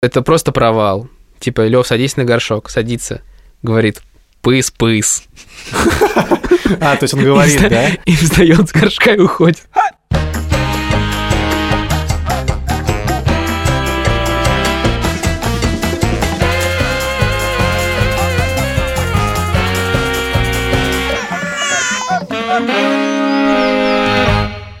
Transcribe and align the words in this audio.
Это 0.00 0.22
просто 0.22 0.52
провал. 0.52 1.08
Типа, 1.40 1.66
Лев, 1.66 1.86
садись 1.86 2.16
на 2.16 2.24
горшок, 2.24 2.70
садится. 2.70 3.22
Говорит, 3.62 4.02
пыс-пыс. 4.42 5.24
А, 6.80 6.96
то 6.96 7.04
есть 7.04 7.14
он 7.14 7.24
говорит, 7.24 7.66
да? 7.70 7.88
И 8.04 8.14
встает 8.14 8.68
с 8.68 8.72
горшка 8.72 9.14
и 9.14 9.18
уходит. 9.18 9.66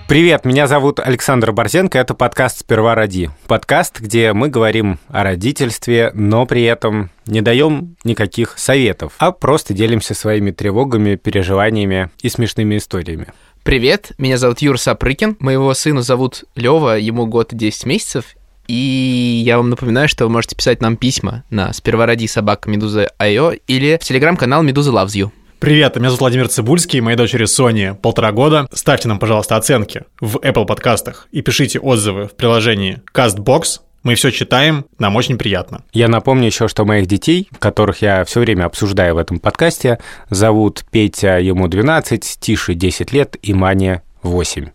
Привет, 0.08 0.46
меня 0.46 0.66
зовут 0.66 1.00
Александр 1.00 1.52
Борзенко, 1.52 1.98
это 1.98 2.14
подкаст 2.14 2.60
«Сперва 2.60 2.94
роди». 2.94 3.28
Подкаст, 3.46 4.00
где 4.00 4.32
мы 4.32 4.48
говорим 4.48 4.98
о 5.08 5.22
родительстве, 5.22 6.12
но 6.14 6.46
при 6.46 6.62
этом 6.62 7.10
не 7.26 7.42
даем 7.42 7.94
никаких 8.04 8.56
советов, 8.56 9.12
а 9.18 9.32
просто 9.32 9.74
делимся 9.74 10.14
своими 10.14 10.50
тревогами, 10.50 11.16
переживаниями 11.16 12.08
и 12.22 12.30
смешными 12.30 12.78
историями. 12.78 13.26
Привет, 13.64 14.12
меня 14.16 14.38
зовут 14.38 14.62
Юр 14.62 14.80
Сапрыкин, 14.80 15.36
моего 15.40 15.74
сына 15.74 16.00
зовут 16.00 16.44
Лева, 16.54 16.98
ему 16.98 17.26
год 17.26 17.52
и 17.52 17.56
10 17.56 17.84
месяцев, 17.84 18.34
и 18.66 19.42
я 19.44 19.58
вам 19.58 19.68
напоминаю, 19.68 20.08
что 20.08 20.24
вы 20.24 20.30
можете 20.30 20.56
писать 20.56 20.80
нам 20.80 20.96
письма 20.96 21.44
на 21.50 21.70
сперва 21.74 22.06
роди 22.06 22.26
собака 22.26 22.70
Медуза 22.70 23.10
Айо 23.18 23.52
или 23.66 23.98
в 24.00 24.04
телеграм-канал 24.04 24.62
Медуза 24.62 24.90
Loves. 24.90 25.30
Привет, 25.60 25.96
меня 25.96 26.10
зовут 26.10 26.20
Владимир 26.20 26.46
Цибульский, 26.46 27.00
моей 27.00 27.16
дочери 27.16 27.44
Соне 27.44 27.94
полтора 27.94 28.30
года. 28.30 28.68
Ставьте 28.72 29.08
нам, 29.08 29.18
пожалуйста, 29.18 29.56
оценки 29.56 30.04
в 30.20 30.36
Apple 30.36 30.66
подкастах 30.66 31.26
и 31.32 31.42
пишите 31.42 31.80
отзывы 31.80 32.28
в 32.28 32.36
приложении 32.36 33.02
CastBox. 33.12 33.80
Мы 34.04 34.14
все 34.14 34.30
читаем, 34.30 34.86
нам 35.00 35.16
очень 35.16 35.36
приятно. 35.36 35.82
Я 35.92 36.06
напомню 36.06 36.46
еще, 36.46 36.68
что 36.68 36.84
моих 36.84 37.06
детей, 37.06 37.48
которых 37.58 38.02
я 38.02 38.24
все 38.24 38.38
время 38.38 38.66
обсуждаю 38.66 39.16
в 39.16 39.18
этом 39.18 39.40
подкасте, 39.40 39.98
зовут 40.30 40.84
Петя, 40.92 41.38
ему 41.38 41.66
12, 41.66 42.38
Тише 42.38 42.74
10 42.74 43.12
лет 43.12 43.36
и 43.42 43.52
Маня 43.52 44.02
8. 44.22 44.68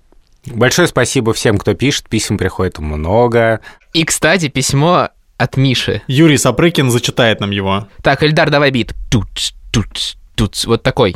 Большое 0.47 0.89
спасибо 0.89 1.31
всем, 1.31 1.59
кто 1.59 1.75
пишет, 1.75 2.09
писем 2.09 2.37
приходит 2.37 2.79
много. 2.79 3.61
И, 3.93 4.03
кстати, 4.03 4.49
письмо 4.49 5.07
от 5.37 5.55
Миши. 5.55 6.01
Юрий 6.07 6.37
Сапрыкин 6.37 6.91
зачитает 6.91 7.39
нам 7.39 7.51
его. 7.51 7.87
Так, 8.01 8.21
Эльдар, 8.21 8.49
давай 8.49 8.71
бит. 8.71 8.93
Тут, 9.09 9.29
тут, 9.71 10.17
тут, 10.53 10.65
вот 10.65 10.83
такой. 10.83 11.15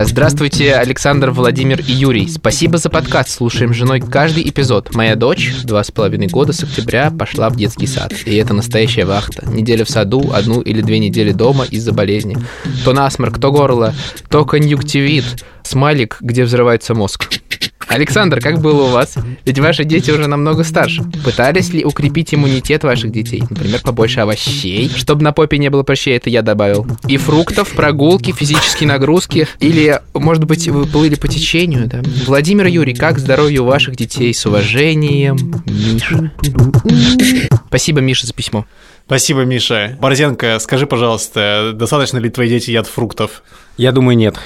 Здравствуйте, 0.00 0.74
Александр, 0.74 1.30
Владимир 1.30 1.80
и 1.80 1.92
Юрий. 1.92 2.28
Спасибо 2.28 2.78
за 2.78 2.90
подкаст. 2.90 3.30
Слушаем 3.30 3.72
женой 3.72 4.00
каждый 4.00 4.48
эпизод. 4.48 4.94
Моя 4.94 5.16
дочь, 5.16 5.52
два 5.64 5.84
с 5.84 5.90
половиной 5.90 6.26
года 6.26 6.52
с 6.52 6.62
октября, 6.62 7.10
пошла 7.10 7.48
в 7.50 7.56
детский 7.56 7.86
сад. 7.86 8.12
И 8.24 8.34
это 8.36 8.54
настоящая 8.54 9.04
вахта. 9.04 9.48
Неделя 9.48 9.84
в 9.84 9.90
саду, 9.90 10.32
одну 10.32 10.60
или 10.60 10.80
две 10.80 10.98
недели 10.98 11.32
дома 11.32 11.64
из-за 11.64 11.92
болезни. 11.92 12.36
То 12.84 12.92
насморк, 12.92 13.38
то 13.38 13.52
горло, 13.52 13.94
то 14.28 14.44
конъюнктивит. 14.44 15.44
Смайлик, 15.62 16.18
где 16.20 16.44
взрывается 16.44 16.94
мозг. 16.94 17.28
Александр, 17.88 18.40
как 18.40 18.60
было 18.60 18.84
у 18.84 18.90
вас? 18.90 19.14
Ведь 19.44 19.58
ваши 19.58 19.84
дети 19.84 20.10
уже 20.10 20.26
намного 20.26 20.64
старше. 20.64 21.02
Пытались 21.24 21.72
ли 21.72 21.84
укрепить 21.84 22.34
иммунитет 22.34 22.84
ваших 22.84 23.12
детей? 23.12 23.42
Например, 23.48 23.80
побольше 23.82 24.20
овощей, 24.20 24.90
чтобы 24.94 25.22
на 25.22 25.32
попе 25.32 25.58
не 25.58 25.70
было 25.70 25.82
прыщей, 25.82 26.16
это 26.16 26.30
я 26.30 26.42
добавил. 26.42 26.86
И 27.08 27.16
фруктов, 27.16 27.70
прогулки, 27.72 28.32
физические 28.32 28.88
нагрузки. 28.88 29.46
Или, 29.60 30.00
может 30.14 30.44
быть, 30.44 30.68
вы 30.68 30.86
плыли 30.86 31.14
по 31.16 31.28
течению, 31.28 31.86
да? 31.86 32.02
Владимир 32.26 32.66
Юрий, 32.66 32.94
как 32.94 33.18
здоровье 33.18 33.60
у 33.60 33.64
ваших 33.64 33.96
детей? 33.96 34.32
С 34.32 34.46
уважением, 34.46 35.62
Миша. 35.66 36.32
Спасибо, 37.68 38.00
Миша, 38.00 38.26
за 38.26 38.32
письмо. 38.32 38.66
Спасибо, 39.06 39.40
Миша. 39.44 39.98
Борзенко, 40.00 40.58
скажи, 40.58 40.86
пожалуйста, 40.86 41.72
достаточно 41.74 42.18
ли 42.18 42.30
твои 42.30 42.48
дети 42.48 42.70
едят 42.70 42.86
фруктов? 42.86 43.42
Я 43.76 43.92
думаю, 43.92 44.16
нет. 44.16 44.36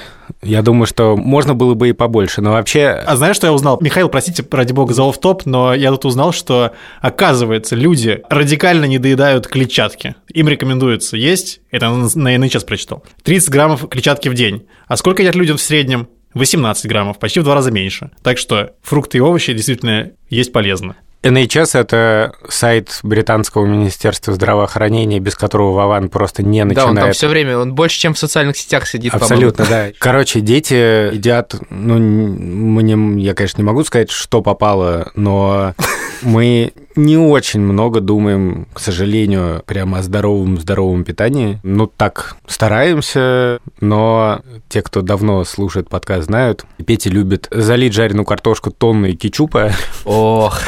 Я 0.41 0.61
думаю, 0.61 0.85
что 0.87 1.15
можно 1.15 1.55
было 1.55 1.73
бы 1.73 1.89
и 1.89 1.93
побольше, 1.93 2.41
но 2.41 2.51
вообще... 2.51 2.87
А 2.89 3.15
знаешь, 3.15 3.35
что 3.35 3.47
я 3.47 3.53
узнал? 3.53 3.77
Михаил, 3.81 4.09
простите, 4.09 4.45
ради 4.51 4.73
бога, 4.73 4.93
за 4.93 5.09
топ 5.13 5.45
но 5.45 5.73
я 5.73 5.91
тут 5.91 6.05
узнал, 6.05 6.31
что, 6.33 6.73
оказывается, 7.01 7.75
люди 7.75 8.21
радикально 8.29 8.85
не 8.85 8.99
доедают 8.99 9.47
клетчатки. 9.47 10.15
Им 10.33 10.47
рекомендуется 10.47 11.17
есть, 11.17 11.61
это 11.71 11.89
на 11.89 12.37
НХС 12.37 12.63
прочитал, 12.63 13.03
30 13.23 13.49
граммов 13.49 13.87
клетчатки 13.89 14.29
в 14.29 14.33
день. 14.33 14.67
А 14.87 14.97
сколько 14.97 15.21
едят 15.21 15.35
люди 15.35 15.53
в 15.53 15.61
среднем? 15.61 16.07
18 16.33 16.85
граммов, 16.87 17.19
почти 17.19 17.39
в 17.39 17.43
два 17.43 17.55
раза 17.55 17.71
меньше. 17.71 18.11
Так 18.21 18.37
что 18.37 18.73
фрукты 18.81 19.17
и 19.17 19.21
овощи 19.21 19.53
действительно 19.53 20.11
есть 20.29 20.51
полезно. 20.51 20.95
NHS– 21.23 21.79
это 21.79 22.33
сайт 22.47 22.99
британского 23.03 23.65
министерства 23.65 24.33
здравоохранения, 24.33 25.19
без 25.19 25.35
которого 25.35 25.73
Вован 25.73 26.09
просто 26.09 26.43
не 26.43 26.63
начинает. 26.63 26.95
Да, 26.95 27.01
он 27.01 27.05
там 27.07 27.13
все 27.13 27.27
время, 27.27 27.57
он 27.57 27.73
больше, 27.73 27.99
чем 27.99 28.13
в 28.13 28.19
социальных 28.19 28.57
сетях 28.57 28.87
сидит, 28.87 29.13
Абсолютно, 29.13 29.65
да. 29.65 29.87
Короче, 29.99 30.41
дети 30.41 31.13
едят, 31.13 31.55
ну, 31.69 31.97
мне, 31.97 33.23
я, 33.23 33.33
конечно, 33.33 33.61
не 33.61 33.65
могу 33.65 33.83
сказать, 33.83 34.11
что 34.11 34.41
попало, 34.41 35.11
но 35.15 35.73
мы 36.21 36.71
не 36.97 37.17
очень 37.17 37.61
много 37.61 38.01
думаем, 38.01 38.67
к 38.73 38.79
сожалению, 38.79 39.63
прямо 39.65 39.99
о 39.99 40.03
здоровом-здоровом 40.03 41.03
питании. 41.03 41.59
Ну, 41.63 41.87
так, 41.87 42.35
стараемся, 42.47 43.59
но 43.79 44.41
те, 44.67 44.81
кто 44.81 45.01
давно 45.01 45.43
слушает 45.45 45.89
подкаст, 45.89 46.25
знают. 46.25 46.65
Петя 46.85 47.09
любит 47.09 47.47
залить 47.51 47.93
жареную 47.93 48.25
картошку 48.25 48.71
тонной 48.71 49.15
кетчупа. 49.15 49.71
Ох, 50.05 50.59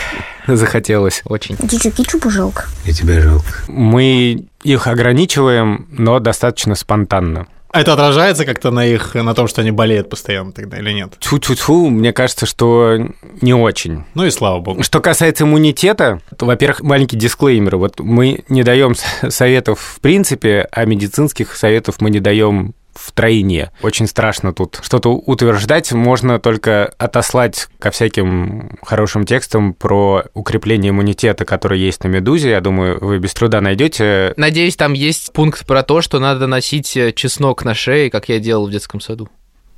захотелось. 0.47 1.21
Очень. 1.25 1.57
Кетчуп, 1.57 1.95
кетчупу 1.95 2.29
жалко. 2.29 2.65
И 2.85 2.93
тебе 2.93 3.21
жалко. 3.21 3.63
Мы 3.67 4.45
их 4.63 4.87
ограничиваем, 4.87 5.87
но 5.91 6.19
достаточно 6.19 6.75
спонтанно. 6.75 7.47
Это 7.71 7.93
отражается 7.93 8.45
как-то 8.45 8.71
на 8.71 8.85
их, 8.85 9.15
на 9.15 9.33
том, 9.33 9.47
что 9.47 9.61
они 9.61 9.71
болеют 9.71 10.09
постоянно 10.09 10.51
тогда 10.51 10.77
или 10.77 10.91
нет? 10.91 11.13
Тьфу-тьфу-тьфу, 11.19 11.89
мне 11.89 12.13
кажется, 12.13 12.45
что 12.45 12.97
не 13.41 13.53
очень. 13.53 14.05
Ну 14.15 14.25
и 14.25 14.31
слава 14.31 14.59
богу. 14.59 14.83
Что 14.83 15.01
касается 15.01 15.43
иммунитета, 15.43 16.21
то, 16.37 16.45
во-первых, 16.45 16.81
маленький 16.81 17.17
дисклеймер. 17.17 17.77
Вот 17.77 17.99
мы 17.99 18.43
не 18.49 18.63
даем 18.63 18.95
советов 19.29 19.79
в 19.79 20.01
принципе, 20.01 20.67
а 20.71 20.85
медицинских 20.85 21.55
советов 21.55 21.95
мы 21.99 22.09
не 22.09 22.19
даем 22.19 22.73
в 22.99 23.11
тройне. 23.11 23.71
Очень 23.81 24.07
страшно 24.07 24.53
тут 24.53 24.79
что-то 24.83 25.13
утверждать. 25.13 25.91
Можно 25.93 26.39
только 26.39 26.93
отослать 26.97 27.67
ко 27.79 27.91
всяким 27.91 28.77
хорошим 28.83 29.25
текстам 29.25 29.73
про 29.73 30.25
укрепление 30.33 30.89
иммунитета, 30.89 31.45
который 31.45 31.79
есть 31.79 32.03
на 32.03 32.09
«Медузе». 32.09 32.49
Я 32.51 32.61
думаю, 32.61 32.97
вы 32.99 33.19
без 33.19 33.33
труда 33.33 33.61
найдете. 33.61 34.33
Надеюсь, 34.37 34.75
там 34.75 34.93
есть 34.93 35.31
пункт 35.33 35.65
про 35.65 35.83
то, 35.83 36.01
что 36.01 36.19
надо 36.19 36.47
носить 36.47 36.95
э, 36.97 37.13
чеснок 37.13 37.63
на 37.63 37.73
шее, 37.73 38.09
как 38.09 38.29
я 38.29 38.39
делал 38.39 38.67
в 38.67 38.71
детском 38.71 38.99
саду. 38.99 39.29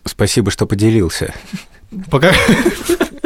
Спасибо, 0.05 0.51
что 0.51 0.65
поделился. 0.65 1.33
Пока... 2.09 2.31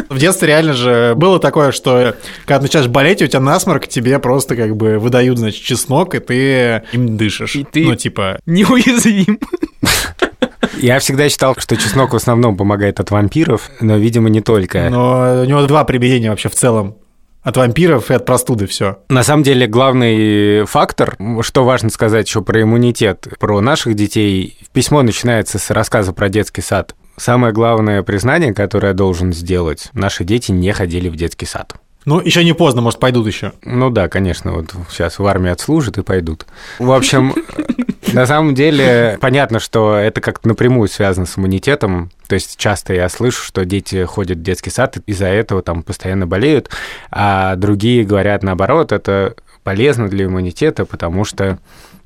В 0.07 0.19
детстве 0.19 0.47
реально 0.47 0.73
же 0.73 1.13
было 1.15 1.39
такое, 1.39 1.71
что 1.71 2.15
когда 2.45 2.61
начинаешь 2.61 2.87
болеть, 2.87 3.21
у 3.21 3.27
тебя 3.27 3.39
насморк, 3.39 3.87
тебе 3.87 4.19
просто 4.19 4.55
как 4.55 4.75
бы 4.75 4.99
выдают, 4.99 5.39
значит, 5.39 5.63
чеснок, 5.63 6.13
и 6.15 6.19
ты 6.19 6.83
им 6.91 7.17
дышишь. 7.17 7.55
И 7.55 7.63
ты 7.63 7.83
ну, 7.85 7.95
типа... 7.95 8.39
неуязвим. 8.45 9.39
Я 10.77 10.99
всегда 10.99 11.29
считал, 11.29 11.55
что 11.57 11.77
чеснок 11.77 12.13
в 12.13 12.15
основном 12.15 12.57
помогает 12.57 12.99
от 12.99 13.11
вампиров, 13.11 13.69
но, 13.79 13.97
видимо, 13.97 14.29
не 14.29 14.41
только. 14.41 14.89
Но 14.89 15.41
у 15.41 15.45
него 15.45 15.65
два 15.67 15.83
применения 15.83 16.29
вообще 16.29 16.49
в 16.49 16.55
целом. 16.55 16.97
От 17.43 17.57
вампиров 17.57 18.09
и 18.09 18.15
от 18.15 18.25
простуды 18.25 18.65
все. 18.65 18.97
На 19.09 19.23
самом 19.23 19.43
деле 19.43 19.67
главный 19.67 20.65
фактор, 20.65 21.15
что 21.41 21.63
важно 21.63 21.91
сказать 21.91 22.27
еще 22.27 22.41
про 22.41 22.63
иммунитет, 22.63 23.27
про 23.39 23.61
наших 23.61 23.93
детей. 23.93 24.57
Письмо 24.73 25.03
начинается 25.03 25.59
с 25.59 25.69
рассказа 25.69 26.11
про 26.11 26.27
детский 26.27 26.61
сад. 26.61 26.95
Самое 27.17 27.53
главное 27.53 28.01
признание, 28.01 28.53
которое 28.53 28.89
я 28.89 28.93
должен 28.93 29.31
сделать, 29.31 29.89
наши 29.93 30.23
дети 30.23 30.51
не 30.51 30.71
ходили 30.71 31.07
в 31.07 31.15
детский 31.15 31.45
сад. 31.45 31.75
Ну, 32.05 32.19
еще 32.19 32.43
не 32.43 32.53
поздно, 32.53 32.81
может, 32.81 32.99
пойдут 32.99 33.27
еще. 33.27 33.53
Ну 33.63 33.89
да, 33.89 34.07
конечно, 34.07 34.53
вот 34.53 34.73
сейчас 34.89 35.19
в 35.19 35.25
армии 35.25 35.49
отслужат 35.49 35.97
и 35.97 36.03
пойдут. 36.03 36.45
В 36.79 36.91
общем, 36.91 37.33
на 38.13 38.25
самом 38.27 38.53
деле 38.53 39.17
понятно, 39.19 39.59
что 39.59 39.95
это 39.95 40.21
как-то 40.21 40.47
напрямую 40.47 40.87
связано 40.87 41.25
с 41.25 41.37
иммунитетом. 41.37 42.11
То 42.27 42.35
есть 42.35 42.57
часто 42.57 42.93
я 42.93 43.09
слышу, 43.09 43.43
что 43.43 43.65
дети 43.65 44.03
ходят 44.05 44.37
в 44.37 44.43
детский 44.43 44.69
сад, 44.69 44.97
из-за 45.05 45.27
этого 45.27 45.61
там 45.61 45.83
постоянно 45.83 46.27
болеют, 46.27 46.69
а 47.11 47.55
другие 47.55 48.03
говорят 48.03 48.43
наоборот, 48.43 48.91
это 48.91 49.35
полезно 49.63 50.07
для 50.07 50.25
иммунитета, 50.25 50.85
потому 50.85 51.25
что 51.25 51.57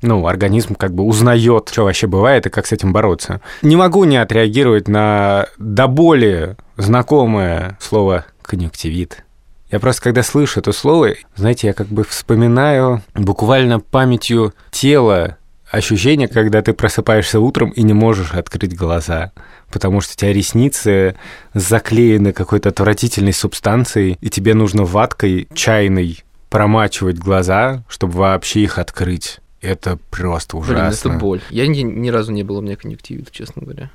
ну, 0.02 0.26
организм 0.26 0.74
как 0.74 0.94
бы 0.94 1.04
узнает, 1.04 1.68
что 1.70 1.84
вообще 1.84 2.06
бывает 2.06 2.46
и 2.46 2.50
как 2.50 2.66
с 2.66 2.72
этим 2.72 2.92
бороться. 2.92 3.42
Не 3.60 3.76
могу 3.76 4.04
не 4.04 4.16
отреагировать 4.16 4.88
на 4.88 5.46
до 5.58 5.86
боли 5.86 6.56
знакомое 6.78 7.76
слово 7.80 8.24
конъюнктивит. 8.42 9.24
Я 9.70 9.78
просто, 9.78 10.02
когда 10.02 10.22
слышу 10.22 10.60
это 10.60 10.72
слово, 10.72 11.14
знаете, 11.36 11.68
я 11.68 11.72
как 11.72 11.86
бы 11.86 12.02
вспоминаю 12.04 13.02
буквально 13.14 13.78
памятью 13.80 14.52
тела 14.70 15.36
ощущение, 15.70 16.26
когда 16.26 16.62
ты 16.62 16.72
просыпаешься 16.72 17.38
утром 17.38 17.70
и 17.70 17.82
не 17.82 17.92
можешь 17.92 18.32
открыть 18.32 18.76
глаза, 18.76 19.30
потому 19.70 20.00
что 20.00 20.14
у 20.14 20.16
тебя 20.16 20.32
ресницы 20.32 21.14
заклеены 21.54 22.32
какой-то 22.32 22.70
отвратительной 22.70 23.32
субстанцией, 23.32 24.18
и 24.20 24.28
тебе 24.28 24.54
нужно 24.54 24.84
ваткой 24.84 25.48
чайной 25.54 26.24
промачивать 26.48 27.18
глаза, 27.18 27.84
чтобы 27.88 28.14
вообще 28.14 28.62
их 28.62 28.78
открыть. 28.78 29.38
Это 29.60 29.98
просто 30.10 30.56
ужасно. 30.56 30.74
Блин, 30.88 30.92
это 30.92 31.08
боль. 31.10 31.40
Я 31.50 31.66
ни, 31.68 31.82
ни 31.82 32.08
разу 32.08 32.32
не 32.32 32.42
было 32.42 32.58
у 32.58 32.62
меня 32.62 32.76
конъюнктивита, 32.76 33.30
честно 33.30 33.62
говоря. 33.62 33.90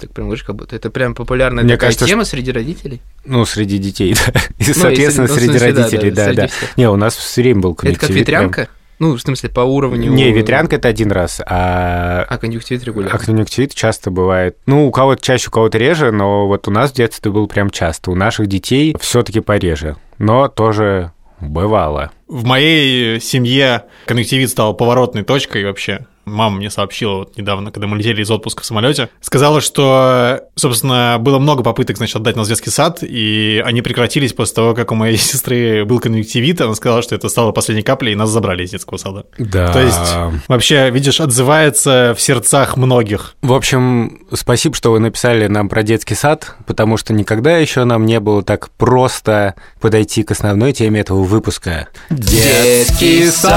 Так 0.00 0.12
прям 0.12 0.28
говоришь, 0.28 0.44
как 0.44 0.56
будто 0.56 0.74
это 0.74 0.90
прям 0.90 1.14
популярная 1.14 1.62
Мне 1.62 1.74
такая 1.74 1.88
кажется, 1.88 2.06
тема 2.06 2.24
среди 2.24 2.50
родителей. 2.50 3.02
Ну, 3.24 3.44
среди 3.44 3.78
детей, 3.78 4.14
да. 4.26 4.40
И, 4.58 4.64
Ну, 4.68 4.74
соответственно, 4.74 5.28
ну, 5.28 5.34
в 5.34 5.38
среди 5.38 5.58
да, 5.58 5.66
родителей, 5.66 6.10
да, 6.10 6.16
да, 6.16 6.24
среди 6.24 6.40
да. 6.40 6.48
всех. 6.48 6.76
Не, 6.76 6.88
у 6.88 6.96
нас 6.96 7.16
все 7.16 7.42
время 7.42 7.60
был 7.60 7.72
Это 7.72 7.82
как 7.82 8.00
конъюнктивит. 8.00 8.26
прям. 8.26 8.48
ветрянка? 8.48 8.70
Ну, 8.98 9.16
в 9.16 9.20
смысле, 9.20 9.48
по 9.48 9.60
уровню... 9.60 10.12
Не, 10.12 10.30
ветрянка 10.30 10.76
это 10.76 10.88
один 10.88 11.10
раз, 11.10 11.40
а 11.46 12.26
А 12.28 12.36
конъюнктивит 12.36 12.84
регулярно. 12.84 13.18
А 13.18 13.24
конъюнктивит 13.24 13.74
часто 13.74 14.10
бывает. 14.10 14.58
Ну, 14.66 14.86
у 14.86 14.90
кого-то 14.90 15.22
чаще, 15.22 15.48
у 15.48 15.50
кого-то 15.50 15.78
реже, 15.78 16.12
но 16.12 16.46
вот 16.46 16.68
у 16.68 16.70
нас 16.70 16.90
в 16.90 16.94
детстве 16.94 17.32
был 17.32 17.46
прям 17.46 17.70
часто. 17.70 18.10
У 18.10 18.14
наших 18.14 18.46
детей 18.46 18.94
все-таки 19.00 19.40
пореже. 19.40 19.96
Но 20.18 20.48
тоже 20.48 21.12
бывало. 21.40 22.10
В 22.28 22.44
моей 22.44 23.20
семье 23.20 23.84
конъюнктивит 24.06 24.50
стал 24.50 24.74
поворотной 24.74 25.24
точкой 25.24 25.64
вообще. 25.64 26.06
Мама 26.30 26.56
мне 26.56 26.70
сообщила 26.70 27.16
вот 27.16 27.36
недавно, 27.36 27.70
когда 27.70 27.86
мы 27.86 27.98
летели 27.98 28.22
из 28.22 28.30
отпуска 28.30 28.62
в 28.62 28.66
самолете, 28.66 29.08
сказала, 29.20 29.60
что, 29.60 30.40
собственно, 30.54 31.16
было 31.20 31.38
много 31.38 31.62
попыток, 31.62 31.96
значит, 31.96 32.16
отдать 32.16 32.36
нас 32.36 32.46
в 32.46 32.50
детский 32.50 32.70
сад, 32.70 32.98
и 33.02 33.62
они 33.64 33.82
прекратились 33.82 34.32
после 34.32 34.54
того, 34.54 34.74
как 34.74 34.92
у 34.92 34.94
моей 34.94 35.16
сестры 35.18 35.84
был 35.84 36.00
конъюнктивит. 36.00 36.60
Она 36.60 36.74
сказала, 36.74 37.02
что 37.02 37.14
это 37.14 37.28
стало 37.28 37.52
последней 37.52 37.82
каплей, 37.82 38.12
и 38.12 38.16
нас 38.16 38.30
забрали 38.30 38.64
из 38.64 38.70
детского 38.70 38.98
сада. 38.98 39.26
Да. 39.38 39.72
То 39.72 39.80
есть, 39.80 40.40
вообще, 40.48 40.90
видишь, 40.90 41.20
отзывается 41.20 42.14
в 42.16 42.20
сердцах 42.20 42.76
многих. 42.76 43.34
В 43.42 43.52
общем, 43.52 44.20
спасибо, 44.32 44.74
что 44.74 44.92
вы 44.92 45.00
написали 45.00 45.46
нам 45.46 45.68
про 45.68 45.82
детский 45.82 46.14
сад, 46.14 46.56
потому 46.66 46.96
что 46.96 47.12
никогда 47.12 47.56
еще 47.58 47.84
нам 47.84 48.06
не 48.06 48.20
было 48.20 48.42
так 48.42 48.70
просто 48.70 49.54
подойти 49.80 50.22
к 50.22 50.30
основной 50.30 50.72
теме 50.72 51.00
этого 51.00 51.22
выпуска. 51.22 51.88
Детский 52.10 53.28
сад. 53.30 53.50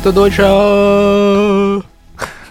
Кто 0.00 0.12
дольше? 0.12 1.82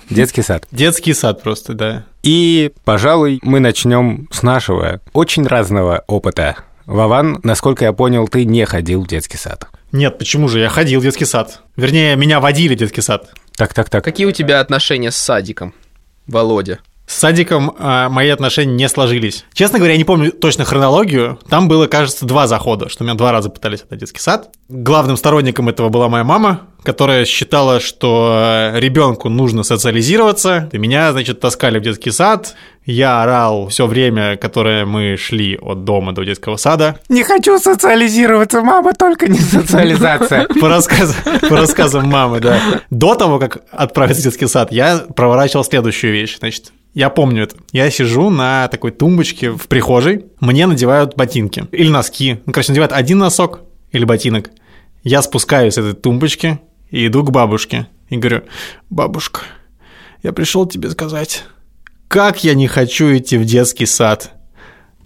Детский 0.10 0.42
сад. 0.42 0.68
Детский 0.72 1.14
сад 1.14 1.42
просто, 1.42 1.74
да. 1.74 2.04
И, 2.24 2.72
пожалуй, 2.84 3.40
мы 3.44 3.60
начнем 3.60 4.28
с 4.32 4.44
нашего 4.44 5.02
очень 5.14 5.48
разного 5.48 6.04
опыта. 6.08 6.58
Вован, 6.86 7.40
насколько 7.44 7.86
я 7.86 7.94
понял, 7.94 8.28
ты 8.28 8.46
не 8.46 8.66
ходил 8.66 9.04
в 9.04 9.08
детский 9.08 9.38
сад. 9.38 9.68
Нет, 9.92 10.18
почему 10.18 10.48
же? 10.48 10.60
Я 10.60 10.70
ходил 10.70 11.00
в 11.00 11.04
детский 11.04 11.26
сад. 11.26 11.62
Вернее, 11.76 12.16
меня 12.16 12.40
водили 12.40 12.76
в 12.76 12.78
детский 12.78 13.02
сад. 13.02 13.30
Так, 13.56 13.74
так, 13.74 13.90
так. 13.90 14.04
Какие 14.04 14.28
у 14.28 14.32
тебя 14.32 14.60
отношения 14.60 15.12
с 15.12 15.16
садиком, 15.16 15.74
Володя? 16.28 16.80
С 17.07 17.19
садиком 17.19 17.75
а, 17.78 18.10
мои 18.10 18.30
отношения 18.30 18.74
не 18.74 18.90
сложились. 18.90 19.46
Честно 19.54 19.78
говоря, 19.78 19.94
я 19.94 19.98
не 19.98 20.04
помню 20.04 20.31
точно 20.31 20.66
хронологию. 20.66 21.40
Там 21.50 21.68
было, 21.68 21.88
кажется, 21.88 22.25
два 22.25 22.48
захода, 22.48 22.90
что 22.90 23.04
меня 23.04 23.13
два 23.13 23.31
раза 23.31 23.50
пытались 23.50 23.81
отдать 23.81 24.00
детский 24.00 24.19
сад. 24.19 24.50
Главным 24.69 25.16
сторонником 25.16 25.69
этого 25.69 25.90
была 25.90 26.10
моя 26.10 26.24
мама, 26.24 26.62
которая 26.84 27.25
считала, 27.25 27.80
что 27.80 28.72
ребенку 28.75 29.30
нужно 29.30 29.62
социализироваться. 29.62 30.69
И 30.72 30.78
меня, 30.80 31.12
значит, 31.12 31.40
таскали 31.40 31.78
в 31.78 31.84
детский 31.84 32.10
сад. 32.10 32.56
Я 32.86 33.24
орал 33.24 33.68
все 33.69 33.86
время, 33.86 34.38
которое 34.38 34.86
мы 34.86 35.16
шли 35.18 35.58
от 35.58 35.84
дома 35.84 36.12
до 36.13 36.24
детского 36.24 36.56
сада. 36.58 37.00
Не 37.10 37.24
хочу 37.24 37.60
социализироваться, 37.60 38.62
мама, 38.62 38.94
только 38.94 39.28
не 39.28 39.40
социализация. 39.40 40.48
По, 40.62 40.69
рассказам, 40.69 41.16
по 41.42 41.56
рассказам 41.56 42.08
мамы, 42.08 42.40
да. 42.40 42.60
До 42.90 43.16
того, 43.16 43.40
как 43.40 43.60
отправиться 43.72 44.22
в 44.22 44.25
детский 44.25 44.48
сад, 44.48 44.72
я 44.72 45.04
проворачивал 45.16 45.63
следующую 45.63 46.13
вещь. 46.13 46.38
Значит, 46.40 46.72
я 46.96 47.10
помню 47.10 47.44
это. 47.44 47.58
Я 47.74 47.92
сижу 47.92 48.30
на 48.30 48.70
такой 48.70 48.92
тумбочке 48.92 49.52
в 49.52 49.68
прихожей, 49.68 50.26
мне 50.40 50.66
надевают 50.66 51.16
ботинки 51.16 51.66
или 51.74 51.90
носки. 51.90 52.40
Ну, 52.46 52.54
короче, 52.54 52.72
надевают 52.72 52.94
один 52.94 53.18
носок 53.18 53.60
или 53.92 54.06
ботинок. 54.06 54.50
Я 55.04 55.22
спускаюсь 55.22 55.74
с 55.74 55.78
этой 55.78 55.94
тумбочки 55.94 56.60
и 56.90 57.08
иду 57.08 57.24
к 57.24 57.32
бабушке. 57.32 57.88
И 58.10 58.16
говорю, 58.16 58.44
бабушка, 58.90 59.42
я 60.24 60.32
пришел 60.32 60.66
тебе 60.66 60.90
сказать, 60.90 61.44
как 62.08 62.46
я 62.46 62.54
не 62.54 62.68
хочу 62.68 63.16
идти 63.16 63.38
в 63.38 63.44
детский 63.44 63.86
сад. 63.86 64.32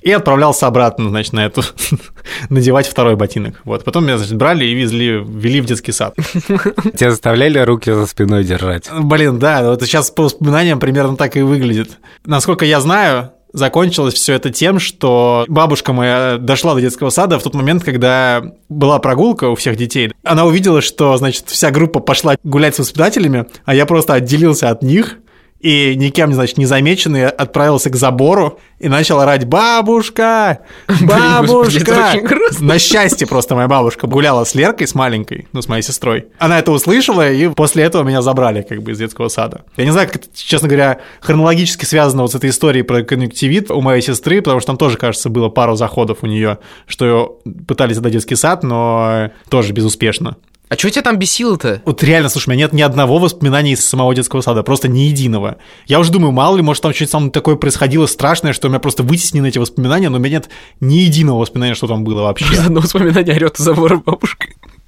И 0.02 0.12
отправлялся 0.12 0.68
обратно, 0.68 1.10
значит, 1.10 1.34
на 1.34 1.46
эту 1.46 1.62
надевать 2.50 2.88
второй 2.88 3.16
ботинок. 3.16 3.62
Вот. 3.66 3.84
Потом 3.84 4.06
меня, 4.06 4.18
значит, 4.18 4.38
брали 4.38 4.66
и 4.66 4.74
везли, 4.74 5.24
вели 5.26 5.62
в 5.62 5.66
детский 5.66 5.92
сад. 5.92 6.16
Тебя 6.36 7.12
заставляли 7.12 7.60
руки 7.60 7.92
за 7.92 8.06
спиной 8.06 8.44
держать? 8.44 8.90
Блин, 8.92 9.40
да, 9.40 9.64
вот 9.64 9.82
сейчас 9.84 10.12
по 10.12 10.24
воспоминаниям 10.24 10.80
примерно 10.80 11.18
так 11.18 11.36
и 11.36 11.42
выглядит. 11.42 11.98
Насколько 12.26 12.66
я 12.66 12.80
знаю, 12.80 13.32
закончилось 13.54 14.14
все 14.14 14.34
это 14.34 14.52
тем, 14.52 14.80
что 14.80 15.46
бабушка 15.48 15.94
моя 15.94 16.38
дошла 16.38 16.76
до 16.76 16.82
детского 16.82 17.10
сада 17.10 17.40
в 17.40 17.44
тот 17.44 17.54
момент, 17.54 17.84
когда 17.84 18.44
была 18.70 19.00
прогулка 19.00 19.50
у 19.50 19.56
всех 19.56 19.76
детей. 19.76 20.14
Она 20.24 20.46
увидела, 20.46 20.82
что, 20.82 21.18
значит, 21.18 21.46
вся 21.48 21.72
группа 21.72 22.00
пошла 22.00 22.36
гулять 22.44 22.76
с 22.76 22.80
воспитателями, 22.80 23.46
а 23.66 23.76
я 23.76 23.86
просто 23.86 24.14
отделился 24.14 24.70
от 24.70 24.82
них 24.84 25.18
и 25.60 25.96
никем, 25.96 26.34
значит, 26.34 26.58
не 26.58 26.66
замеченный 26.66 27.28
отправился 27.28 27.90
к 27.90 27.96
забору 27.96 28.60
и 28.80 28.88
начал 28.88 29.20
орать 29.20 29.46
«Бабушка! 29.46 30.60
Бабушка!» 31.02 32.22
На 32.60 32.80
счастье 32.80 33.28
просто 33.28 33.56
моя 33.56 33.68
бабушка 33.68 34.08
гуляла 34.08 34.46
с 34.46 34.56
Леркой, 34.56 34.88
с 34.88 34.96
маленькой, 34.96 35.48
ну, 35.52 35.62
с 35.62 35.68
моей 35.68 35.82
сестрой. 35.82 36.28
Она 36.38 36.60
это 36.60 36.72
услышала, 36.72 37.30
и 37.30 37.50
после 37.50 37.84
этого 37.84 38.04
меня 38.04 38.22
забрали 38.22 38.62
как 38.62 38.82
бы 38.82 38.92
из 38.92 38.98
детского 38.98 39.28
сада. 39.28 39.64
Я 39.76 39.86
не 39.86 39.92
знаю, 39.92 40.08
как 40.08 40.18
это, 40.18 40.28
честно 40.34 40.68
говоря, 40.68 41.00
хронологически 41.20 41.86
связано 41.86 42.22
вот 42.22 42.32
с 42.32 42.36
этой 42.36 42.52
историей 42.52 42.84
про 42.84 43.04
конъюнктивит 43.04 43.70
у 43.70 43.82
моей 43.82 44.02
сестры, 44.02 44.42
потому 44.42 44.62
что 44.62 44.68
там 44.68 44.78
тоже, 44.78 44.98
кажется, 44.98 45.30
было 45.30 45.50
пару 45.50 45.76
заходов 45.76 46.20
у 46.22 46.28
нее, 46.28 46.60
что 46.88 47.42
пытались 47.68 47.98
отдать 47.98 48.14
детский 48.14 48.36
сад, 48.36 48.64
но 48.64 49.32
тоже 49.50 49.74
безуспешно. 49.74 50.38
А 50.70 50.76
что 50.78 50.90
тебя 50.92 51.02
там 51.02 51.18
бесило-то? 51.18 51.82
Вот 51.84 52.04
реально, 52.04 52.30
слушай, 52.30 52.48
у 52.50 52.52
меня 52.52 52.66
нет 52.66 52.74
ни 52.74 52.82
одного 52.84 53.18
воспоминания 53.18 53.72
из 53.74 53.84
самого 53.84 54.14
детского 54.14 54.42
сада, 54.42 54.62
просто 54.62 54.88
ни 54.88 55.00
единого. 55.00 55.58
Я 55.88 56.00
уже 56.00 56.12
думаю, 56.12 56.32
мало 56.32 56.58
ли, 56.58 56.62
может, 56.62 56.84
там 56.84 56.94
что-то 56.94 57.12
там 57.12 57.32
такое 57.32 57.56
происходило 57.56 58.06
страшное, 58.06 58.54
что 58.54 58.68
у 58.68 58.70
меня 58.70 58.80
просто 58.80 59.02
вытеснены 59.02 59.48
эти 59.48 59.58
воспоминания, 59.58 60.10
но 60.10 60.18
у 60.18 60.20
меня 60.20 60.38
нет 60.38 60.50
ни 60.80 60.98
единого 60.98 61.40
воспоминания, 61.40 61.74
что 61.74 61.88
там 61.88 62.04
было 62.04 62.22
вообще. 62.22 62.46
Из 62.54 62.60
одного 62.60 62.82
воспоминания 62.82 63.32
орёт 63.34 63.60
у 63.60 63.64
забора 63.64 63.98
бабушка. 63.98 64.46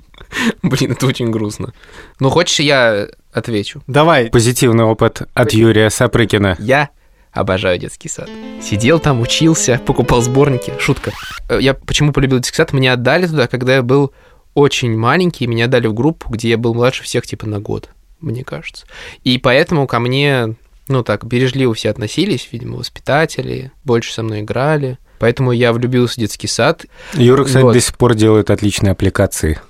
Блин, 0.61 0.91
это 0.91 1.07
очень 1.07 1.31
грустно. 1.31 1.73
Ну, 2.19 2.29
хочешь, 2.29 2.59
я 2.59 3.07
отвечу? 3.33 3.81
Давай, 3.87 4.29
Позитивный 4.29 4.83
опыт 4.83 5.23
от 5.33 5.53
Юрия 5.53 5.89
Сапрыкина. 5.89 6.57
Я 6.59 6.89
обожаю 7.31 7.79
детский 7.79 8.09
сад. 8.09 8.29
Сидел 8.61 8.99
там, 8.99 9.21
учился, 9.21 9.81
покупал 9.85 10.21
сборники. 10.21 10.73
Шутка. 10.79 11.11
Э, 11.49 11.57
Я 11.59 11.73
почему 11.73 12.13
полюбил 12.13 12.37
детский 12.39 12.57
сад? 12.57 12.73
Меня 12.73 12.93
отдали 12.93 13.25
туда, 13.25 13.47
когда 13.47 13.75
я 13.75 13.81
был 13.81 14.11
очень 14.53 14.97
маленький. 14.97 15.47
Меня 15.47 15.65
отдали 15.65 15.87
в 15.87 15.93
группу, 15.93 16.29
где 16.29 16.49
я 16.49 16.57
был 16.57 16.73
младше 16.73 17.03
всех 17.03 17.25
типа 17.25 17.47
на 17.47 17.59
год, 17.59 17.89
мне 18.19 18.43
кажется. 18.43 18.85
И 19.23 19.37
поэтому 19.37 19.87
ко 19.87 19.99
мне, 19.99 20.55
ну 20.87 21.03
так, 21.03 21.25
бережливо 21.25 21.73
все 21.73 21.89
относились, 21.89 22.49
видимо, 22.51 22.77
воспитатели, 22.77 23.71
больше 23.83 24.13
со 24.13 24.23
мной 24.23 24.41
играли. 24.41 24.97
Поэтому 25.21 25.51
я 25.51 25.71
влюбился 25.71 26.15
в 26.15 26.17
детский 26.17 26.47
сад. 26.47 26.87
Юра, 27.13 27.43
кстати, 27.43 27.61
Вот. 27.61 27.73
до 27.73 27.79
сих 27.79 27.95
пор 27.95 28.15
делает 28.15 28.49
отличные 28.49 28.93
аппликации. 28.93 29.61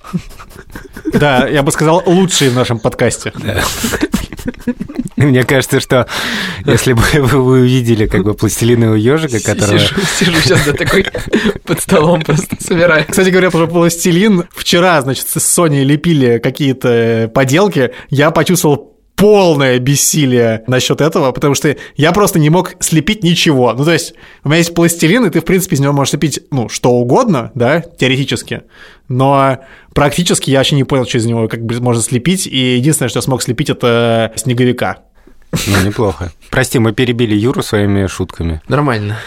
да, 1.11 1.45
я 1.45 1.61
бы 1.61 1.73
сказал, 1.73 2.01
лучшие 2.05 2.51
в 2.51 2.55
нашем 2.55 2.79
подкасте. 2.79 3.33
Мне 5.17 5.43
кажется, 5.43 5.81
что 5.81 6.07
если 6.65 6.93
бы 6.93 7.01
вы 7.21 7.59
увидели 7.61 8.07
как 8.07 8.23
бы 8.23 8.33
пластилинового 8.33 8.95
ежика. 8.95 9.39
Сижу, 9.39 10.01
сижу 10.17 10.41
сейчас 10.41 10.65
да, 10.65 10.71
такой 10.71 11.05
под 11.65 11.81
столом 11.81 12.21
просто 12.21 12.55
собираю. 12.61 13.05
Кстати 13.09 13.27
говоря, 13.27 13.51
про 13.51 13.67
пластилин, 13.67 14.45
вчера, 14.51 15.01
значит, 15.01 15.27
с 15.27 15.37
Соней 15.39 15.83
лепили 15.83 16.37
какие-то 16.37 17.29
поделки, 17.33 17.91
я 18.09 18.31
почувствовал 18.31 18.90
полное 19.21 19.77
бессилие 19.77 20.63
насчет 20.65 20.99
этого, 20.99 21.31
потому 21.31 21.53
что 21.53 21.77
я 21.95 22.11
просто 22.11 22.39
не 22.39 22.49
мог 22.49 22.73
слепить 22.79 23.23
ничего. 23.23 23.71
Ну, 23.73 23.85
то 23.85 23.93
есть, 23.93 24.15
у 24.43 24.49
меня 24.49 24.57
есть 24.57 24.73
пластилин, 24.73 25.25
и 25.25 25.29
ты, 25.29 25.41
в 25.41 25.45
принципе, 25.45 25.75
из 25.75 25.79
него 25.79 25.93
можешь 25.93 26.09
слепить, 26.09 26.39
ну, 26.49 26.69
что 26.69 26.89
угодно, 26.89 27.51
да, 27.53 27.81
теоретически, 27.81 28.63
но 29.07 29.59
практически 29.93 30.49
я 30.49 30.57
вообще 30.57 30.75
не 30.75 30.85
понял, 30.85 31.05
что 31.05 31.19
из 31.19 31.27
него 31.27 31.47
как 31.47 31.63
бы 31.63 31.79
можно 31.79 32.01
слепить, 32.01 32.47
и 32.47 32.77
единственное, 32.77 33.09
что 33.09 33.19
я 33.19 33.21
смог 33.21 33.43
слепить, 33.43 33.69
это 33.69 34.33
снеговика. 34.37 35.03
Ну, 35.67 35.85
неплохо. 35.85 36.31
Прости, 36.49 36.79
мы 36.79 36.91
перебили 36.91 37.35
Юру 37.35 37.61
своими 37.61 38.07
шутками. 38.07 38.61
Нормально. 38.67 39.19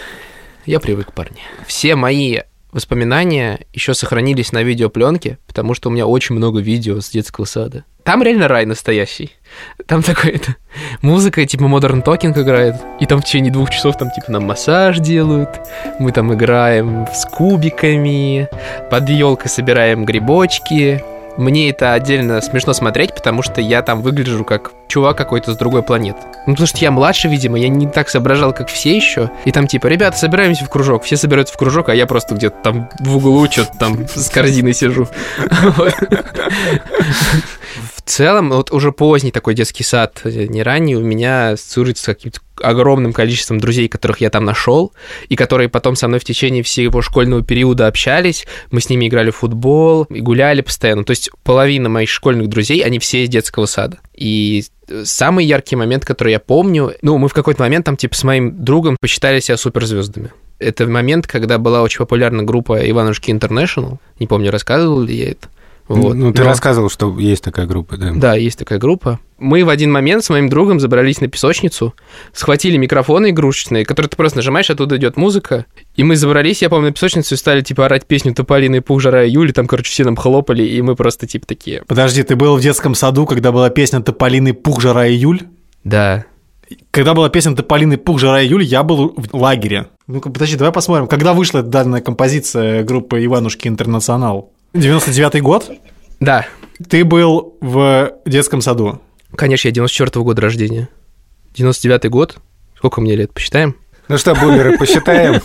Я 0.66 0.80
привык, 0.80 1.12
парни. 1.12 1.38
Все 1.68 1.94
мои 1.94 2.40
воспоминания 2.72 3.60
еще 3.72 3.94
сохранились 3.94 4.50
на 4.50 4.64
видеопленке, 4.64 5.38
потому 5.46 5.74
что 5.74 5.88
у 5.88 5.92
меня 5.92 6.06
очень 6.08 6.34
много 6.34 6.58
видео 6.58 7.00
с 7.00 7.10
детского 7.10 7.44
сада. 7.44 7.84
Там 8.04 8.23
реально 8.23 8.49
рай 8.49 8.66
настоящий. 8.66 9.32
Там 9.87 10.02
такой 10.02 10.32
это 10.32 10.56
музыка, 11.00 11.46
типа 11.46 11.62
Modern 11.64 12.04
Talking 12.04 12.38
играет, 12.40 12.76
и 13.00 13.06
там 13.06 13.20
в 13.20 13.25
течение 13.25 13.50
двух 13.50 13.70
часов 13.70 13.96
там 13.96 14.11
типа 14.11 14.30
нам 14.30 14.44
массаж 14.44 14.99
делают, 14.99 15.49
мы 15.99 16.12
там 16.12 16.32
играем 16.34 17.06
с 17.12 17.25
кубиками, 17.25 18.49
под 18.90 19.08
елкой 19.08 19.49
собираем 19.49 20.04
грибочки, 20.04 21.02
мне 21.37 21.70
это 21.70 21.94
отдельно 21.94 22.40
смешно 22.40 22.73
смотреть, 22.73 23.12
потому 23.14 23.42
что 23.42 23.61
я 23.61 23.82
там 23.82 24.02
выгляжу 24.02 24.44
как 24.44 24.70
чувак 24.87 25.16
какой-то 25.16 25.52
с 25.52 25.56
другой 25.56 25.82
планеты. 25.82 26.20
Ну, 26.46 26.52
потому 26.52 26.66
что 26.66 26.78
я 26.78 26.92
младше, 26.92 27.26
видимо, 27.28 27.58
я 27.58 27.68
не 27.68 27.88
так 27.88 28.08
соображал, 28.08 28.52
как 28.52 28.68
все 28.68 28.94
еще. 28.96 29.30
И 29.44 29.50
там 29.50 29.66
типа, 29.66 29.88
ребята, 29.88 30.16
собираемся 30.16 30.64
в 30.64 30.70
кружок. 30.70 31.02
Все 31.02 31.16
собираются 31.16 31.54
в 31.54 31.56
кружок, 31.56 31.88
а 31.88 31.94
я 31.94 32.06
просто 32.06 32.37
где-то 32.37 32.56
там 32.62 32.88
в 33.00 33.16
углу 33.16 33.50
что-то 33.50 33.76
там 33.78 34.06
с 34.06 34.30
корзиной 34.30 34.75
сижу. 34.75 35.08
Целом, 38.06 38.50
вот 38.50 38.70
уже 38.70 38.92
поздний 38.92 39.30
такой 39.30 39.54
детский 39.54 39.82
сад, 39.82 40.20
не 40.25 40.62
ранний, 40.62 40.94
у 40.94 41.00
меня 41.00 41.50
ассоциируется 41.50 42.02
с 42.02 42.06
каким-то 42.06 42.40
огромным 42.61 43.12
количеством 43.12 43.61
друзей, 43.61 43.88
которых 43.88 44.20
я 44.20 44.30
там 44.30 44.44
нашел, 44.44 44.92
и 45.28 45.37
которые 45.37 45.68
потом 45.68 45.96
со 45.96 46.06
мной 46.06 46.20
в 46.20 46.25
течение 46.25 46.62
всего 46.62 47.00
школьного 47.02 47.42
периода 47.42 47.87
общались. 47.87 48.46
Мы 48.70 48.80
с 48.80 48.90
ними 48.90 49.08
играли 49.08 49.30
в 49.30 49.37
футбол 49.37 50.04
и 50.04 50.20
гуляли 50.20 50.61
постоянно. 50.61 51.04
То 51.04 51.12
есть 51.12 51.30
половина 51.42 51.88
моих 51.88 52.11
школьных 52.11 52.49
друзей, 52.49 52.80
они 52.80 52.99
все 52.99 53.25
из 53.25 53.30
детского 53.30 53.66
сада. 53.66 53.99
И 54.14 54.64
самый 55.04 55.46
яркий 55.46 55.76
момент, 55.76 56.04
который 56.04 56.32
я 56.32 56.40
помню, 56.40 56.92
ну, 57.02 57.16
мы 57.18 57.28
в 57.28 57.34
какой-то 57.34 57.62
момент 57.62 57.87
там, 57.87 57.96
типа, 57.96 58.14
с 58.14 58.23
моим 58.23 58.64
другом 58.64 58.96
посчитали 59.00 59.40
себя 59.40 59.56
суперзвездами. 59.56 60.30
Это 60.58 60.87
момент, 60.87 61.26
когда 61.26 61.58
была 61.58 61.82
очень 61.82 61.99
популярна 61.99 62.42
группа 62.42 62.88
Иванушки 62.88 63.30
Интернешнл. 63.30 63.99
Не 64.20 64.26
помню, 64.26 64.50
рассказывал 64.50 65.00
ли 65.00 65.16
я 65.16 65.30
это. 65.30 65.49
Вот. 65.86 66.14
Ну, 66.14 66.32
ты 66.32 66.42
Но... 66.42 66.48
рассказывал, 66.48 66.88
что 66.88 67.18
есть 67.18 67.44
такая 67.44 67.66
группа, 67.66 67.96
да? 67.96 68.12
Да, 68.14 68.34
есть 68.34 68.58
такая 68.58 68.78
группа. 68.78 69.20
Мы 69.38 69.64
в 69.64 69.68
один 69.68 69.92
момент 69.92 70.24
с 70.24 70.30
моим 70.30 70.48
другом 70.48 70.80
забрались 70.80 71.20
на 71.20 71.28
песочницу, 71.28 71.94
схватили 72.32 72.78
микрофоны 72.78 73.30
игрушечные, 73.30 73.84
которые 73.84 74.08
ты 74.08 74.16
просто 74.16 74.38
нажимаешь, 74.38 74.70
оттуда 74.70 74.96
идет 74.96 75.16
музыка, 75.16 75.66
и 75.94 76.02
мы 76.02 76.16
забрались, 76.16 76.62
я 76.62 76.70
помню, 76.70 76.86
на 76.86 76.92
песочницу 76.92 77.34
и 77.34 77.38
стали, 77.38 77.60
типа, 77.60 77.84
орать 77.84 78.06
песню 78.06 78.32
«Тополиный 78.34 78.80
пух, 78.80 79.02
жара 79.02 79.26
июля», 79.26 79.52
там, 79.52 79.66
короче, 79.66 79.90
все 79.90 80.04
нам 80.04 80.16
хлопали, 80.16 80.62
и 80.62 80.80
мы 80.80 80.96
просто, 80.96 81.26
типа, 81.26 81.46
такие... 81.46 81.82
Подожди, 81.86 82.22
ты 82.22 82.36
был 82.36 82.56
в 82.56 82.60
детском 82.60 82.94
саду, 82.94 83.26
когда 83.26 83.52
была 83.52 83.68
песня 83.68 84.00
«Тополиный 84.00 84.54
пух, 84.54 84.80
жара 84.80 85.06
июль»? 85.06 85.42
Да. 85.82 86.24
Когда 86.90 87.12
была 87.12 87.28
песня 87.28 87.54
«Тополиный 87.54 87.98
пух, 87.98 88.20
жара 88.20 88.42
июль», 88.42 88.62
я 88.62 88.82
был 88.82 89.12
в 89.16 89.36
лагере. 89.36 89.88
Ну-ка, 90.06 90.30
подожди, 90.30 90.56
давай 90.56 90.72
посмотрим. 90.72 91.08
Когда 91.08 91.34
вышла 91.34 91.62
данная 91.62 92.00
композиция 92.00 92.84
группы 92.84 93.22
«Иванушки 93.22 93.68
Интернационал»? 93.68 94.53
99-й 94.74 95.40
год? 95.40 95.70
Да. 96.18 96.46
Ты 96.88 97.04
был 97.04 97.56
в 97.60 98.12
детском 98.26 98.60
саду? 98.60 99.00
Конечно, 99.36 99.68
я 99.68 99.74
94-го 99.74 100.24
года 100.24 100.42
рождения. 100.42 100.88
99-й 101.56 102.08
год. 102.08 102.36
Сколько 102.76 103.00
мне 103.00 103.14
лет, 103.14 103.32
посчитаем? 103.32 103.76
Ну 104.08 104.18
что, 104.18 104.34
бумеры, 104.34 104.76
посчитаем? 104.76 105.40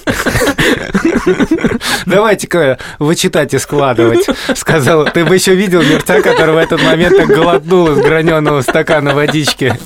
Давайте-ка 2.08 2.80
вычитать 2.98 3.54
и 3.54 3.60
складывать. 3.60 4.26
Сказал, 4.56 5.06
ты 5.06 5.24
бы 5.24 5.36
еще 5.36 5.54
видел 5.56 5.84
мерца, 5.84 6.22
который 6.22 6.56
в 6.56 6.58
этот 6.58 6.82
момент 6.82 7.16
так 7.16 7.28
глотнул 7.28 7.92
из 7.92 8.00
граненого 8.00 8.62
стакана 8.62 9.14
водички. 9.14 9.78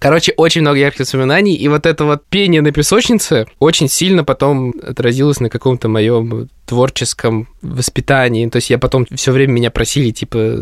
Короче, 0.00 0.34
очень 0.36 0.60
много 0.60 0.78
ярких 0.78 1.00
воспоминаний, 1.00 1.54
и 1.54 1.68
вот 1.68 1.86
это 1.86 2.04
вот 2.04 2.26
пение 2.28 2.60
на 2.60 2.72
песочнице 2.72 3.46
очень 3.58 3.88
сильно 3.88 4.24
потом 4.24 4.74
отразилось 4.82 5.40
на 5.40 5.48
каком-то 5.48 5.88
моем 5.88 6.50
творческом 6.66 7.48
воспитании. 7.62 8.48
То 8.48 8.56
есть 8.56 8.70
я 8.70 8.78
потом 8.78 9.06
все 9.14 9.32
время 9.32 9.52
меня 9.52 9.70
просили, 9.70 10.10
типа, 10.10 10.58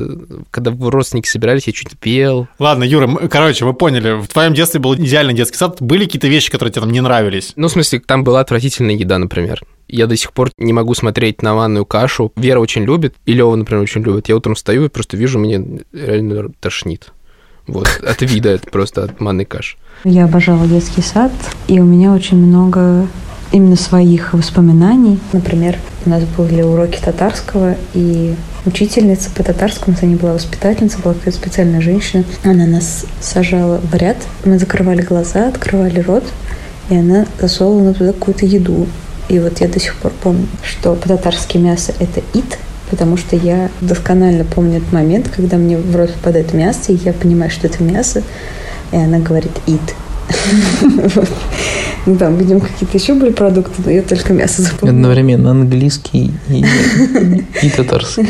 когда 0.51 0.73
родственники 0.79 1.29
собирались, 1.29 1.67
я 1.67 1.73
чуть 1.73 1.99
пел. 1.99 2.49
Ладно, 2.59 2.85
Юра, 2.85 3.07
мы, 3.07 3.29
короче, 3.29 3.65
мы 3.65 3.75
поняли, 3.75 4.21
в 4.21 4.29
твоем 4.29 4.55
детстве 4.55 4.81
был 4.81 4.95
идеальный 4.95 5.35
детский 5.35 5.57
сад. 5.57 5.81
Были 5.81 6.05
какие-то 6.05 6.29
вещи, 6.29 6.51
которые 6.51 6.73
тебе 6.73 6.83
там 6.83 6.93
не 6.93 7.01
нравились? 7.01 7.53
Ну, 7.57 7.69
в 7.69 7.73
смысле, 7.73 8.01
там 8.01 8.25
была 8.25 8.41
отвратительная 8.41 8.95
еда, 8.95 9.19
например. 9.19 9.63
Я 9.89 10.07
до 10.07 10.17
сих 10.17 10.33
пор 10.33 10.51
не 10.57 10.73
могу 10.73 10.95
смотреть 10.95 11.43
на 11.43 11.55
манную 11.55 11.85
кашу. 11.85 12.33
Вера 12.37 12.61
очень 12.61 12.85
любит, 12.85 13.15
и 13.27 13.33
Лева, 13.33 13.55
например, 13.55 13.83
очень 13.83 14.03
любит. 14.03 14.29
Я 14.29 14.37
утром 14.37 14.55
встаю 14.55 14.85
и 14.85 14.89
просто 14.89 15.17
вижу, 15.17 15.39
мне 15.39 15.83
реально 15.93 16.51
тошнит. 16.61 17.13
Вот, 17.67 17.89
от 18.05 18.23
вида 18.23 18.51
это 18.51 18.69
просто 18.71 19.05
от 19.05 19.21
манной 19.21 19.45
каши. 19.45 19.77
Я 20.05 20.25
обожала 20.25 20.67
детский 20.67 21.03
сад, 21.03 21.31
и 21.69 21.79
у 21.79 21.85
меня 21.85 22.13
очень 22.13 22.37
много 22.37 23.07
именно 23.53 23.77
своих 23.77 24.33
воспоминаний. 24.33 25.21
Например, 25.33 25.77
у 26.05 26.11
нас 26.11 26.23
были 26.37 26.63
уроки 26.63 26.99
татарского, 27.01 27.77
и 27.95 28.35
учительница 28.67 29.31
по 29.31 29.43
татарскому, 29.43 29.97
она 30.01 30.11
не 30.11 30.17
была 30.17 30.33
воспитательница, 30.33 30.99
была 30.99 31.15
какая-то 31.15 31.39
специальная 31.39 31.81
женщина. 31.81 32.25
Она 32.43 32.67
нас 32.67 33.05
сажала 33.21 33.79
в 33.79 33.95
ряд, 33.95 34.17
мы 34.45 34.59
закрывали 34.59 35.03
глаза, 35.03 35.49
открывали 35.49 36.01
рот, 36.01 36.25
и 36.89 36.97
она 36.97 37.27
засовывала 37.39 37.95
туда 37.95 38.13
какую-то 38.13 38.47
еду. 38.47 38.87
И 39.29 39.39
вот 39.39 39.61
я 39.61 39.69
до 39.69 39.79
сих 39.79 39.97
пор 39.97 40.13
помню, 40.23 40.47
что 40.65 40.95
по-татарски 40.95 41.59
мясо– 41.59 41.95
это 42.01 42.21
ит, 42.35 42.59
потому 42.91 43.17
что 43.17 43.37
я 43.37 43.71
досконально 43.81 44.45
помню 44.45 44.79
этот 44.79 44.93
момент, 44.93 45.29
когда 45.35 45.57
мне 45.57 45.79
в 45.79 45.95
рот 45.95 46.13
попадает 46.15 46.53
мясо, 46.53 46.93
и 46.93 46.99
я 47.05 47.13
понимаю, 47.13 47.51
что 47.51 47.67
это 47.67 47.83
мясо, 47.83 48.23
и 48.91 48.97
она 48.97 49.19
говорит 49.19 49.53
«ит». 49.67 49.95
Ну, 52.05 52.17
там, 52.17 52.37
видимо, 52.37 52.61
какие-то 52.61 52.99
еще 52.99 53.15
были 53.15 53.31
продукты, 53.31 53.81
но 53.85 53.91
я 53.91 54.03
только 54.03 54.33
мясо 54.33 54.63
запомнила. 54.63 54.97
Одновременно 54.97 55.51
английский 55.53 56.33
и, 56.49 56.65
и 57.63 57.71
татарский. 57.71 58.27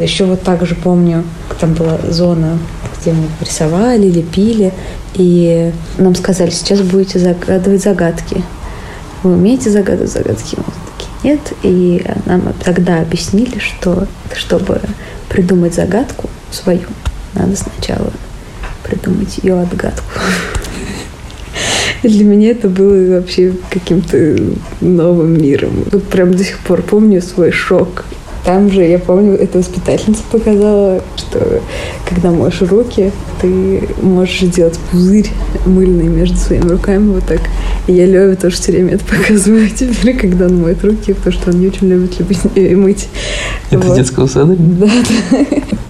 Еще 0.00 0.24
вот 0.24 0.42
так 0.42 0.66
же 0.66 0.74
помню, 0.74 1.22
там 1.60 1.74
была 1.74 1.98
зона, 2.10 2.58
где 3.00 3.12
мы 3.12 3.24
рисовали, 3.40 4.08
лепили, 4.10 4.72
и 5.14 5.72
нам 5.96 6.16
сказали, 6.16 6.50
сейчас 6.50 6.80
будете 6.80 7.20
загадывать 7.20 7.82
загадки. 7.82 8.42
Вы 9.22 9.34
умеете 9.34 9.70
загадывать 9.70 10.10
загадки? 10.10 10.56
Мы 10.56 10.64
такие, 10.98 11.10
нет. 11.22 11.52
И 11.62 12.04
нам 12.26 12.52
тогда 12.64 13.00
объяснили, 13.00 13.58
что 13.58 14.08
чтобы 14.34 14.80
придумать 15.28 15.74
загадку 15.74 16.28
свою, 16.50 16.88
надо 17.34 17.54
сначала 17.56 18.10
придумать 18.82 19.38
ее 19.40 19.60
отгадку. 19.60 20.04
Для 22.08 22.24
меня 22.24 22.50
это 22.50 22.68
было 22.68 23.16
вообще 23.16 23.54
каким-то 23.70 24.36
новым 24.82 25.40
миром. 25.40 25.84
Вот 25.90 26.04
прям 26.04 26.32
до 26.32 26.44
сих 26.44 26.58
пор 26.58 26.82
помню 26.82 27.22
свой 27.22 27.50
шок. 27.50 28.04
Там 28.44 28.70
же, 28.70 28.82
я 28.82 28.98
помню, 28.98 29.32
эта 29.32 29.58
воспитательница 29.58 30.22
показала, 30.30 31.02
что 31.16 31.62
когда 32.06 32.30
моешь 32.30 32.60
руки, 32.60 33.10
ты 33.40 33.88
можешь 34.02 34.40
сделать 34.40 34.78
пузырь 34.90 35.30
мыльный 35.64 36.08
между 36.08 36.36
своими 36.36 36.68
руками 36.68 37.14
вот 37.14 37.24
так. 37.24 37.40
И 37.86 37.92
я 37.92 38.06
Леве 38.06 38.36
тоже 38.36 38.56
все 38.56 38.72
время 38.72 38.94
это 38.94 39.04
показываю 39.16 39.68
теперь, 39.68 40.16
когда 40.18 40.46
он 40.46 40.60
моет 40.60 40.82
руки, 40.84 41.12
потому 41.12 41.32
что 41.32 41.50
он 41.50 41.60
не 41.60 41.68
очень 41.68 41.88
любит 41.88 42.18
любить, 42.18 42.40
э, 42.54 42.74
мыть. 42.76 43.08
Это 43.70 43.86
вот. 43.86 43.96
детского 43.96 44.26
сада? 44.26 44.56
Да, 44.58 44.86
да. 45.30 45.38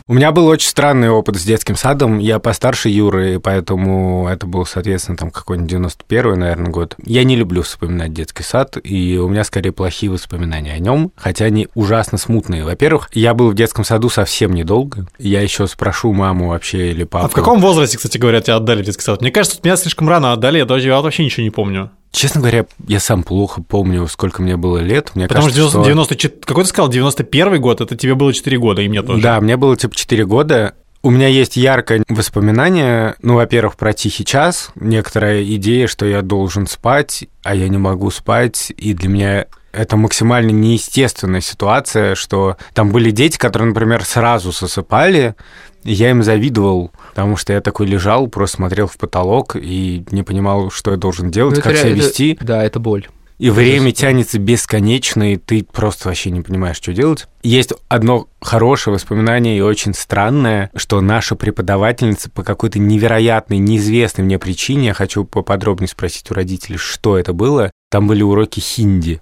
У 0.06 0.12
меня 0.12 0.32
был 0.32 0.48
очень 0.48 0.68
странный 0.68 1.08
опыт 1.08 1.36
с 1.36 1.44
детским 1.44 1.76
садом. 1.76 2.18
Я 2.18 2.38
постарше 2.38 2.90
Юры, 2.90 3.40
поэтому 3.40 4.28
это 4.28 4.46
был, 4.46 4.66
соответственно, 4.66 5.16
там 5.16 5.30
какой-нибудь 5.30 5.70
91 5.70 6.38
наверное, 6.38 6.70
год. 6.70 6.94
Я 7.06 7.24
не 7.24 7.36
люблю 7.36 7.62
вспоминать 7.62 8.12
детский 8.12 8.42
сад, 8.42 8.76
и 8.84 9.16
у 9.16 9.28
меня 9.28 9.44
скорее 9.44 9.72
плохие 9.72 10.12
воспоминания 10.12 10.74
о 10.74 10.78
нем, 10.78 11.10
хотя 11.16 11.46
они 11.46 11.68
ужасно 11.74 12.18
смутные. 12.18 12.64
Во-первых, 12.64 13.08
я 13.14 13.32
был 13.32 13.48
в 13.50 13.54
детском 13.54 13.82
саду 13.82 14.10
совсем 14.10 14.52
недолго. 14.52 15.06
Я 15.18 15.40
еще 15.40 15.66
спрошу 15.66 16.12
маму 16.12 16.50
вообще 16.50 16.90
или 16.90 17.04
папу. 17.04 17.24
А 17.24 17.28
в 17.30 17.32
каком 17.32 17.60
возрасте, 17.60 17.96
кстати 17.96 18.18
говоря, 18.18 18.42
тебя 18.42 18.56
отдали 18.56 18.82
в 18.82 18.84
детский 18.84 19.04
сад? 19.04 19.22
Мне 19.22 19.30
кажется, 19.30 19.58
меня 19.64 19.76
слишком 19.76 20.06
рано 20.06 20.34
отдали, 20.34 20.58
я, 20.58 20.66
даже, 20.66 20.86
я 20.86 21.00
вообще 21.00 21.24
ничего 21.24 21.44
не 21.44 21.50
помню. 21.50 21.83
Честно 22.10 22.40
говоря, 22.40 22.66
я 22.86 23.00
сам 23.00 23.24
плохо 23.24 23.60
помню, 23.60 24.06
сколько 24.06 24.40
мне 24.40 24.56
было 24.56 24.78
лет. 24.78 25.10
Мне 25.14 25.26
Потому 25.26 25.46
кажется, 25.46 25.68
что 25.68 25.84
90, 25.84 26.14
90 26.14 26.46
какой 26.46 26.62
ты 26.62 26.70
сказал, 26.70 26.88
91 26.88 27.60
год, 27.60 27.80
это 27.80 27.96
тебе 27.96 28.14
было 28.14 28.32
4 28.32 28.56
года, 28.58 28.82
и 28.82 28.88
мне 28.88 29.02
тоже. 29.02 29.20
Да, 29.20 29.40
мне 29.40 29.56
было 29.56 29.76
типа 29.76 29.96
4 29.96 30.24
года. 30.24 30.74
У 31.02 31.10
меня 31.10 31.26
есть 31.26 31.56
яркое 31.56 32.02
воспоминание, 32.08 33.16
ну, 33.20 33.34
во-первых, 33.34 33.76
про 33.76 33.92
«Тихий 33.92 34.24
час», 34.24 34.70
некоторая 34.74 35.44
идея, 35.44 35.86
что 35.86 36.06
я 36.06 36.22
должен 36.22 36.66
спать, 36.66 37.24
а 37.42 37.54
я 37.54 37.68
не 37.68 37.76
могу 37.76 38.10
спать, 38.10 38.72
и 38.74 38.94
для 38.94 39.08
меня 39.10 39.46
это 39.74 39.96
максимально 39.96 40.50
неестественная 40.50 41.40
ситуация, 41.40 42.14
что 42.14 42.56
там 42.72 42.90
были 42.90 43.10
дети, 43.10 43.36
которые, 43.36 43.68
например, 43.68 44.04
сразу 44.04 44.52
засыпали, 44.52 45.34
и 45.82 45.92
я 45.92 46.10
им 46.10 46.22
завидовал, 46.22 46.90
потому 47.10 47.36
что 47.36 47.52
я 47.52 47.60
такой 47.60 47.86
лежал, 47.86 48.26
просто 48.28 48.56
смотрел 48.56 48.86
в 48.86 48.96
потолок 48.96 49.56
и 49.56 50.04
не 50.10 50.22
понимал, 50.22 50.70
что 50.70 50.92
я 50.92 50.96
должен 50.96 51.30
делать, 51.30 51.56
ну, 51.56 51.62
как 51.62 51.76
себя 51.76 51.90
вести. 51.90 52.38
Да, 52.40 52.64
это 52.64 52.78
боль. 52.80 53.08
И 53.38 53.50
время 53.50 53.90
тянется 53.90 54.38
бесконечно, 54.38 55.32
и 55.32 55.36
ты 55.36 55.64
просто 55.64 56.08
вообще 56.08 56.30
не 56.30 56.40
понимаешь, 56.40 56.76
что 56.76 56.92
делать. 56.92 57.26
Есть 57.42 57.72
одно 57.88 58.28
хорошее 58.40 58.94
воспоминание 58.94 59.58
и 59.58 59.60
очень 59.60 59.92
странное, 59.92 60.70
что 60.76 61.00
наша 61.00 61.34
преподавательница 61.34 62.30
по 62.30 62.44
какой-то 62.44 62.78
невероятной, 62.78 63.58
неизвестной 63.58 64.24
мне 64.24 64.38
причине, 64.38 64.86
я 64.86 64.94
хочу 64.94 65.24
поподробнее 65.24 65.88
спросить 65.88 66.30
у 66.30 66.34
родителей, 66.34 66.78
что 66.78 67.18
это 67.18 67.32
было, 67.32 67.72
там 67.90 68.06
были 68.06 68.22
уроки 68.22 68.60
хинди. 68.60 69.20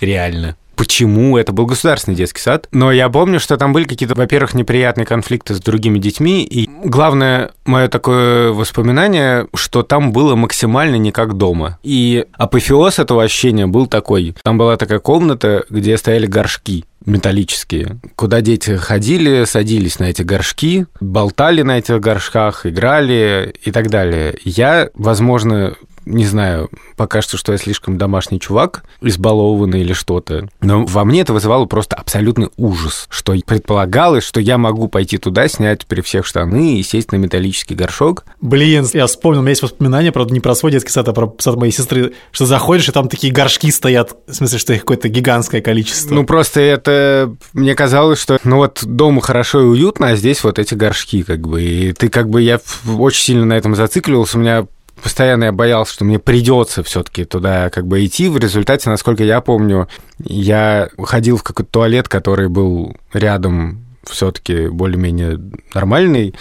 Реально 0.00 0.56
почему 0.80 1.36
это 1.36 1.52
был 1.52 1.66
государственный 1.66 2.16
детский 2.16 2.40
сад. 2.40 2.66
Но 2.72 2.90
я 2.90 3.10
помню, 3.10 3.38
что 3.38 3.58
там 3.58 3.74
были 3.74 3.84
какие-то, 3.84 4.14
во-первых, 4.14 4.54
неприятные 4.54 5.04
конфликты 5.04 5.54
с 5.54 5.60
другими 5.60 5.98
детьми. 5.98 6.42
И 6.42 6.70
главное 6.82 7.50
мое 7.66 7.88
такое 7.88 8.52
воспоминание, 8.52 9.46
что 9.54 9.82
там 9.82 10.10
было 10.10 10.36
максимально 10.36 10.96
не 10.96 11.12
как 11.12 11.34
дома. 11.34 11.78
И 11.82 12.24
апофеоз 12.32 12.98
этого 12.98 13.24
ощущения 13.24 13.66
был 13.66 13.88
такой. 13.88 14.34
Там 14.42 14.56
была 14.56 14.78
такая 14.78 15.00
комната, 15.00 15.66
где 15.68 15.98
стояли 15.98 16.24
горшки 16.24 16.86
металлические, 17.06 17.98
куда 18.14 18.40
дети 18.40 18.76
ходили, 18.76 19.44
садились 19.44 19.98
на 19.98 20.04
эти 20.04 20.22
горшки, 20.22 20.86
болтали 21.00 21.62
на 21.62 21.78
этих 21.78 21.98
горшках, 22.00 22.66
играли 22.66 23.54
и 23.64 23.70
так 23.70 23.88
далее. 23.88 24.36
Я, 24.44 24.90
возможно, 24.94 25.76
не 26.04 26.24
знаю, 26.24 26.70
пока 26.96 27.22
что, 27.22 27.36
что 27.36 27.52
я 27.52 27.58
слишком 27.58 27.98
домашний 27.98 28.40
чувак, 28.40 28.84
избалованный 29.00 29.80
или 29.80 29.92
что-то. 29.92 30.48
Но 30.60 30.84
во 30.84 31.04
мне 31.04 31.20
это 31.20 31.32
вызывало 31.32 31.66
просто 31.66 31.96
абсолютный 31.96 32.48
ужас, 32.56 33.06
что 33.10 33.34
предполагалось, 33.44 34.24
что 34.24 34.40
я 34.40 34.58
могу 34.58 34.88
пойти 34.88 35.18
туда, 35.18 35.48
снять 35.48 35.86
при 35.86 36.00
всех 36.00 36.26
штаны 36.26 36.78
и 36.78 36.82
сесть 36.82 37.12
на 37.12 37.16
металлический 37.16 37.74
горшок. 37.74 38.24
Блин, 38.40 38.86
я 38.92 39.06
вспомнил, 39.06 39.40
у 39.40 39.42
меня 39.42 39.50
есть 39.50 39.62
воспоминания, 39.62 40.12
правда, 40.12 40.32
не 40.34 40.40
про 40.40 40.54
свой 40.54 40.72
детский 40.72 40.90
сад, 40.90 41.08
а 41.08 41.12
про 41.12 41.34
сад 41.38 41.56
моей 41.56 41.72
сестры, 41.72 42.12
что 42.32 42.46
заходишь, 42.46 42.88
и 42.88 42.92
там 42.92 43.08
такие 43.08 43.32
горшки 43.32 43.70
стоят, 43.70 44.16
в 44.26 44.34
смысле, 44.34 44.58
что 44.58 44.72
их 44.72 44.80
какое-то 44.80 45.08
гигантское 45.08 45.60
количество. 45.60 46.14
Ну, 46.14 46.24
просто 46.24 46.60
это... 46.60 47.34
Мне 47.52 47.74
казалось, 47.74 48.20
что, 48.20 48.38
ну 48.44 48.56
вот, 48.56 48.80
дома 48.84 49.20
хорошо 49.20 49.60
и 49.60 49.64
уютно, 49.64 50.08
а 50.08 50.16
здесь 50.16 50.42
вот 50.44 50.58
эти 50.58 50.74
горшки, 50.74 51.22
как 51.22 51.40
бы. 51.40 51.62
И 51.62 51.92
ты, 51.92 52.08
как 52.08 52.28
бы, 52.28 52.42
я 52.42 52.60
очень 52.86 53.22
сильно 53.22 53.44
на 53.44 53.54
этом 53.54 53.74
зацикливался, 53.74 54.38
у 54.38 54.40
меня 54.40 54.66
постоянно 55.02 55.44
я 55.44 55.52
боялся, 55.52 55.92
что 55.92 56.04
мне 56.04 56.18
придется 56.18 56.82
все-таки 56.82 57.24
туда 57.24 57.70
как 57.70 57.86
бы 57.86 58.04
идти. 58.04 58.28
В 58.28 58.36
результате, 58.38 58.90
насколько 58.90 59.24
я 59.24 59.40
помню, 59.40 59.88
я 60.18 60.88
ходил 60.98 61.36
в 61.36 61.42
какой-то 61.42 61.70
туалет, 61.70 62.08
который 62.08 62.48
был 62.48 62.96
рядом 63.12 63.84
все-таки 64.04 64.68
более-менее 64.68 65.40
нормальный. 65.74 66.34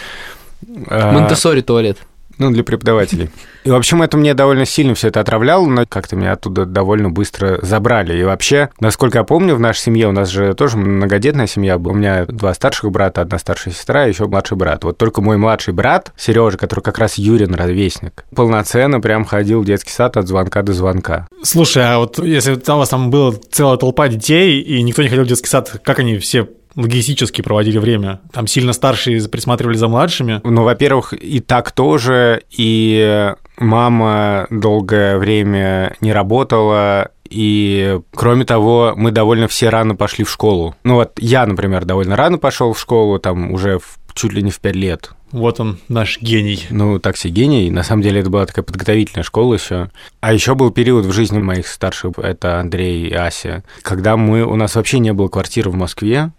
Монтессори 0.68 1.62
туалет. 1.62 1.98
Ну, 2.40 2.52
для 2.52 2.64
преподавателей. 2.64 3.30
И, 3.66 3.70
в 3.70 3.76
общем, 3.76 4.02
это 4.02 4.18
мне 4.18 4.34
довольно 4.34 4.66
сильно 4.66 4.96
все 4.96 5.10
это 5.10 5.20
отравляло, 5.20 5.66
но 5.66 5.86
как-то 5.86 6.16
меня 6.16 6.32
оттуда 6.32 6.66
довольно 6.66 7.10
быстро 7.10 7.60
забрали. 7.62 8.18
И 8.18 8.24
вообще, 8.24 8.70
насколько 8.80 9.18
я 9.18 9.24
помню, 9.26 9.56
в 9.56 9.60
нашей 9.60 9.82
семье 9.82 10.08
у 10.08 10.14
нас 10.14 10.30
же 10.30 10.54
тоже 10.54 10.78
многодетная 10.78 11.48
семья 11.48 11.78
была. 11.78 11.94
У 11.94 11.98
меня 11.98 12.26
два 12.26 12.54
старших 12.54 12.92
брата, 12.92 13.22
одна 13.22 13.40
старшая 13.40 13.74
сестра 13.74 14.06
и 14.06 14.10
еще 14.10 14.26
младший 14.26 14.56
брат. 14.56 14.86
Вот 14.86 14.98
только 14.98 15.22
мой 15.22 15.36
младший 15.36 15.74
брат, 15.74 16.14
Сережа, 16.16 16.58
который 16.58 16.80
как 16.80 16.98
раз 16.98 17.18
Юрин 17.18 17.54
ровесник, 17.54 18.24
полноценно 18.34 19.02
прям 19.02 19.26
ходил 19.26 19.62
в 19.62 19.66
детский 19.66 19.92
сад 19.92 20.16
от 20.16 20.28
звонка 20.28 20.62
до 20.62 20.72
звонка. 20.72 21.28
Слушай, 21.44 21.84
а 21.94 22.00
вот 22.00 22.20
если 22.20 22.54
у 22.54 22.78
вас 22.78 22.88
там 22.88 23.10
была 23.10 23.34
целая 23.52 23.78
толпа 23.78 24.08
детей, 24.08 24.62
и 24.62 24.82
никто 24.82 25.02
не 25.02 25.10
ходил 25.10 25.26
в 25.26 25.28
детский 25.28 25.50
сад, 25.50 25.82
как 25.84 26.00
они 26.00 26.18
все 26.20 26.48
логистически 26.76 27.42
проводили 27.42 27.78
время? 27.78 28.22
Там 28.32 28.48
сильно 28.48 28.74
старшие 28.74 29.28
присматривали 29.28 29.78
за 29.78 29.88
младшими? 29.88 30.42
Ну, 30.44 30.64
во-первых, 30.64 31.14
и 31.14 31.40
так 31.40 31.72
тоже, 31.72 32.44
и 32.50 33.34
мама 33.58 34.48
долгое 34.50 35.18
время 35.18 35.96
не 36.02 36.14
работала, 36.14 37.12
и, 37.30 38.00
кроме 38.12 38.46
того, 38.46 38.94
мы 38.96 39.12
довольно 39.12 39.48
все 39.48 39.70
рано 39.70 39.96
пошли 39.96 40.24
в 40.24 40.32
школу. 40.32 40.76
Ну 40.84 40.96
вот 40.96 41.14
я, 41.18 41.46
например, 41.46 41.86
довольно 41.86 42.16
рано 42.16 42.38
пошел 42.38 42.74
в 42.74 42.80
школу, 42.80 43.20
там 43.20 43.52
уже 43.52 43.78
в, 43.78 44.00
чуть 44.14 44.34
ли 44.34 44.42
не 44.42 44.52
в 44.52 44.60
пять 44.60 44.76
лет. 44.76 45.12
Вот 45.32 45.60
он, 45.60 45.78
наш 45.90 46.20
гений. 46.22 46.66
Ну, 46.72 47.00
так 47.00 47.16
себе 47.16 47.34
гений. 47.34 47.70
На 47.70 47.84
самом 47.84 48.02
деле 48.02 48.22
это 48.22 48.32
была 48.32 48.48
такая 48.48 48.64
подготовительная 48.64 49.24
школа 49.24 49.54
еще. 49.54 49.92
А 50.22 50.34
еще 50.34 50.56
был 50.56 50.72
период 50.72 51.06
в 51.06 51.12
жизни 51.12 51.38
моих 51.38 51.68
старших, 51.68 52.18
это 52.18 52.60
Андрей 52.60 53.08
и 53.08 53.14
Ася, 53.14 53.64
когда 53.84 54.18
мы, 54.18 54.44
у 54.44 54.56
нас 54.56 54.76
вообще 54.76 54.98
не 54.98 55.14
было 55.14 55.28
квартиры 55.28 55.70
в 55.70 55.76
Москве, 55.76 56.32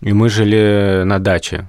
и 0.00 0.12
мы 0.12 0.28
жили 0.28 1.02
на 1.04 1.18
даче. 1.18 1.68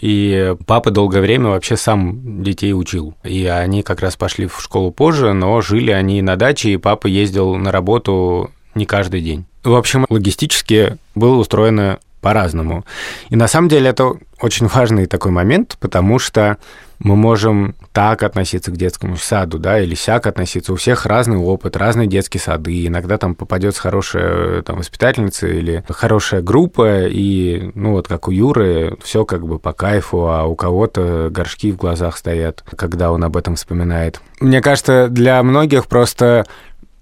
И 0.00 0.54
папа 0.66 0.90
долгое 0.90 1.20
время 1.20 1.48
вообще 1.48 1.76
сам 1.76 2.42
детей 2.42 2.72
учил. 2.72 3.14
И 3.24 3.46
они 3.46 3.82
как 3.82 4.00
раз 4.00 4.16
пошли 4.16 4.46
в 4.46 4.60
школу 4.60 4.92
позже, 4.92 5.32
но 5.32 5.60
жили 5.60 5.90
они 5.90 6.22
на 6.22 6.36
даче, 6.36 6.70
и 6.70 6.76
папа 6.76 7.06
ездил 7.06 7.56
на 7.56 7.72
работу 7.72 8.50
не 8.74 8.86
каждый 8.86 9.20
день. 9.22 9.44
В 9.64 9.74
общем, 9.74 10.06
логистически 10.08 10.98
было 11.14 11.36
устроено 11.36 11.98
по-разному. 12.20 12.84
И 13.30 13.36
на 13.36 13.48
самом 13.48 13.68
деле 13.68 13.90
это 13.90 14.12
очень 14.40 14.66
важный 14.66 15.06
такой 15.06 15.32
момент, 15.32 15.76
потому 15.80 16.18
что 16.18 16.58
мы 16.98 17.16
можем 17.16 17.74
так 17.92 18.22
относиться 18.22 18.70
к 18.70 18.76
детскому 18.76 19.16
саду, 19.16 19.58
да, 19.58 19.80
или 19.80 19.94
сяк 19.94 20.26
относиться. 20.26 20.72
У 20.72 20.76
всех 20.76 21.06
разный 21.06 21.36
опыт, 21.36 21.76
разные 21.76 22.06
детские 22.06 22.40
сады. 22.40 22.86
Иногда 22.86 23.18
там 23.18 23.34
попадется 23.34 23.80
хорошая 23.80 24.62
там, 24.62 24.78
воспитательница 24.78 25.46
или 25.46 25.84
хорошая 25.88 26.42
группа, 26.42 27.06
и, 27.06 27.70
ну, 27.74 27.92
вот 27.92 28.08
как 28.08 28.28
у 28.28 28.30
Юры, 28.30 28.96
все 29.02 29.24
как 29.24 29.46
бы 29.46 29.58
по 29.58 29.72
кайфу, 29.72 30.28
а 30.28 30.44
у 30.44 30.54
кого-то 30.54 31.28
горшки 31.30 31.72
в 31.72 31.76
глазах 31.76 32.16
стоят, 32.16 32.64
когда 32.76 33.10
он 33.12 33.24
об 33.24 33.36
этом 33.36 33.56
вспоминает. 33.56 34.20
Мне 34.40 34.60
кажется, 34.60 35.08
для 35.08 35.42
многих 35.42 35.86
просто 35.86 36.46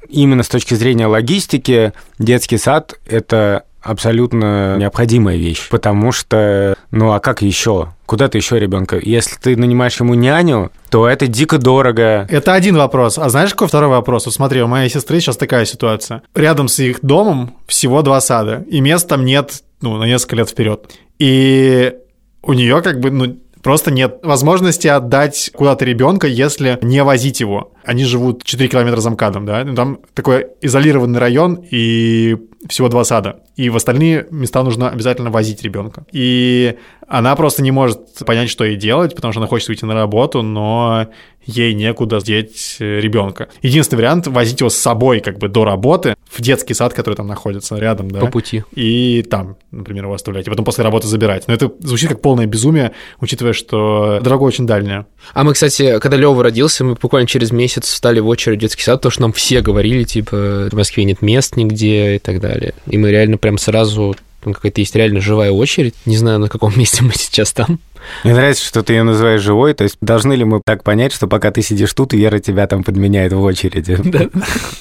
именно 0.09 0.42
с 0.42 0.48
точки 0.48 0.74
зрения 0.74 1.06
логистики 1.06 1.92
детский 2.18 2.59
сад— 2.59 2.94
это 3.06 3.64
абсолютно 3.87 4.77
необходимая 4.77 5.37
вещь, 5.37 5.68
потому 5.70 6.12
что, 6.12 6.77
ну 6.90 7.12
а 7.12 7.20
как 7.20 7.42
еще? 7.42 7.92
Куда 8.07 8.29
ты 8.29 8.38
еще 8.38 8.59
ребенка? 8.59 8.99
Если 9.03 9.37
ты 9.37 9.57
нанимаешь 9.57 9.99
ему 9.99 10.14
няню, 10.14 10.70
то 10.90 11.09
это 11.09 11.27
дико 11.27 11.59
дорого. 11.59 12.27
Это 12.31 12.55
один 12.55 12.77
вопрос. 12.77 13.18
А 13.18 13.29
знаешь, 13.29 13.51
какой 13.51 13.68
второй 13.68 13.90
вопрос? 13.90 14.27
Вот 14.27 14.35
смотри, 14.35 14.62
у 14.62 14.66
моей 14.66 14.88
сестры 14.88 15.20
сейчас 15.20 15.37
такая 15.37 15.64
ситуация. 15.64 16.22
Рядом 16.35 16.68
с 16.68 16.79
их 16.79 17.01
домом 17.03 17.57
всего 17.66 18.03
два 18.03 18.20
сада, 18.20 18.64
и 18.70 18.81
мест 18.81 19.09
там 19.09 19.25
нет, 19.25 19.62
ну, 19.81 19.96
на 19.96 20.05
несколько 20.05 20.37
лет 20.37 20.49
вперед. 20.49 20.90
И 21.18 21.94
у 22.42 22.53
нее 22.53 22.83
как 22.83 23.01
бы, 23.01 23.11
ну, 23.11 23.37
Просто 23.66 23.90
нет 23.90 24.20
возможности 24.22 24.87
отдать 24.87 25.51
куда-то 25.53 25.85
ребенка, 25.85 26.29
если 26.29 26.79
не 26.83 27.03
возить 27.03 27.40
его. 27.40 27.72
Они 27.87 28.05
живут 28.05 28.42
4 28.44 28.68
километра 28.68 29.01
за 29.01 29.11
МКАДом, 29.11 29.46
да? 29.46 29.64
Ну, 29.64 29.75
там 29.75 30.01
такой 30.12 30.46
изолированный 30.61 31.18
район 31.20 31.64
и 31.70 32.37
всего 32.68 32.88
два 32.88 33.05
сада. 33.05 33.40
И 33.55 33.70
в 33.70 33.77
остальные 33.77 34.27
места 34.31 34.62
нужно 34.62 34.90
обязательно 34.90 35.31
возить 35.31 35.62
ребенка. 35.62 36.05
И 36.12 36.77
она 37.07 37.35
просто 37.37 37.62
не 37.62 37.70
может 37.70 38.01
понять, 38.27 38.51
что 38.51 38.64
ей 38.64 38.77
делать, 38.77 39.14
потому 39.14 39.33
что 39.33 39.40
она 39.40 39.49
хочет 39.49 39.68
уйти 39.68 39.87
на 39.87 39.94
работу, 39.94 40.42
но 40.42 41.07
ей 41.46 41.75
некуда 41.75 42.20
деть 42.20 42.77
э, 42.81 43.01
ребенка. 43.01 43.49
Единственный 43.62 43.99
вариант— 43.99 44.27
возить 44.29 44.61
его 44.61 44.68
с 44.68 44.75
собой 44.75 45.20
как 45.20 45.38
бы 45.38 45.49
до 45.49 45.64
работы 45.64 46.16
в 46.29 46.42
детский 46.42 46.75
сад, 46.75 46.92
который 46.92 47.14
там 47.14 47.29
находится 47.29 47.77
рядом, 47.77 48.11
да. 48.11 48.20
По 48.20 48.27
пути. 48.27 48.64
И 48.75 49.25
там, 49.31 49.57
например, 49.70 50.05
его 50.05 50.14
оставлять, 50.14 50.46
и 50.46 50.51
потом 50.51 50.64
после 50.64 50.83
работы 50.83 51.07
забирать. 51.07 51.46
Но 51.46 51.55
это 51.55 51.72
звучит 51.79 52.09
как 52.09 52.20
полное 52.20 52.46
безумие, 52.46 52.92
учитывая, 53.20 53.53
что 53.53 54.18
дорога 54.22 54.42
очень 54.42 54.66
дальняя. 54.66 55.07
А 55.35 55.44
мы, 55.44 55.53
кстати, 55.53 56.01
когда 56.01 56.16
Лёва 56.16 56.42
родился, 56.42 56.85
мы 56.85 56.94
буквально 56.94 57.29
через 57.29 57.53
месяц 57.53 57.75
встали 57.84 58.20
в 58.20 58.28
очередь 58.28 58.58
в 58.58 58.60
детский 58.60 58.82
сад, 58.82 59.00
потому 59.00 59.10
что 59.10 59.22
нам 59.22 59.32
все 59.32 59.60
говорили, 59.60 60.04
типа, 60.04 60.68
в 60.70 60.74
Москве 60.74 61.04
нет 61.04 61.22
мест 61.22 61.56
нигде 61.56 62.16
и 62.16 62.18
так 62.18 62.40
далее. 62.40 62.74
И 62.86 62.98
мы 62.98 63.10
реально 63.10 63.38
прям 63.38 63.58
сразу 63.58 64.16
там 64.46 64.54
какая-то 64.54 64.80
есть 64.80 64.94
реально 64.94 65.20
живая 65.20 65.50
очередь. 65.50 65.94
Не 66.06 66.16
знаю, 66.16 66.38
на 66.38 66.48
каком 66.48 66.72
месте 66.78 67.02
мы 67.02 67.12
сейчас 67.14 67.52
там. 67.52 67.80
Мне 68.22 68.32
нравится, 68.32 68.64
что 68.64 68.84
ты 68.84 68.92
ее 68.92 69.02
называешь 69.02 69.40
живой. 69.40 69.74
То 69.74 69.82
есть 69.82 69.96
должны 70.00 70.34
ли 70.34 70.44
мы 70.44 70.60
так 70.64 70.84
понять, 70.84 71.12
что 71.12 71.26
пока 71.26 71.50
ты 71.50 71.62
сидишь 71.62 71.92
тут, 71.92 72.12
Вера 72.12 72.38
тебя 72.38 72.68
там 72.68 72.84
подменяет 72.84 73.32
в 73.32 73.42
очереди? 73.42 73.98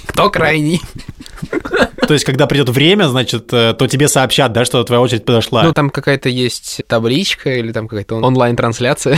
Кто 0.05 0.29
крайний? 0.29 0.81
То 2.07 2.13
есть, 2.13 2.25
когда 2.25 2.45
придет 2.45 2.69
время, 2.69 3.07
значит, 3.07 3.51
э, 3.51 3.73
то 3.73 3.87
тебе 3.87 4.07
сообщат, 4.07 4.53
да, 4.53 4.63
что 4.63 4.83
твоя 4.83 5.01
очередь 5.01 5.25
подошла. 5.25 5.63
Ну, 5.63 5.73
там 5.73 5.89
какая-то 5.89 6.29
есть 6.29 6.81
табличка 6.87 7.55
или 7.55 7.71
там 7.71 7.87
какая-то 7.87 8.17
онлайн-трансляция. 8.17 9.17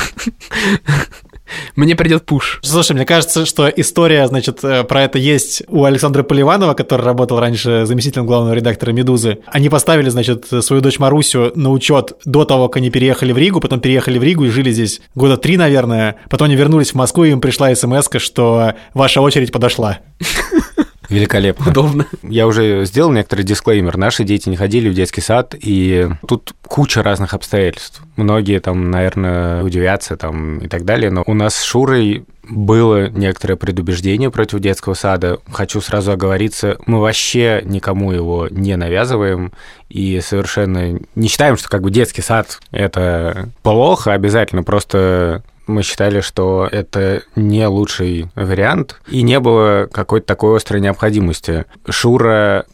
Мне 1.78 1.96
придет 1.96 2.26
пуш. 2.26 2.60
Слушай, 2.64 2.94
мне 2.94 3.06
кажется, 3.06 3.46
что 3.46 3.68
история, 3.68 4.28
значит, 4.28 4.64
э, 4.64 4.84
про 4.84 5.04
это 5.04 5.20
есть 5.20 5.62
у 5.68 5.84
Александра 5.84 6.24
Поливанова, 6.24 6.74
который 6.74 7.04
работал 7.04 7.40
раньше 7.40 7.86
заместителем 7.86 8.26
главного 8.26 8.56
редактора 8.56 8.94
«Медузы». 8.94 9.38
Они 9.46 9.70
поставили, 9.70 10.10
значит, 10.10 10.48
свою 10.62 10.82
дочь 10.82 10.98
Марусю 10.98 11.52
на 11.54 11.70
учет 11.70 12.14
до 12.26 12.46
того, 12.46 12.68
как 12.68 12.78
они 12.78 12.90
переехали 12.90 13.32
в 13.32 13.38
Ригу, 13.38 13.60
потом 13.60 13.80
переехали 13.80 14.18
в 14.18 14.24
Ригу 14.24 14.46
и 14.46 14.50
жили 14.50 14.72
здесь 14.72 15.02
года 15.14 15.38
три, 15.38 15.56
наверное. 15.56 16.16
Потом 16.32 16.48
они 16.48 16.56
вернулись 16.56 16.94
в 16.94 16.96
Москву, 16.96 17.26
и 17.26 17.30
им 17.30 17.42
пришла 17.42 17.74
смс 17.76 18.10
что 18.18 18.74
ваша 18.96 19.22
очередь 19.22 19.52
подошла. 19.52 20.00
Великолепно. 21.10 21.72
Удобно. 21.72 22.08
Я 22.24 22.48
уже 22.48 22.86
сделал 22.86 23.12
некоторый 23.12 23.44
дисклеймер. 23.44 23.98
Наши 23.98 24.24
дети 24.24 24.50
не 24.50 24.56
ходили 24.58 24.90
в 24.90 24.94
детский 24.94 25.22
сад, 25.22 25.56
и 25.60 26.08
тут 26.28 26.54
куча 26.66 27.04
разных 27.04 27.34
обстоятельств. 27.34 28.02
Многие 28.16 28.60
там, 28.60 28.92
наверное, 28.92 29.64
удивятся 29.64 30.18
там 30.18 30.60
и 30.60 30.68
так 30.68 30.86
далее, 30.86 31.10
но 31.10 31.24
у 31.26 31.34
нас 31.34 31.56
с 31.56 31.64
Шурой 31.64 32.26
было 32.50 33.10
некоторое 33.10 33.56
предубеждение 33.56 34.32
против 34.32 34.60
детского 34.60 34.94
сада. 34.94 35.40
Хочу 35.52 35.82
сразу 35.82 36.12
оговориться, 36.12 36.78
мы 36.86 37.00
вообще 37.00 37.62
никому 37.64 38.12
его 38.12 38.48
не 38.50 38.76
навязываем 38.76 39.52
и 39.90 40.22
совершенно 40.22 41.00
не 41.16 41.28
считаем, 41.28 41.58
что 41.58 41.70
как 41.70 41.82
бы 41.82 41.92
детский 41.92 42.22
сад– 42.22 42.60
это 42.72 43.50
плохо, 43.64 44.14
обязательно 44.14 44.64
просто 44.64 45.44
мы 45.68 45.84
считали, 45.84 46.22
что 46.22 46.68
это 46.72 47.24
не 47.36 47.66
лучший 47.68 48.30
вариант, 48.36 49.00
и 49.10 49.22
не 49.22 49.40
было 49.40 49.88
какой-то 49.92 50.26
такой 50.26 50.58
острой 50.58 50.82
необходимости. 50.82 51.66
Шура 51.90 52.66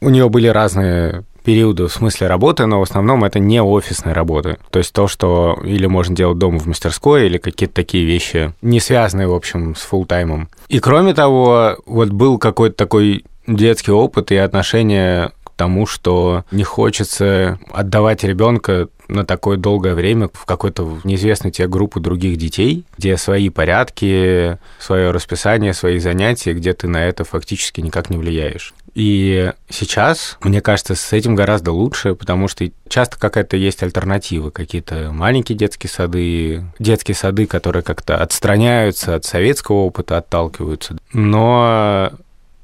У 0.00 0.08
нее 0.08 0.28
были 0.28 0.48
разные 0.48 1.24
периоды 1.44 1.86
в 1.86 1.92
смысле 1.92 2.26
работы, 2.26 2.66
но 2.66 2.78
в 2.80 2.82
основном 2.82 3.24
это 3.24 3.38
не 3.38 3.62
офисные 3.62 4.14
работы. 4.14 4.58
То 4.70 4.78
есть 4.78 4.92
то, 4.92 5.08
что 5.08 5.58
или 5.64 5.86
можно 5.86 6.14
делать 6.14 6.38
дома 6.38 6.58
в 6.58 6.66
мастерской, 6.66 7.26
или 7.26 7.38
какие-то 7.38 7.74
такие 7.74 8.04
вещи, 8.04 8.52
не 8.62 8.80
связанные, 8.80 9.26
в 9.28 9.34
общем, 9.34 9.74
с 9.74 9.80
фултаймом. 9.80 10.48
И 10.68 10.78
кроме 10.80 11.14
того, 11.14 11.76
вот 11.86 12.10
был 12.10 12.38
какой-то 12.38 12.76
такой 12.76 13.24
детский 13.46 13.92
опыт 13.92 14.30
и 14.32 14.36
отношение 14.36 15.32
к 15.44 15.50
тому, 15.56 15.86
что 15.86 16.44
не 16.50 16.64
хочется 16.64 17.58
отдавать 17.72 18.24
ребенка 18.24 18.88
на 19.10 19.24
такое 19.24 19.56
долгое 19.56 19.94
время 19.94 20.28
в 20.32 20.44
какую-то 20.44 21.00
неизвестную 21.04 21.52
тебе 21.52 21.68
группу 21.68 22.00
других 22.00 22.36
детей, 22.36 22.84
где 22.96 23.16
свои 23.16 23.48
порядки, 23.48 24.58
свое 24.78 25.10
расписание, 25.10 25.74
свои 25.74 25.98
занятия, 25.98 26.54
где 26.54 26.72
ты 26.72 26.88
на 26.88 27.04
это 27.04 27.24
фактически 27.24 27.80
никак 27.80 28.10
не 28.10 28.16
влияешь. 28.16 28.74
И 28.94 29.52
сейчас, 29.68 30.36
мне 30.42 30.60
кажется, 30.60 30.94
с 30.94 31.12
этим 31.12 31.34
гораздо 31.34 31.72
лучше, 31.72 32.14
потому 32.14 32.48
что 32.48 32.68
часто 32.88 33.18
какая-то 33.18 33.56
есть 33.56 33.82
альтернатива, 33.82 34.50
какие-то 34.50 35.10
маленькие 35.12 35.56
детские 35.56 35.90
сады, 35.90 36.64
детские 36.78 37.14
сады, 37.14 37.46
которые 37.46 37.82
как-то 37.82 38.16
отстраняются 38.20 39.14
от 39.14 39.24
советского 39.24 39.76
опыта, 39.76 40.18
отталкиваются. 40.18 40.96
Но, 41.12 42.10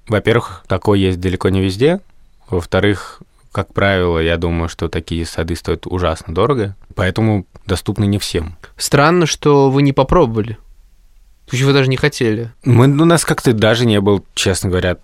во-первых, 0.09 0.65
такое 0.67 0.99
есть 0.99 1.21
далеко 1.21 1.49
не 1.49 1.61
везде. 1.61 2.01
Во-вторых, 2.49 3.21
как 3.57 3.73
правило, 3.73 4.19
я 4.19 4.37
думаю, 4.37 4.69
что 4.69 4.91
такие 4.91 5.25
сады 5.25 5.57
стоят 5.57 5.87
ужасно 5.87 6.35
дорого, 6.35 6.77
поэтому 6.95 7.47
доступны 7.65 8.05
не 8.05 8.19
всем. 8.19 8.59
Странно, 8.77 9.25
что 9.25 9.71
вы 9.71 9.81
не 9.81 9.95
попробовали. 9.95 10.59
Есть 11.51 11.65
вы 11.65 11.73
даже 11.73 11.89
не 11.89 11.97
хотели. 11.97 12.53
Мы, 12.67 12.85
у 12.87 13.07
нас 13.07 13.25
как-то 13.25 13.55
даже 13.55 13.87
не 13.87 13.99
был, 14.03 14.23
честно 14.35 14.69
говоря, 14.69 14.99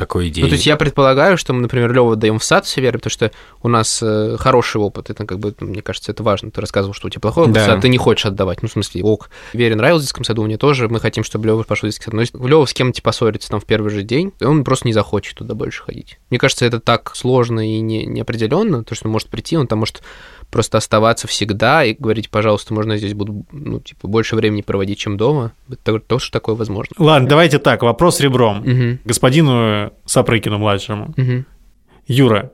такой 0.00 0.28
идеи. 0.28 0.42
Ну, 0.42 0.48
то 0.48 0.54
есть 0.54 0.66
я 0.66 0.76
предполагаю, 0.76 1.36
что 1.36 1.52
мы, 1.52 1.60
например, 1.60 1.92
Лёва 1.92 2.16
даем 2.16 2.38
в 2.38 2.44
сад 2.44 2.64
все 2.66 2.80
веры, 2.80 2.98
потому 2.98 3.10
что 3.10 3.30
у 3.62 3.68
нас 3.68 4.00
э, 4.02 4.36
хороший 4.38 4.80
опыт. 4.80 5.10
Это 5.10 5.24
как 5.26 5.38
бы, 5.38 5.54
мне 5.60 5.82
кажется, 5.82 6.10
это 6.10 6.22
важно. 6.22 6.50
Ты 6.50 6.60
рассказывал, 6.60 6.94
что 6.94 7.06
у 7.06 7.10
тебя 7.10 7.20
плохой 7.20 7.44
опыт, 7.44 7.54
Да. 7.54 7.66
сад 7.66 7.80
ты 7.82 7.88
не 7.88 7.98
хочешь 7.98 8.26
отдавать. 8.26 8.62
Ну, 8.62 8.68
в 8.68 8.72
смысле, 8.72 9.02
ок. 9.04 9.30
Вере 9.52 9.76
нравилось 9.76 10.02
в 10.02 10.06
детском 10.06 10.24
саду, 10.24 10.42
мне 10.42 10.56
тоже. 10.56 10.88
Мы 10.88 10.98
хотим, 11.00 11.22
чтобы 11.22 11.46
Лёва 11.46 11.62
пошел 11.62 11.86
в 11.88 11.90
детский 11.92 12.06
сад. 12.10 12.14
Но 12.14 12.48
Лёва 12.48 12.64
с 12.64 12.72
кем-то 12.72 13.00
поссорится 13.02 13.50
там 13.50 13.60
в 13.60 13.64
первый 13.66 13.90
же 13.90 14.02
день, 14.02 14.32
и 14.40 14.44
он 14.44 14.64
просто 14.64 14.88
не 14.88 14.92
захочет 14.94 15.36
туда 15.36 15.54
больше 15.54 15.82
ходить. 15.84 16.18
Мне 16.30 16.38
кажется, 16.38 16.64
это 16.64 16.80
так 16.80 17.14
сложно 17.14 17.60
и 17.60 17.80
не, 17.80 18.06
неопределенно, 18.06 18.82
то, 18.84 18.94
что 18.94 19.06
он 19.06 19.12
может 19.12 19.28
прийти, 19.28 19.56
он 19.56 19.66
там 19.66 19.80
может 19.80 20.02
просто 20.50 20.78
оставаться 20.78 21.26
всегда 21.26 21.84
и 21.84 21.94
говорить, 21.94 22.30
пожалуйста, 22.30 22.74
можно 22.74 22.96
здесь 22.96 23.14
буду, 23.14 23.44
ну, 23.52 23.80
типа, 23.80 24.08
больше 24.08 24.36
времени 24.36 24.62
проводить, 24.62 24.98
чем 24.98 25.16
дома. 25.16 25.52
Это 25.70 25.98
тоже 26.00 26.30
такое 26.30 26.54
возможно. 26.54 26.94
Ладно, 26.98 27.28
давайте 27.28 27.58
так, 27.58 27.82
вопрос 27.82 28.20
ребром. 28.20 28.58
Мгм. 28.58 28.98
Господину 29.04 29.92
Сапрыкину 30.04 30.58
младшему. 30.58 31.14
Мгм. 31.16 31.46
Юра, 32.06 32.52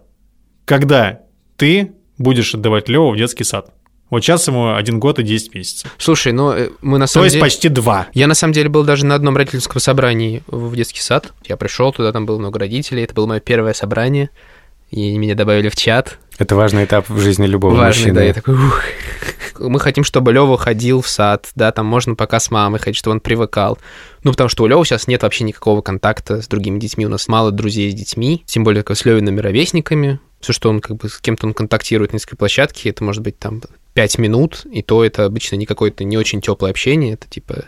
когда 0.65 1.21
ты 1.57 1.93
будешь 2.19 2.55
отдавать 2.55 2.89
Леву 2.89 3.13
в 3.13 3.17
детский 3.17 3.45
сад? 3.45 3.73
Вот 4.09 4.23
сейчас 4.23 4.47
ему 4.47 4.75
один 4.75 5.01
год 5.01 5.19
и 5.19 5.25
10 5.25 5.55
месяцев. 5.55 5.93
Слушай, 5.99 6.33
ну, 6.33 6.53
э, 6.53 6.71
мы 6.81 6.99
на 6.99 7.07
То 7.07 7.15
самом 7.15 7.25
есть 7.25 7.35
деле... 7.35 7.45
почти 7.45 7.69
два. 7.69 8.07
Я 8.15 8.29
на 8.29 8.35
самом 8.35 8.53
деле 8.55 8.69
был 8.69 8.85
даже 8.85 9.05
на 9.05 9.17
одном 9.17 9.37
родительском 9.37 9.81
собрании 9.81 10.45
в 10.47 10.77
детский 10.77 11.01
сад. 11.01 11.33
Я 11.45 11.57
пришел 11.57 11.93
туда, 11.93 12.13
там 12.13 12.25
было 12.25 12.39
много 12.39 12.61
родителей. 12.61 13.03
Это 13.03 13.15
было 13.15 13.27
мое 13.27 13.41
первое 13.41 13.73
собрание. 13.73 14.31
И 14.91 15.19
меня 15.19 15.35
добавили 15.35 15.69
в 15.69 15.75
чат. 15.75 16.21
Это 16.38 16.55
важный 16.55 16.85
этап 16.85 17.09
в 17.09 17.18
жизни 17.18 17.46
любого 17.46 17.75
Важный, 17.75 17.87
мужчины. 17.87 18.14
да, 18.14 18.25
я 18.25 18.35
такой, 18.35 18.55
ух. 18.55 18.83
Мы 19.59 19.81
хотим, 19.81 20.05
чтобы 20.05 20.33
Лева 20.33 20.59
ходил 20.59 21.01
в 21.01 21.09
сад, 21.09 21.49
да, 21.55 21.72
там 21.72 21.87
можно 21.87 22.14
пока 22.14 22.40
с 22.40 22.51
мамой 22.51 22.79
ходить, 22.79 22.99
чтобы 22.99 23.12
он 23.14 23.20
привыкал. 23.20 23.79
Ну, 24.22 24.33
потому 24.33 24.49
что 24.51 24.64
у 24.64 24.66
Лёвы 24.66 24.85
сейчас 24.85 25.07
нет 25.07 25.22
вообще 25.22 25.44
никакого 25.44 25.81
контакта 25.81 26.42
с 26.42 26.46
другими 26.49 26.79
детьми. 26.79 27.07
У 27.07 27.09
нас 27.09 27.27
мало 27.29 27.53
друзей 27.53 27.90
с 27.90 27.94
детьми, 27.94 28.42
тем 28.46 28.64
более 28.64 28.83
как 28.83 28.99
с 28.99 29.05
Левиными 29.07 29.40
ровесниками. 29.40 30.20
Все, 30.40 30.53
что 30.53 30.68
он 30.68 30.81
как 30.81 30.96
бы 30.96 31.09
с 31.09 31.18
кем-то 31.18 31.46
он 31.46 31.55
контактирует 31.55 32.12
на 32.12 32.16
низкой 32.16 32.37
площадке, 32.37 32.90
это 32.90 33.03
может 33.03 33.22
быть 33.22 33.38
там 33.38 33.62
5 33.94 34.18
минут, 34.18 34.66
и 34.70 34.83
то 34.83 35.03
это 35.03 35.25
обычно 35.25 35.57
не 35.57 35.64
какое-то 35.64 36.05
не 36.05 36.18
очень 36.18 36.42
теплое 36.42 36.70
общение, 36.70 37.14
это 37.14 37.27
типа 37.29 37.64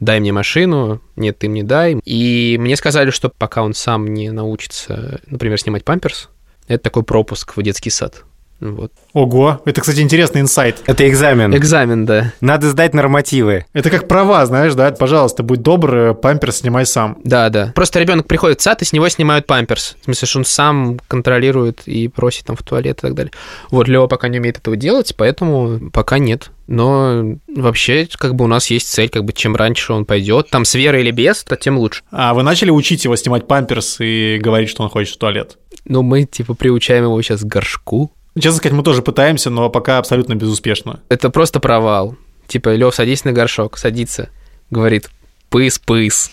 дай 0.00 0.20
мне 0.20 0.32
машину, 0.32 1.00
нет, 1.16 1.38
ты 1.38 1.48
мне 1.48 1.62
дай. 1.64 1.98
И 2.04 2.58
мне 2.60 2.76
сказали, 2.76 3.10
что 3.10 3.30
пока 3.30 3.62
он 3.62 3.72
сам 3.72 4.12
не 4.12 4.30
научится, 4.30 5.20
например, 5.26 5.58
снимать 5.58 5.84
памперс, 5.84 6.28
это 6.66 6.84
такой 6.84 7.02
пропуск 7.02 7.56
в 7.56 7.62
детский 7.62 7.90
сад. 7.90 8.24
Вот. 8.62 8.92
Ого, 9.12 9.60
это, 9.64 9.80
кстати, 9.80 10.00
интересный 10.00 10.40
инсайт. 10.40 10.82
Это 10.86 11.08
экзамен. 11.08 11.54
Экзамен, 11.54 12.06
да. 12.06 12.32
Надо 12.40 12.70
сдать 12.70 12.94
нормативы. 12.94 13.66
Это 13.72 13.90
как 13.90 14.06
права, 14.06 14.46
знаешь, 14.46 14.74
да? 14.74 14.92
Пожалуйста, 14.92 15.42
будь 15.42 15.62
добр, 15.62 15.96
э, 15.96 16.14
памперс 16.14 16.58
снимай 16.58 16.86
сам. 16.86 17.18
Да, 17.24 17.48
да. 17.48 17.72
Просто 17.74 17.98
ребенок 17.98 18.28
приходит 18.28 18.60
в 18.60 18.62
сад, 18.62 18.80
и 18.80 18.84
с 18.84 18.92
него 18.92 19.08
снимают 19.08 19.46
памперс. 19.46 19.96
В 20.02 20.04
смысле, 20.04 20.28
что 20.28 20.38
он 20.38 20.44
сам 20.44 21.00
контролирует 21.08 21.82
и 21.86 22.06
просит 22.06 22.46
там 22.46 22.54
в 22.54 22.62
туалет 22.62 22.98
и 22.98 23.00
так 23.00 23.14
далее. 23.14 23.32
Вот 23.70 23.88
Лева 23.88 24.06
пока 24.06 24.28
не 24.28 24.38
умеет 24.38 24.58
этого 24.58 24.76
делать, 24.76 25.12
поэтому 25.16 25.90
пока 25.90 26.18
нет. 26.18 26.50
Но 26.68 27.36
вообще, 27.48 28.08
как 28.16 28.36
бы 28.36 28.44
у 28.44 28.48
нас 28.48 28.70
есть 28.70 28.88
цель, 28.88 29.08
как 29.08 29.24
бы 29.24 29.32
чем 29.32 29.56
раньше 29.56 29.92
он 29.92 30.04
пойдет, 30.04 30.50
там 30.50 30.64
с 30.64 30.74
верой 30.74 31.02
или 31.02 31.10
без, 31.10 31.42
то 31.42 31.56
тем 31.56 31.78
лучше. 31.78 32.02
А 32.12 32.32
вы 32.32 32.44
начали 32.44 32.70
учить 32.70 33.04
его 33.04 33.16
снимать 33.16 33.48
памперс 33.48 33.96
и 33.98 34.38
говорить, 34.40 34.70
что 34.70 34.84
он 34.84 34.88
хочет 34.88 35.16
в 35.16 35.18
туалет? 35.18 35.58
Но 35.84 36.02
мы, 36.02 36.24
типа, 36.24 36.54
приучаем 36.54 37.04
его 37.04 37.20
сейчас 37.22 37.40
к 37.40 37.46
горшку. 37.46 38.12
Честно 38.34 38.58
сказать, 38.58 38.76
мы 38.76 38.82
тоже 38.82 39.02
пытаемся, 39.02 39.50
но 39.50 39.68
пока 39.68 39.98
абсолютно 39.98 40.34
безуспешно. 40.34 41.00
Это 41.08 41.28
просто 41.30 41.60
провал. 41.60 42.16
Типа, 42.46 42.74
Лев, 42.74 42.94
садись 42.94 43.24
на 43.24 43.32
горшок, 43.32 43.76
садится. 43.76 44.30
Говорит, 44.70 45.10
пыс-пыс. 45.50 46.30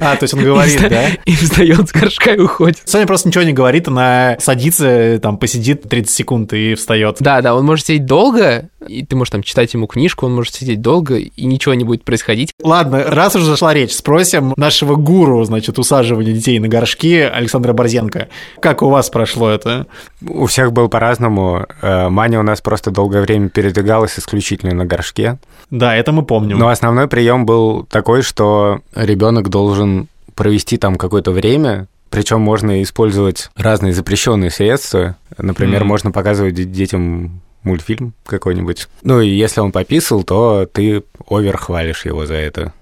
А, 0.00 0.16
то 0.16 0.24
есть 0.24 0.34
он 0.34 0.42
говорит, 0.42 0.80
да? 0.88 1.08
И 1.24 1.34
встает 1.34 1.88
с 1.88 1.92
горшка 1.92 2.32
и 2.32 2.40
уходит. 2.40 2.78
Соня 2.84 3.06
просто 3.06 3.28
ничего 3.28 3.44
не 3.44 3.52
говорит, 3.52 3.88
она 3.88 4.36
садится, 4.40 5.18
там, 5.22 5.36
посидит 5.38 5.82
30 5.88 6.10
секунд 6.10 6.52
и 6.52 6.74
встает. 6.74 7.16
Да, 7.20 7.40
да, 7.40 7.54
он 7.54 7.64
может 7.64 7.86
сидеть 7.86 8.06
долго, 8.06 8.70
и 8.86 9.04
ты 9.04 9.16
можешь 9.16 9.32
там 9.32 9.42
читать 9.42 9.72
ему 9.74 9.86
книжку, 9.86 10.26
он 10.26 10.34
может 10.34 10.54
сидеть 10.54 10.80
долго, 10.80 11.16
и 11.16 11.44
ничего 11.44 11.74
не 11.74 11.84
будет 11.84 12.04
происходить. 12.04 12.52
Ладно, 12.62 13.04
раз 13.06 13.36
уже 13.36 13.46
зашла 13.46 13.74
речь, 13.74 13.92
спросим 13.92 14.54
нашего 14.56 14.96
гуру, 14.96 15.44
значит, 15.44 15.78
усаживания 15.78 16.32
детей 16.32 16.58
на 16.58 16.68
горшки 16.68 17.20
Александра 17.20 17.72
Борзенко. 17.72 18.28
Как 18.60 18.82
у 18.82 18.88
вас 18.88 19.10
прошло 19.10 19.50
это? 19.50 19.86
У 20.26 20.46
всех 20.46 20.72
было 20.72 20.88
по-разному. 20.88 21.66
Э, 21.82 22.08
Маня 22.08 22.40
у 22.40 22.42
нас 22.42 22.60
просто 22.60 22.90
долгое 22.90 23.22
время 23.22 23.48
передвигалась 23.48 24.18
исключительно 24.18 24.74
на 24.74 24.84
горшке. 24.84 25.38
Да, 25.70 25.94
это 25.94 26.12
мы 26.12 26.24
помним. 26.24 26.58
Но 26.58 26.68
основной 26.68 27.08
прием 27.08 27.46
был 27.46 27.84
такой, 27.84 28.22
что 28.22 28.73
ребенок 28.94 29.48
должен 29.48 30.08
провести 30.34 30.76
там 30.78 30.96
какое-то 30.96 31.30
время, 31.30 31.86
причем 32.10 32.40
можно 32.40 32.82
использовать 32.82 33.50
разные 33.56 33.92
запрещенные 33.92 34.50
средства. 34.50 35.16
Например, 35.38 35.80
Мгм. 35.80 35.88
можно 35.88 36.10
показывать 36.12 36.54
де- 36.54 36.64
детям 36.64 37.40
мультфильм 37.62 38.12
какой-нибудь. 38.26 38.88
Ну 39.02 39.20
и 39.20 39.28
если 39.28 39.60
он 39.60 39.72
пописал, 39.72 40.22
то 40.22 40.66
ты 40.70 41.02
овер 41.28 41.56
хвалишь 41.56 42.04
его 42.04 42.26
за 42.26 42.34
это. 42.34 42.72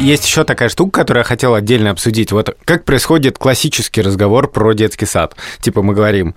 Есть 0.00 0.26
еще 0.26 0.44
такая 0.44 0.68
штука, 0.68 1.00
которую 1.00 1.20
я 1.22 1.24
хотел 1.24 1.54
отдельно 1.54 1.90
обсудить. 1.90 2.30
Вот 2.32 2.54
как 2.64 2.84
происходит 2.84 3.38
классический 3.38 4.02
разговор 4.02 4.50
про 4.50 4.72
детский 4.74 5.06
сад. 5.06 5.34
Типа 5.60 5.82
мы 5.82 5.94
говорим, 5.94 6.34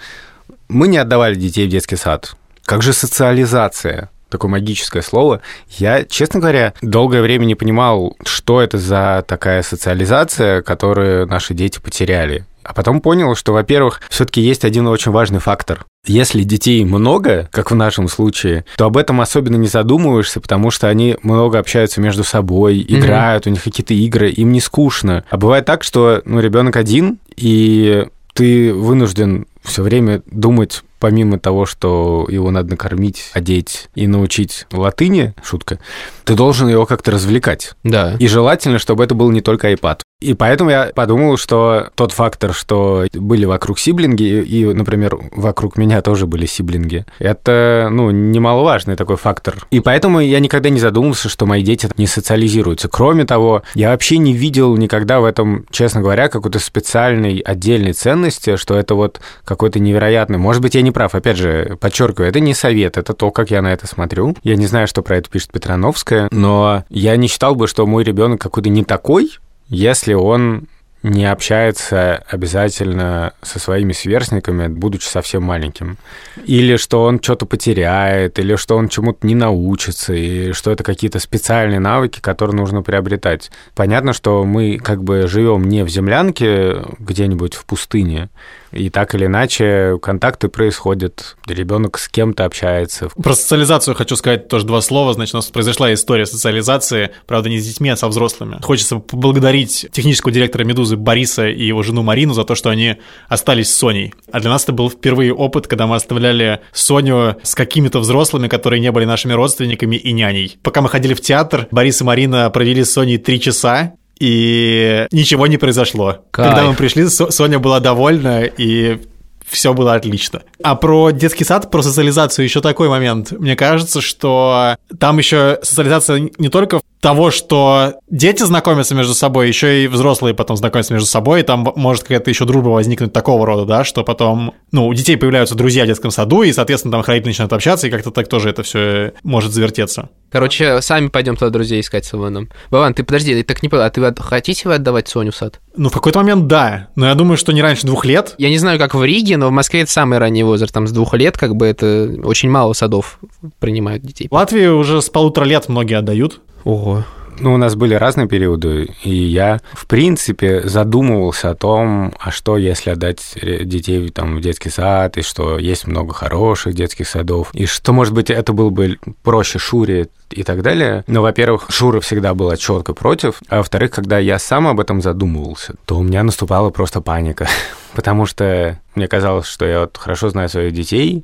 мы 0.70 0.88
не 0.88 0.98
отдавали 0.98 1.36
детей 1.36 1.68
в 1.68 1.70
детский 1.70 1.98
сад. 1.98 2.36
Как 2.66 2.82
же 2.82 2.94
социализация? 2.94 4.10
Такое 4.30 4.52
магическое 4.52 5.02
слово. 5.02 5.42
Я, 5.70 6.04
честно 6.04 6.40
говоря, 6.40 6.74
долгое 6.82 7.22
время 7.22 7.46
не 7.46 7.56
понимал, 7.56 8.18
что 8.26 8.62
это 8.62 8.78
за 8.78 9.24
такая 9.28 9.64
социализация, 9.64 10.62
которую 10.62 11.28
наши 11.28 11.54
дети 11.54 11.80
потеряли. 11.80 12.46
А 12.64 12.74
потом 12.74 13.00
понял, 13.00 13.34
что, 13.36 13.54
во-первых, 13.54 14.02
все-таки 14.10 14.42
есть 14.42 14.66
один 14.66 14.88
очень 14.88 15.14
важный 15.14 15.40
фактор. 15.40 15.86
Если 16.06 16.44
детей 16.44 16.84
много, 16.84 17.48
как 17.52 17.72
в 17.72 17.76
нашем 17.76 18.10
случае, 18.10 18.66
то 18.76 18.86
об 18.86 18.98
этом 18.98 19.22
особенно 19.22 19.56
не 19.56 19.68
задумываешься, 19.68 20.42
потому 20.42 20.70
что 20.70 20.90
они 20.90 21.18
много 21.24 21.60
общаются 21.60 22.02
между 22.02 22.26
собой, 22.26 22.86
играют, 22.88 23.48
у 23.48 23.50
них 23.50 23.64
какие-то 23.64 23.94
игры, 23.94 24.30
им 24.30 24.52
не 24.52 24.60
скучно. 24.60 25.24
А 25.30 25.38
бывает 25.38 25.64
так, 25.66 25.84
что 25.84 26.22
ну, 26.26 26.42
ребенок 26.42 26.76
один, 26.76 27.20
и 27.38 28.06
ты 28.34 28.74
вынужден 28.74 29.48
все 29.68 29.84
время 29.84 30.24
думать, 30.26 30.84
помимо 31.00 31.40
того, 31.40 31.66
что 31.66 32.26
его 32.30 32.50
надо 32.52 32.72
накормить, 32.72 33.30
одеть 33.34 33.90
и 33.96 34.08
научить 34.08 34.66
латыни, 34.72 35.34
шутка, 35.44 35.80
ты 36.24 36.36
должен 36.36 36.68
его 36.68 36.86
как-то 36.86 37.12
развлекать. 37.12 37.74
Да. 37.84 38.16
И 38.20 38.28
желательно, 38.28 38.80
чтобы 38.80 39.04
это 39.04 39.14
был 39.14 39.30
не 39.32 39.42
только 39.42 39.72
iPad. 39.72 40.02
И 40.20 40.34
поэтому 40.34 40.72
я 40.72 40.92
подумал, 40.96 41.38
что 41.38 41.90
тот 41.94 42.12
фактор, 42.12 42.52
что 42.52 43.06
были 43.14 43.46
вокруг 43.46 43.78
сиблинги, 43.78 44.24
и, 44.24 44.66
например, 44.66 45.16
вокруг 45.32 45.78
меня 45.78 46.02
тоже 46.02 46.26
были 46.26 46.48
сиблинги, 46.48 47.06
это, 47.20 47.90
ну, 47.92 48.10
немаловажный 48.10 48.96
такой 48.96 49.18
фактор. 49.18 49.68
И 49.70 49.80
поэтому 49.80 50.20
я 50.20 50.40
никогда 50.40 50.70
не 50.70 50.80
задумывался, 50.80 51.30
что 51.30 51.46
мои 51.46 51.62
дети 51.62 51.88
не 51.98 52.08
социализируются. 52.08 52.90
Кроме 52.90 53.26
того, 53.26 53.62
я 53.76 53.92
вообще 53.92 54.18
не 54.18 54.34
видел 54.34 54.76
никогда 54.76 55.20
в 55.20 55.26
этом, 55.26 55.68
честно 55.70 56.02
говоря, 56.02 56.30
какой-то 56.30 56.58
специальной 56.58 57.38
отдельной 57.38 57.94
ценности, 57.94 58.56
что 58.56 58.74
это 58.74 58.96
вот 58.96 59.22
какой-то 59.46 59.80
невероятный... 59.80 60.40
Может 60.40 60.64
быть, 60.64 60.74
я 60.74 60.82
не 60.82 60.92
прав. 60.92 61.14
Опять 61.14 61.38
же, 61.38 61.78
подчеркиваю, 61.80 62.30
это 62.30 62.40
не 62.40 62.56
совет, 62.56 62.98
это 62.98 63.14
то, 63.14 63.30
как 63.30 63.52
я 63.52 63.62
на 63.62 63.72
это 63.72 63.86
смотрю. 63.86 64.36
Я 64.42 64.56
не 64.56 64.66
знаю, 64.66 64.88
что 64.88 65.04
про 65.04 65.18
это 65.18 65.30
пишет 65.30 65.52
Петрановская, 65.52 66.28
но 66.32 66.86
я 66.90 67.16
не 67.18 67.28
считал 67.28 67.54
бы, 67.54 67.68
что 67.68 67.86
мой 67.86 68.04
ребенок 68.04 68.42
какой-то 68.42 68.70
не 68.70 68.84
такой, 68.84 69.30
если 69.70 70.14
он 70.14 70.68
не 71.04 71.26
общается 71.26 72.24
обязательно 72.28 73.34
со 73.42 73.60
своими 73.60 73.94
сверстниками, 73.94 74.68
будучи 74.68 75.06
совсем 75.06 75.44
маленьким. 75.44 75.98
Или 76.46 76.76
что 76.78 77.04
он 77.04 77.22
что-то 77.22 77.46
потеряет, 77.46 78.40
или 78.40 78.56
что 78.56 78.78
он 78.78 78.90
чему-то 78.90 79.26
не 79.26 79.36
научится, 79.36 80.14
и 80.14 80.52
что 80.54 80.72
это 80.72 80.84
какие-то 80.84 81.20
специальные 81.20 81.80
навыки, 81.80 82.20
которые 82.20 82.56
нужно 82.56 82.82
приобретать. 82.82 83.52
Понятно, 83.76 84.14
что 84.14 84.44
мы 84.44 84.80
как 84.80 85.04
бы 85.04 85.28
живем 85.28 85.64
не 85.64 85.84
в 85.84 85.90
землянке 85.90 86.84
где-нибудь 87.00 87.54
в 87.54 87.66
пустыне, 87.66 88.30
и 88.72 88.90
так 88.90 89.16
или 89.16 89.26
иначе 89.26 89.98
контакты 90.02 90.48
происходят, 90.48 91.38
ребенок 91.48 91.98
с 91.98 92.08
кем-то 92.08 92.46
общается. 92.46 93.10
Про 93.10 93.34
социализацию 93.34 93.96
хочу 93.96 94.16
сказать 94.16 94.48
тоже 94.48 94.66
два 94.66 94.82
слова. 94.82 95.14
Значит, 95.14 95.36
у 95.36 95.38
нас 95.38 95.48
произошла 95.48 95.94
история 95.94 96.26
социализации, 96.26 97.12
правда, 97.26 97.50
не 97.50 97.60
с 97.60 97.68
детьми, 97.68 97.90
а 97.90 97.96
со 97.96 98.08
взрослыми. 98.08 98.60
Хочется 98.62 98.98
поблагодарить 98.98 99.88
технического 99.92 100.32
директора 100.32 100.64
«Медузы» 100.64 100.98
Бориса 100.98 101.48
и 101.48 101.66
его 101.66 101.84
жену 101.84 102.04
Марину 102.04 102.34
за 102.34 102.44
то, 102.44 102.56
что 102.56 102.70
они 102.70 102.98
остались 103.28 103.72
с 103.72 103.78
Соней. 103.78 104.14
А 104.32 104.40
для 104.40 104.50
нас 104.50 104.64
это 104.64 104.74
был 104.74 104.90
впервые 104.90 105.34
опыт, 105.34 105.68
когда 105.68 105.88
мы 105.88 105.96
оставляли 105.96 106.62
Соню 106.74 107.38
с 107.44 107.56
какими-то 107.56 108.00
взрослыми, 108.00 108.48
которые 108.48 108.80
не 108.80 108.92
были 108.92 109.06
нашими 109.06 109.34
родственниками 109.34 109.96
и 109.96 110.12
няней. 110.12 110.58
Пока 110.64 110.82
мы 110.82 110.90
ходили 110.90 111.14
в 111.14 111.22
театр, 111.22 111.68
Борис 111.72 112.02
и 112.02 112.04
Марина 112.04 112.50
провели 112.50 112.84
с 112.84 112.92
Соней 112.92 113.18
три 113.18 113.40
часа, 113.40 113.94
и 114.20 115.08
ничего 115.12 115.48
не 115.48 115.58
произошло. 115.58 116.20
Кайф. 116.32 116.50
Когда 116.50 116.68
мы 116.68 116.74
пришли, 116.76 117.08
Со- 117.08 117.32
Соня 117.32 117.60
была 117.60 117.80
довольна, 117.80 118.44
и 118.44 119.00
все 119.46 119.74
было 119.74 119.94
отлично. 119.94 120.44
А 120.62 120.76
про 120.76 121.12
детский 121.12 121.44
сад, 121.46 121.72
про 121.72 121.82
социализацию 121.82 122.44
еще 122.46 122.62
такой 122.62 122.90
момент. 122.90 123.32
Мне 123.32 123.56
кажется, 123.56 124.02
что 124.02 124.76
там 125.00 125.18
еще 125.18 125.60
социализация 125.64 126.30
не 126.38 126.50
только 126.50 126.82
того, 127.00 127.30
что 127.32 127.94
дети 128.10 128.44
знакомятся 128.44 128.96
между 128.96 129.14
собой, 129.14 129.48
еще 129.48 129.84
и 129.84 129.88
взрослые 129.88 130.34
потом 130.34 130.58
знакомятся 130.58 130.94
между 130.94 131.08
собой, 131.08 131.42
и 131.42 131.44
там 131.44 131.72
может 131.76 132.04
какая-то 132.04 132.30
еще 132.30 132.46
дружба 132.46 132.70
возникнуть 132.70 133.14
такого 133.14 133.46
рода, 133.46 133.66
да, 133.66 133.84
что 133.84 134.04
потом, 134.04 134.54
ну, 134.72 134.88
у 134.88 134.94
детей 134.94 135.16
появляются 135.16 135.56
друзья 135.56 135.84
в 135.84 135.88
детском 135.88 136.12
саду, 136.12 136.44
и, 136.44 136.52
соответственно, 136.52 136.94
там 136.94 137.02
их 137.02 137.08
родители 137.08 137.30
начинают 137.30 137.54
общаться, 137.54 137.88
и 137.88 137.92
как-то 137.92 138.12
так 138.12 138.28
тоже 138.28 138.50
это 138.50 138.64
все 138.64 139.14
может 139.24 139.52
завертеться. 139.54 140.10
Короче, 140.32 140.82
сами 140.82 141.08
пойдем 141.08 141.36
туда 141.36 141.50
друзей 141.52 141.82
искать 141.82 142.06
с 142.06 142.14
Иваном. 142.14 142.50
Баван, 142.72 142.94
ты 142.94 143.04
подожди, 143.04 143.32
я 143.36 143.44
так 143.44 143.62
не 143.64 143.70
понял, 143.70 143.84
а 143.84 143.90
ты 143.90 144.04
от- 144.04 144.20
хотите 144.20 144.68
вы 144.68 144.76
отдавать 144.76 145.08
Соню 145.08 145.32
в 145.32 145.36
сад? 145.36 145.60
Ну, 145.76 145.90
в 145.90 145.94
какой-то 145.94 146.20
момент 146.20 146.48
да, 146.48 146.88
но 146.96 147.08
я 147.08 147.14
думаю, 147.16 147.38
что 147.38 147.52
не 147.54 147.62
раньше 147.62 147.86
двух 147.86 148.04
лет. 148.06 148.34
Я 148.38 148.50
не 148.50 148.58
знаю, 148.58 148.80
как 148.80 148.96
в 148.96 149.04
Риге, 149.04 149.38
но 149.38 149.48
в 149.50 149.52
Москве 149.52 149.82
это 149.82 149.92
самый 149.92 150.18
ранний 150.18 150.44
возраст, 150.44 150.74
там 150.74 150.88
с 150.88 150.92
двух 150.92 151.14
лет, 151.14 151.38
как 151.38 151.56
бы 151.56 151.68
это 151.68 152.16
очень 152.24 152.50
мало 152.50 152.74
садов 152.74 153.20
принимают 153.60 154.04
детей. 154.04 154.28
В 154.30 154.34
Латвии 154.34 154.66
уже 154.68 155.02
с 155.02 155.10
полутора 155.10 155.46
лет 155.46 155.70
многие 155.70 155.98
отдают. 155.98 156.42
Ого. 156.64 157.04
Ну, 157.40 157.54
у 157.54 157.58
нас 157.58 157.76
были 157.76 157.94
разные 157.94 158.28
периоды, 158.28 158.90
и 159.04 159.14
я, 159.14 159.62
в 159.74 159.86
принципе, 159.86 160.68
задумывался 160.68 161.52
о 161.52 161.56
том, 161.56 162.14
а 162.20 162.32
что, 162.32 162.58
если 162.58 162.90
отдать 162.90 163.22
детей 163.36 164.10
там, 164.10 164.38
в 164.38 164.42
детский 164.42 164.70
сад, 164.70 165.18
и 165.18 165.22
что 165.22 165.60
есть 165.60 165.86
много 165.86 166.14
хороших 166.14 166.74
детских 166.74 167.08
садов, 167.08 167.50
и 167.54 167.66
что, 167.66 167.94
может 167.94 168.14
быть, 168.14 168.30
это 168.32 168.54
было 168.54 168.70
бы 168.70 168.98
проще 169.24 169.60
Шуре 169.60 170.10
и 170.32 170.44
так 170.44 170.62
далее. 170.64 171.04
Но, 171.08 171.22
во-первых, 171.22 171.68
Шура 171.70 172.00
всегда 172.00 172.34
была 172.34 172.58
четко 172.58 172.94
против, 172.94 173.42
а 173.50 173.58
во-вторых, 173.58 173.92
когда 173.92 174.18
я 174.18 174.40
сам 174.40 174.68
об 174.68 174.80
этом 174.80 175.02
задумывался, 175.02 175.76
то 175.86 175.98
у 175.98 176.04
меня 176.04 176.24
наступала 176.24 176.72
просто 176.72 177.02
паника, 177.02 177.48
потому 177.94 178.26
что 178.26 178.80
мне 178.96 179.08
казалось, 179.08 179.46
что 179.46 179.66
я 179.66 179.82
вот 179.82 179.98
хорошо 179.98 180.30
знаю 180.30 180.50
своих 180.50 180.74
детей, 180.74 181.24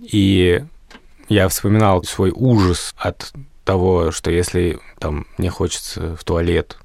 и 0.00 0.64
я 1.28 1.48
вспоминал 1.48 2.02
свой 2.04 2.32
ужас 2.34 2.94
от 2.96 3.32
того, 3.64 4.10
что 4.10 4.30
если 4.30 4.78
там 4.98 5.26
мне 5.38 5.50
хочется 5.50 6.16
в 6.16 6.24
туалет, 6.24 6.78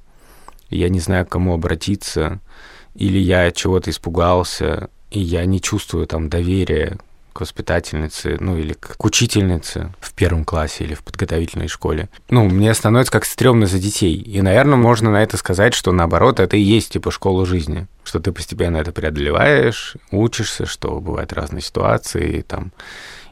я 0.69 0.89
не 0.89 0.99
знаю, 0.99 1.25
к 1.25 1.29
кому 1.29 1.53
обратиться, 1.53 2.39
или 2.95 3.17
я 3.17 3.51
чего-то 3.51 3.89
испугался, 3.89 4.89
и 5.11 5.19
я 5.19 5.45
не 5.45 5.61
чувствую 5.61 6.07
там 6.07 6.29
доверия 6.29 6.97
к 7.37 7.41
воспитательнице, 7.41 8.37
ну 8.39 8.57
или 8.57 8.73
к 8.73 9.05
учительнице 9.05 9.93
в 9.99 10.13
первом 10.13 10.43
классе 10.43 10.85
или 10.85 10.95
в 10.95 11.03
подготовительной 11.03 11.67
школе. 11.67 12.09
Ну, 12.31 12.49
мне 12.49 12.73
становится 12.73 13.11
как 13.11 13.25
стрёмно 13.25 13.67
за 13.67 13.77
детей. 13.77 14.15
И, 14.15 14.41
наверное, 14.41 14.77
можно 14.77 15.11
на 15.11 15.21
это 15.21 15.37
сказать, 15.37 15.75
что 15.75 15.91
наоборот, 15.91 16.39
это 16.39 16.57
и 16.57 16.61
есть 16.61 16.93
типа 16.93 17.11
школа 17.11 17.45
жизни. 17.45 17.85
Что 18.03 18.19
ты 18.19 18.31
постепенно 18.31 18.77
это 18.77 18.91
преодолеваешь, 18.91 19.97
учишься, 20.09 20.65
что 20.65 20.99
бывают 20.99 21.31
разные 21.31 21.61
ситуации, 21.61 22.41
там 22.41 22.71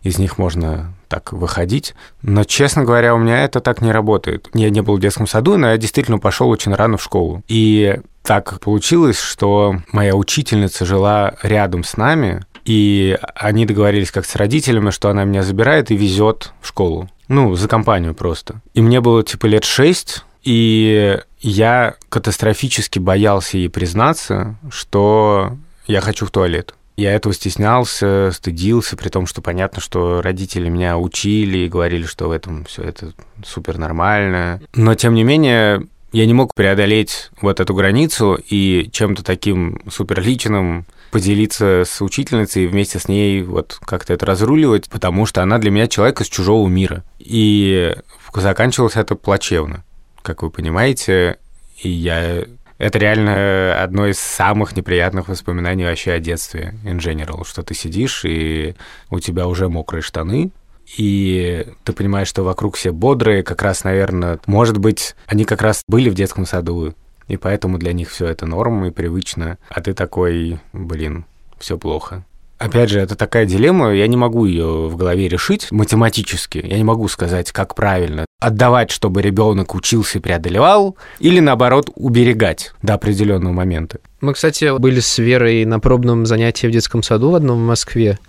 из 0.06 0.20
них 0.20 0.38
можно 0.38 0.94
так 1.08 1.34
выходить. 1.34 1.96
Но, 2.22 2.44
честно 2.44 2.84
говоря, 2.84 3.16
у 3.16 3.18
меня 3.18 3.44
это 3.44 3.60
так 3.60 3.82
не 3.82 3.92
работает. 3.92 4.48
Я 4.54 4.70
не 4.70 4.82
был 4.82 4.98
в 4.98 5.00
детском 5.00 5.26
саду, 5.26 5.58
но 5.58 5.72
я 5.72 5.78
действительно 5.78 6.20
пошел 6.20 6.48
очень 6.50 6.76
рано 6.76 6.98
в 6.98 7.04
школу. 7.04 7.44
И 7.48 8.00
так 8.22 8.60
получилось, 8.60 9.20
что 9.20 9.78
моя 9.92 10.16
учительница 10.16 10.86
жила 10.86 11.34
рядом 11.42 11.84
с 11.84 11.98
нами, 11.98 12.46
и 12.66 13.18
они 13.34 13.66
договорились 13.66 14.12
как 14.12 14.26
с 14.26 14.36
родителями, 14.36 14.92
что 14.92 15.10
она 15.10 15.24
меня 15.24 15.42
забирает 15.42 15.90
и 15.90 15.98
везет 15.98 16.54
в 16.62 16.68
школу. 16.68 17.10
Ну, 17.28 17.56
за 17.56 17.68
компанию 17.68 18.14
просто. 18.14 18.62
И 18.76 18.82
мне 18.82 19.02
было 19.02 19.24
типа 19.24 19.48
лет 19.48 19.64
шесть, 19.64 20.24
и 20.44 21.18
я 21.40 21.96
катастрофически 22.10 23.00
боялся 23.00 23.58
ей 23.58 23.70
признаться, 23.70 24.56
что 24.70 25.58
я 25.88 26.02
хочу 26.02 26.28
в 26.28 26.32
туалет. 26.32 26.76
Я 26.98 27.14
этого 27.14 27.34
стеснялся, 27.34 28.32
стыдился, 28.32 28.96
при 28.96 29.10
том, 29.10 29.28
что 29.28 29.42
понятно, 29.42 29.82
что 29.82 30.22
родители 30.22 30.70
меня 30.70 30.98
учили 30.98 31.60
и 31.60 31.70
говорили, 31.70 32.06
что 32.06 32.30
в 32.30 32.32
этом 32.32 32.64
все 32.66 32.84
это 32.84 33.14
супер 33.46 33.78
нормально. 33.78 34.62
Но, 34.74 34.96
тем 34.96 35.14
не 35.14 35.24
менее, 35.24 35.88
я 36.14 36.26
не 36.26 36.34
мог 36.34 36.54
преодолеть 36.56 37.32
вот 37.42 37.60
эту 37.60 37.74
границу 37.74 38.40
и 38.50 38.90
чем-то 38.94 39.24
таким 39.24 39.82
суперличным 39.90 40.86
поделиться 41.12 41.84
с 41.86 42.02
учительницей 42.02 42.64
и 42.64 42.68
вместе 42.68 43.00
с 43.00 43.10
ней 43.10 43.44
вот 43.44 43.78
как-то 43.86 44.14
это 44.14 44.26
разруливать, 44.26 44.90
потому 44.90 45.26
что 45.26 45.44
она 45.44 45.58
для 45.58 45.72
меня 45.72 45.88
человек 45.88 46.22
из 46.22 46.28
чужого 46.28 46.68
мира. 46.70 47.04
И 47.20 47.94
заканчивалось 48.34 48.96
это 48.96 49.16
плачевно, 49.16 49.84
как 50.22 50.44
вы 50.44 50.50
понимаете. 50.50 51.38
И 51.82 51.90
я 51.90 52.46
это 52.78 53.00
реально 53.00 53.82
одно 53.82 54.08
из 54.08 54.20
самых 54.20 54.76
неприятных 54.76 55.28
воспоминаний 55.28 55.86
вообще 55.86 56.14
о 56.14 56.20
детстве 56.20 56.76
in 56.84 56.98
general, 56.98 57.46
что 57.46 57.64
ты 57.64 57.74
сидишь, 57.74 58.26
и 58.26 58.76
у 59.10 59.20
тебя 59.20 59.48
уже 59.48 59.70
мокрые 59.70 60.02
штаны, 60.02 60.52
и 60.98 61.66
ты 61.84 61.94
понимаешь, 61.94 62.28
что 62.28 62.44
вокруг 62.44 62.76
все 62.76 62.92
бодрые, 62.92 63.44
как 63.44 63.62
раз, 63.62 63.84
наверное, 63.84 64.40
может 64.46 64.78
быть, 64.78 65.16
они 65.28 65.46
как 65.46 65.62
раз 65.62 65.84
были 65.88 66.10
в 66.10 66.16
детском 66.16 66.46
саду, 66.46 66.94
и 67.28 67.38
поэтому 67.38 67.78
для 67.78 67.94
них 67.94 68.12
все 68.12 68.28
это 68.28 68.46
норма 68.46 68.88
и 68.88 68.92
привычно, 68.92 69.58
а 69.70 69.82
ты 69.82 69.94
такой, 69.94 70.60
блин, 70.74 71.26
все 71.58 71.78
плохо. 71.78 72.26
Опять 72.58 72.90
же, 72.90 73.02
это 73.02 73.16
такая 73.16 73.46
дилемма, 73.46 73.94
я 73.94 74.08
не 74.08 74.16
могу 74.16 74.46
ее 74.46 74.88
в 74.88 74.96
голове 74.96 75.28
решить 75.28 75.72
математически. 75.72 76.64
Я 76.66 76.78
не 76.78 76.86
могу 76.86 77.08
сказать, 77.10 77.52
как 77.52 77.76
правильно. 77.76 78.26
Отдавать, 78.40 78.92
чтобы 78.92 79.22
ребенок 79.22 79.76
учился 79.76 80.20
и 80.20 80.22
преодолевал, 80.22 80.96
или 81.20 81.42
наоборот, 81.42 81.90
уберегать 81.96 82.74
до 82.82 82.94
определенного 82.94 83.52
момента. 83.52 84.00
Мы, 84.22 84.34
кстати, 84.34 84.78
были 84.78 85.02
с 85.02 85.18
Верой 85.18 85.66
на 85.66 85.80
пробном 85.80 86.26
занятии 86.26 86.68
в 86.68 86.72
детском 86.72 87.04
саду 87.04 87.32
в 87.32 87.36
одном 87.36 87.64
в 87.64 87.68
Москве. 87.68 88.20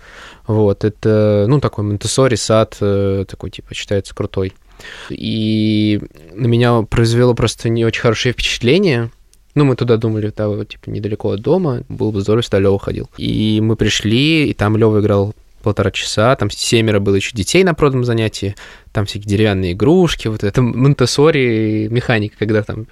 Вот, 0.45 0.83
это, 0.83 1.45
ну, 1.47 1.61
такой 1.61 1.85
монтессори 1.85 2.35
сад, 2.35 2.77
э, 2.81 3.25
такой, 3.27 3.49
типа, 3.49 3.73
считается 3.73 4.13
крутой. 4.13 4.53
И 5.09 6.01
на 6.33 6.47
меня 6.47 6.81
произвело 6.83 7.33
просто 7.33 7.69
не 7.69 7.85
очень 7.85 8.01
хорошее 8.01 8.33
впечатление. 8.33 9.09
Ну, 9.57 9.65
мы 9.65 9.75
туда 9.75 9.97
думали, 9.97 10.31
вот, 10.37 10.69
типа, 10.69 10.91
недалеко 10.91 11.31
от 11.31 11.41
дома. 11.41 11.81
Было 11.89 12.11
бы 12.11 12.21
здорово, 12.21 12.43
если 12.43 12.59
Лева 12.59 12.77
ходил. 12.77 13.09
И 13.17 13.59
мы 13.59 13.75
пришли, 13.75 14.47
и 14.47 14.53
там 14.53 14.77
Лева 14.77 14.99
играл 14.99 15.33
полтора 15.63 15.89
часа, 15.89 16.35
там 16.35 16.51
семеро 16.51 16.99
было 16.99 17.15
еще 17.15 17.35
детей 17.35 17.63
на 17.63 17.73
продном 17.73 18.03
занятии, 18.03 18.55
там 18.91 19.07
всякие 19.07 19.27
деревянные 19.27 19.71
игрушки, 19.71 20.27
вот 20.27 20.43
это 20.43 20.61
монтессори 20.61 21.87
механика, 21.89 22.35
когда 22.37 22.61
там 22.61 22.85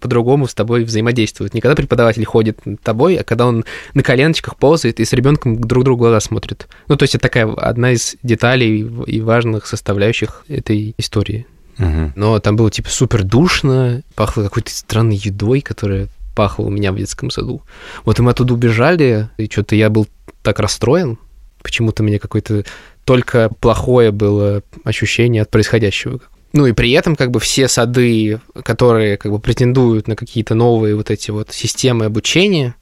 по-другому 0.00 0.48
с 0.48 0.54
тобой 0.54 0.82
взаимодействуют. 0.82 1.54
Не 1.54 1.60
когда 1.60 1.76
преподаватель 1.76 2.24
ходит 2.24 2.66
над 2.66 2.80
тобой, 2.80 3.14
а 3.14 3.22
когда 3.22 3.46
он 3.46 3.64
на 3.94 4.02
коленочках 4.02 4.56
ползает 4.56 4.98
и 4.98 5.04
с 5.04 5.12
ребенком 5.12 5.60
друг 5.60 5.84
другу 5.84 6.00
глаза 6.00 6.18
смотрит. 6.18 6.66
Ну, 6.88 6.96
то 6.96 7.04
есть 7.04 7.14
это 7.14 7.22
такая 7.22 7.46
одна 7.46 7.92
из 7.92 8.16
деталей 8.24 8.80
и 9.06 9.20
важных 9.20 9.68
составляющих 9.68 10.44
этой 10.48 10.96
истории. 10.98 11.46
Мгм. 11.78 12.12
Но 12.16 12.38
там 12.40 12.56
было 12.56 12.70
типа 12.70 12.90
супер 12.90 13.22
душно, 13.22 14.02
пахло 14.14 14.42
какой-то 14.42 14.70
странной 14.70 15.16
едой, 15.16 15.60
которая 15.60 16.08
пахла 16.34 16.66
у 16.66 16.70
меня 16.70 16.92
в 16.92 16.96
детском 16.96 17.30
саду. 17.30 17.62
Вот 18.04 18.18
и 18.18 18.22
мы 18.22 18.32
оттуда 18.32 18.54
убежали, 18.54 19.28
и 19.38 19.48
что-то 19.50 19.74
я 19.74 19.90
был 19.90 20.06
так 20.42 20.58
расстроен. 20.58 21.18
Почему-то 21.62 22.02
мне 22.02 22.18
какое-то 22.18 22.64
только 23.04 23.50
плохое 23.60 24.10
было 24.12 24.62
ощущение 24.84 25.42
от 25.42 25.50
происходящего. 25.50 26.20
Ну 26.52 26.66
и 26.66 26.72
при 26.72 26.92
этом 26.92 27.16
как 27.16 27.30
бы 27.30 27.40
все 27.40 27.68
сады, 27.68 28.40
которые 28.64 29.16
как 29.16 29.32
бы 29.32 29.38
претендуют 29.38 30.08
на 30.08 30.16
какие-то 30.16 30.54
новые 30.54 30.94
вот 30.94 31.10
эти 31.10 31.30
вот 31.30 31.52
системы 31.52 32.06
обучения, 32.06 32.74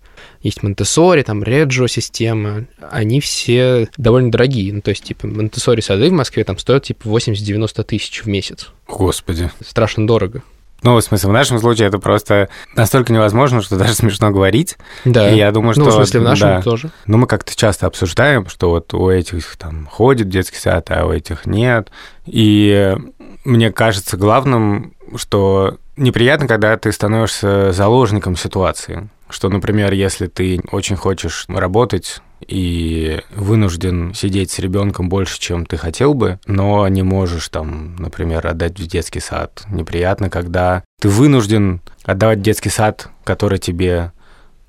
есть 0.46 0.62
Монтессори, 0.62 1.22
там 1.22 1.42
Реджо 1.42 1.86
система, 1.88 2.64
они 2.90 3.20
все 3.20 3.88
довольно 3.96 4.30
дорогие. 4.30 4.72
Ну, 4.72 4.80
то 4.80 4.90
есть, 4.90 5.04
типа, 5.04 5.26
Монтессори 5.26 5.80
сады 5.80 6.08
в 6.08 6.12
Москве 6.12 6.44
там 6.44 6.58
стоят, 6.58 6.84
типа, 6.84 7.06
80-90 7.08 7.84
тысяч 7.84 8.22
в 8.22 8.26
месяц 8.26 8.70
Господи. 8.88 9.50
страшно 9.64 10.06
дорого. 10.06 10.42
Ну, 10.82 10.94
в 10.94 11.00
смысле, 11.00 11.30
в 11.30 11.32
нашем 11.32 11.58
случае 11.58 11.88
это 11.88 11.98
просто 11.98 12.48
настолько 12.74 13.12
невозможно, 13.12 13.62
что 13.62 13.76
даже 13.76 13.94
смешно 13.94 14.30
говорить. 14.30 14.76
Да. 15.04 15.30
И 15.30 15.36
я 15.36 15.50
думаю, 15.50 15.72
что... 15.72 15.82
Ну, 15.82 15.90
в 15.90 15.94
смысле, 15.94 16.20
в 16.20 16.22
нашем 16.24 16.48
да. 16.48 16.62
тоже. 16.62 16.90
Ну, 17.06 17.18
мы 17.18 17.26
как-то 17.26 17.56
часто 17.56 17.86
обсуждаем, 17.86 18.48
что 18.48 18.70
вот 18.70 18.92
у 18.94 19.10
этих 19.10 19.56
там 19.56 19.86
ходит 19.90 20.28
детский 20.28 20.58
сад, 20.58 20.90
а 20.90 21.06
у 21.06 21.12
этих 21.12 21.46
нет. 21.46 21.90
И 22.26 22.96
мне 23.44 23.72
кажется 23.72 24.16
главным, 24.16 24.94
что 25.16 25.78
неприятно, 25.96 26.46
когда 26.46 26.76
ты 26.76 26.92
становишься 26.92 27.72
заложником 27.72 28.36
ситуации. 28.36 29.08
Что, 29.28 29.48
например, 29.48 29.92
если 29.92 30.26
ты 30.26 30.60
очень 30.70 30.96
хочешь 30.96 31.44
работать 31.48 32.20
и 32.46 33.22
вынужден 33.34 34.14
сидеть 34.14 34.50
с 34.50 34.58
ребенком 34.58 35.08
больше, 35.08 35.40
чем 35.40 35.66
ты 35.66 35.76
хотел 35.76 36.14
бы, 36.14 36.38
но 36.46 36.86
не 36.88 37.02
можешь 37.02 37.48
там, 37.48 37.96
например, 37.96 38.46
отдать 38.46 38.78
в 38.78 38.86
детский 38.86 39.20
сад. 39.20 39.64
Неприятно, 39.68 40.30
когда 40.30 40.84
ты 41.00 41.08
вынужден 41.08 41.80
отдавать 42.04 42.42
детский 42.42 42.70
сад, 42.70 43.08
который 43.24 43.58
тебе 43.58 44.12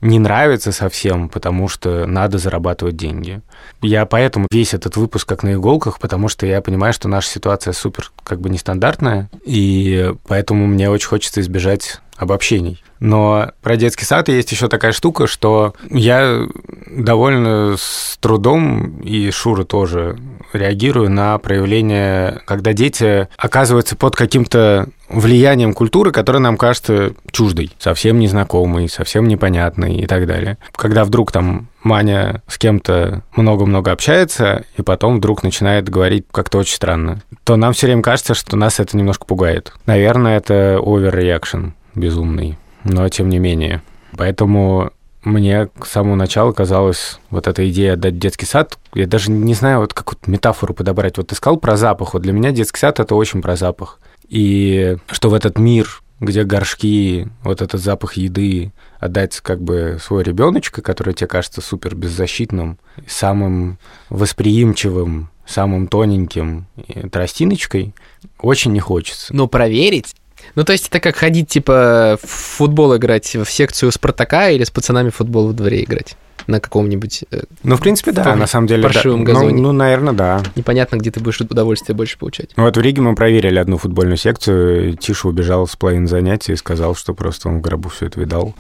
не 0.02 0.20
нравится 0.20 0.72
совсем, 0.72 1.30
потому 1.30 1.68
что 1.68 2.06
надо 2.06 2.38
зарабатывать 2.38 2.96
деньги. 2.96 3.42
Я 3.82 4.06
поэтому 4.06 4.48
весь 4.52 4.74
этот 4.74 4.96
выпуск 4.96 5.28
как 5.28 5.44
на 5.44 5.54
иголках, 5.54 6.00
потому 6.00 6.28
что 6.28 6.46
я 6.46 6.62
понимаю, 6.62 6.94
что 6.94 7.08
наша 7.08 7.30
ситуация 7.30 7.74
супер 7.74 8.12
как 8.24 8.40
бы 8.40 8.50
нестандартная, 8.50 9.30
и 9.44 10.14
поэтому 10.28 10.68
мне 10.68 10.90
очень 10.90 11.08
хочется 11.08 11.42
избежать 11.42 12.02
обобщений. 12.18 12.84
Но 13.00 13.52
про 13.62 13.76
детский 13.76 14.06
сад 14.06 14.28
есть 14.28 14.52
еще 14.52 14.68
такая 14.68 14.92
штука, 14.92 15.28
что 15.28 15.76
я 15.90 16.48
довольно 16.88 17.76
с 17.78 18.18
трудом, 18.20 19.00
и 19.02 19.30
Шура 19.30 19.64
тоже, 19.64 20.18
реагирую 20.54 21.10
на 21.10 21.38
проявление, 21.38 22.42
когда 22.46 22.74
дети 22.74 23.28
оказываются 23.38 23.96
под 23.96 24.16
каким-то 24.16 24.90
влиянием 25.10 25.74
культуры, 25.74 26.12
которая 26.12 26.42
нам 26.42 26.58
кажется 26.58 27.14
чуждой, 27.32 27.72
совсем 27.80 28.20
незнакомой, 28.20 28.90
совсем 28.90 29.28
непонятной 29.28 29.98
и 29.98 30.06
так 30.06 30.28
далее. 30.28 30.58
Когда 30.74 31.06
вдруг 31.06 31.32
там 31.32 31.70
Маня 31.84 32.42
с 32.48 32.58
кем-то 32.58 33.24
много-много 33.36 33.92
общается, 33.92 34.66
и 34.78 34.82
потом 34.82 35.18
вдруг 35.18 35.44
начинает 35.44 35.88
говорить 35.90 36.26
как-то 36.32 36.58
очень 36.58 36.76
странно, 36.76 37.22
то 37.44 37.56
нам 37.56 37.74
все 37.74 37.88
время 37.88 38.02
кажется, 38.02 38.34
что 38.34 38.58
нас 38.58 38.80
это 38.80 38.98
немножко 38.98 39.26
пугает. 39.26 39.74
Наверное, 39.86 40.38
это 40.38 40.80
overreaction 40.82 41.72
безумный, 41.96 42.58
но 42.84 43.08
тем 43.10 43.30
не 43.30 43.40
менее. 43.40 43.82
Поэтому 44.18 44.92
мне 45.28 45.70
с 45.84 45.90
самого 45.90 46.16
начала 46.16 46.52
казалось 46.52 47.20
вот 47.30 47.48
эта 47.48 47.70
идея 47.70 47.94
отдать 47.94 48.18
детский 48.18 48.46
сад, 48.46 48.80
я 48.94 49.06
даже 49.06 49.30
не 49.30 49.54
знаю, 49.54 49.80
вот 49.82 49.94
какую-то 49.94 50.30
метафору 50.30 50.74
подобрать. 50.74 51.18
Вот 51.18 51.28
ты 51.28 51.36
сказал 51.36 51.58
про 51.58 51.78
запах, 51.78 52.14
вот 52.14 52.24
для 52.24 52.34
меня 52.34 52.52
детский 52.52 52.80
сад— 52.80 53.00
это 53.02 53.16
очень 53.16 53.42
про 53.42 53.56
запах. 53.56 54.00
И 54.28 54.98
что 55.12 55.30
в 55.30 55.34
этот 55.34 55.60
мир, 55.60 56.02
где 56.20 56.44
горшки, 56.44 57.28
вот 57.44 57.62
этот 57.62 57.82
запах 57.82 58.14
еды, 58.14 58.72
отдать 59.00 59.40
как 59.42 59.62
бы 59.62 59.98
свой 60.02 60.24
ребеночка, 60.24 60.82
который 60.82 61.14
тебе 61.14 61.28
кажется 61.28 61.62
супер 61.62 61.96
беззащитным, 61.96 62.80
самым 63.08 63.78
восприимчивым, 64.10 65.30
самым 65.46 65.88
тоненьким 65.88 66.68
тростиночкой, 67.12 67.94
очень 68.40 68.74
не 68.74 68.80
хочется. 68.80 69.34
Но 69.34 69.48
проверить 69.48 70.16
ну, 70.56 70.64
то 70.64 70.72
есть 70.74 70.88
это 70.88 71.00
как 71.00 71.16
ходить, 71.16 71.50
типа, 71.50 72.18
в 72.22 72.28
футбол 72.28 72.96
играть 72.96 73.36
в 73.36 73.46
секцию 73.46 73.92
Спартака 73.92 74.50
или 74.50 74.64
с 74.64 74.72
пацанами 74.72 75.10
в 75.10 75.16
футбол 75.16 75.48
во 75.48 75.54
дворе 75.54 75.84
играть 75.84 76.16
на 76.48 76.62
каком-нибудь... 76.62 77.26
э, 77.30 77.42
Ну, 77.64 77.76
в 77.76 77.82
принципе, 77.82 78.14
да, 78.14 78.36
на 78.36 78.48
самом 78.48 78.68
деле. 78.68 78.84
паршивом 78.84 79.26
да. 79.26 79.34
газоне. 79.34 79.56
Ну, 79.56 79.62
ну, 79.64 79.72
наверное, 79.74 80.14
да. 80.14 80.42
Непонятно, 80.56 80.96
где 80.96 81.12
ты 81.12 81.20
будешь 81.20 81.42
удовольствие 81.42 81.96
больше 81.96 82.18
получать. 82.18 82.52
Ну, 82.56 82.64
Вот 82.64 82.78
в 82.78 82.82
Риге 82.82 83.02
мы 83.02 83.16
проверили 83.16 83.60
одну 83.60 83.78
футбольную 83.78 84.18
секцию. 84.18 84.96
Тиша 84.96 85.28
убежал 85.28 85.68
с 85.68 85.76
половины 85.76 86.08
занятий 86.08 86.54
и 86.54 86.56
сказал, 86.56 86.96
что 86.96 87.14
просто 87.14 87.50
он 87.50 87.60
в 87.60 87.62
гробу 87.62 87.90
все 87.90 88.06
это 88.06 88.20
видал. 88.20 88.56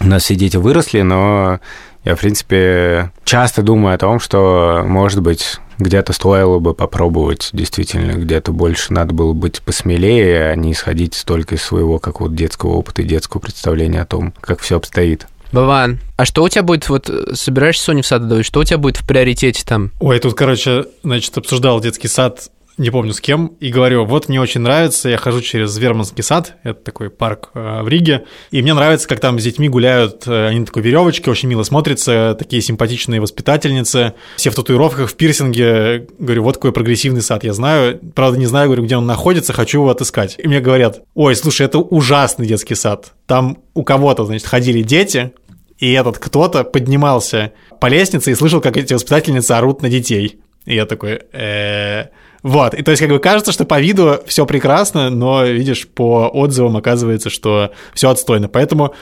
У 0.00 0.06
нас 0.06 0.24
все 0.24 0.34
дети 0.34 0.56
выросли, 0.56 1.02
но 1.02 1.60
я, 2.04 2.16
в 2.16 2.20
принципе, 2.20 3.12
часто 3.24 3.62
думаю 3.62 3.94
о 3.94 3.98
том, 3.98 4.18
что, 4.18 4.82
может 4.84 5.22
быть, 5.22 5.60
где-то 5.82 6.12
стоило 6.12 6.58
бы 6.58 6.74
попробовать, 6.74 7.50
действительно, 7.52 8.12
где-то 8.12 8.52
больше 8.52 8.92
надо 8.92 9.14
было 9.14 9.32
быть 9.32 9.62
посмелее, 9.62 10.50
а 10.50 10.56
не 10.56 10.72
исходить 10.72 11.22
только 11.24 11.56
из 11.56 11.62
своего 11.62 11.98
какого-то 11.98 12.34
детского 12.34 12.72
опыта 12.72 13.02
и 13.02 13.06
детского 13.06 13.40
представления 13.40 14.02
о 14.02 14.06
том, 14.06 14.32
как 14.40 14.60
все 14.60 14.76
обстоит. 14.76 15.26
Баван, 15.52 16.00
а 16.16 16.24
что 16.24 16.42
у 16.42 16.48
тебя 16.48 16.62
будет, 16.62 16.88
вот, 16.88 17.10
э, 17.10 17.34
собираешься 17.34 17.84
Соню 17.84 18.02
в 18.02 18.06
сад 18.06 18.22
отдавать, 18.22 18.46
что 18.46 18.60
у 18.60 18.64
тебя 18.64 18.78
будет 18.78 18.96
в 18.96 19.06
приоритете 19.06 19.62
там? 19.66 19.90
Ой, 20.00 20.18
тут, 20.18 20.34
короче, 20.34 20.86
значит, 21.02 21.36
обсуждал 21.36 21.78
детский 21.80 22.08
сад, 22.08 22.48
не 22.82 22.90
помню 22.90 23.12
с 23.12 23.20
кем, 23.20 23.46
и 23.60 23.70
говорю, 23.70 24.04
вот 24.04 24.28
мне 24.28 24.40
очень 24.40 24.60
нравится, 24.60 25.08
я 25.08 25.16
хожу 25.16 25.40
через 25.40 25.76
Верманский 25.78 26.22
сад, 26.22 26.56
это 26.64 26.80
такой 26.82 27.10
парк 27.10 27.50
э, 27.54 27.82
в 27.82 27.88
Риге, 27.88 28.24
и 28.50 28.60
мне 28.60 28.74
нравится, 28.74 29.08
как 29.08 29.20
там 29.20 29.38
с 29.38 29.44
детьми 29.44 29.68
гуляют, 29.68 30.26
э, 30.26 30.48
они 30.48 30.60
на 30.60 30.66
такой 30.66 30.82
веревочке, 30.82 31.30
очень 31.30 31.48
мило 31.48 31.62
смотрятся, 31.62 32.36
такие 32.38 32.60
симпатичные 32.60 33.20
воспитательницы, 33.20 34.14
все 34.36 34.50
в 34.50 34.54
татуировках, 34.54 35.10
в 35.10 35.14
пирсинге, 35.14 36.08
говорю, 36.18 36.42
вот 36.42 36.56
какой 36.56 36.72
прогрессивный 36.72 37.22
сад, 37.22 37.44
я 37.44 37.52
знаю, 37.52 38.00
правда 38.14 38.38
не 38.38 38.46
знаю, 38.46 38.66
говорю, 38.66 38.84
где 38.84 38.96
он 38.96 39.06
находится, 39.06 39.52
хочу 39.52 39.78
его 39.78 39.90
отыскать. 39.90 40.34
И 40.38 40.48
мне 40.48 40.60
говорят, 40.60 41.02
ой, 41.14 41.36
слушай, 41.36 41.64
это 41.64 41.78
ужасный 41.78 42.46
детский 42.46 42.74
сад, 42.74 43.12
там 43.26 43.58
у 43.74 43.84
кого-то, 43.84 44.24
значит, 44.24 44.46
ходили 44.46 44.82
дети, 44.82 45.32
и 45.78 45.92
этот 45.92 46.18
кто-то 46.18 46.64
поднимался 46.64 47.52
по 47.80 47.86
лестнице 47.86 48.32
и 48.32 48.34
слышал, 48.34 48.60
как 48.60 48.76
эти 48.76 48.94
воспитательницы 48.94 49.52
орут 49.52 49.82
на 49.82 49.88
детей. 49.88 50.40
И 50.64 50.76
я 50.76 50.86
такой, 50.86 51.22
«Э, 51.32 52.06
вот, 52.42 52.74
и 52.74 52.82
то 52.82 52.90
есть 52.90 53.00
как 53.00 53.10
бы 53.10 53.18
кажется, 53.18 53.52
что 53.52 53.64
по 53.64 53.80
виду 53.80 54.20
все 54.26 54.46
прекрасно, 54.46 55.10
но 55.10 55.44
видишь, 55.44 55.86
по 55.86 56.28
отзывам 56.28 56.76
оказывается, 56.76 57.30
что 57.30 57.72
все 57.94 58.10
отстойно. 58.10 58.48
Поэтому 58.48 58.94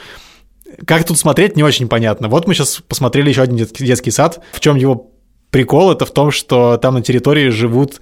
как 0.85 1.05
тут 1.05 1.17
смотреть, 1.17 1.55
не 1.55 1.63
очень 1.63 1.87
понятно. 1.87 2.29
Вот 2.29 2.47
мы 2.47 2.53
сейчас 2.53 2.81
посмотрели 2.87 3.29
еще 3.29 3.41
один 3.41 3.57
детский, 3.57 4.11
сад. 4.11 4.41
В 4.53 4.59
чем 4.59 4.75
его 4.75 5.11
прикол? 5.49 5.91
Это 5.91 6.05
в 6.05 6.11
том, 6.11 6.31
что 6.31 6.77
там 6.77 6.95
на 6.95 7.01
территории 7.01 7.49
живут 7.49 7.99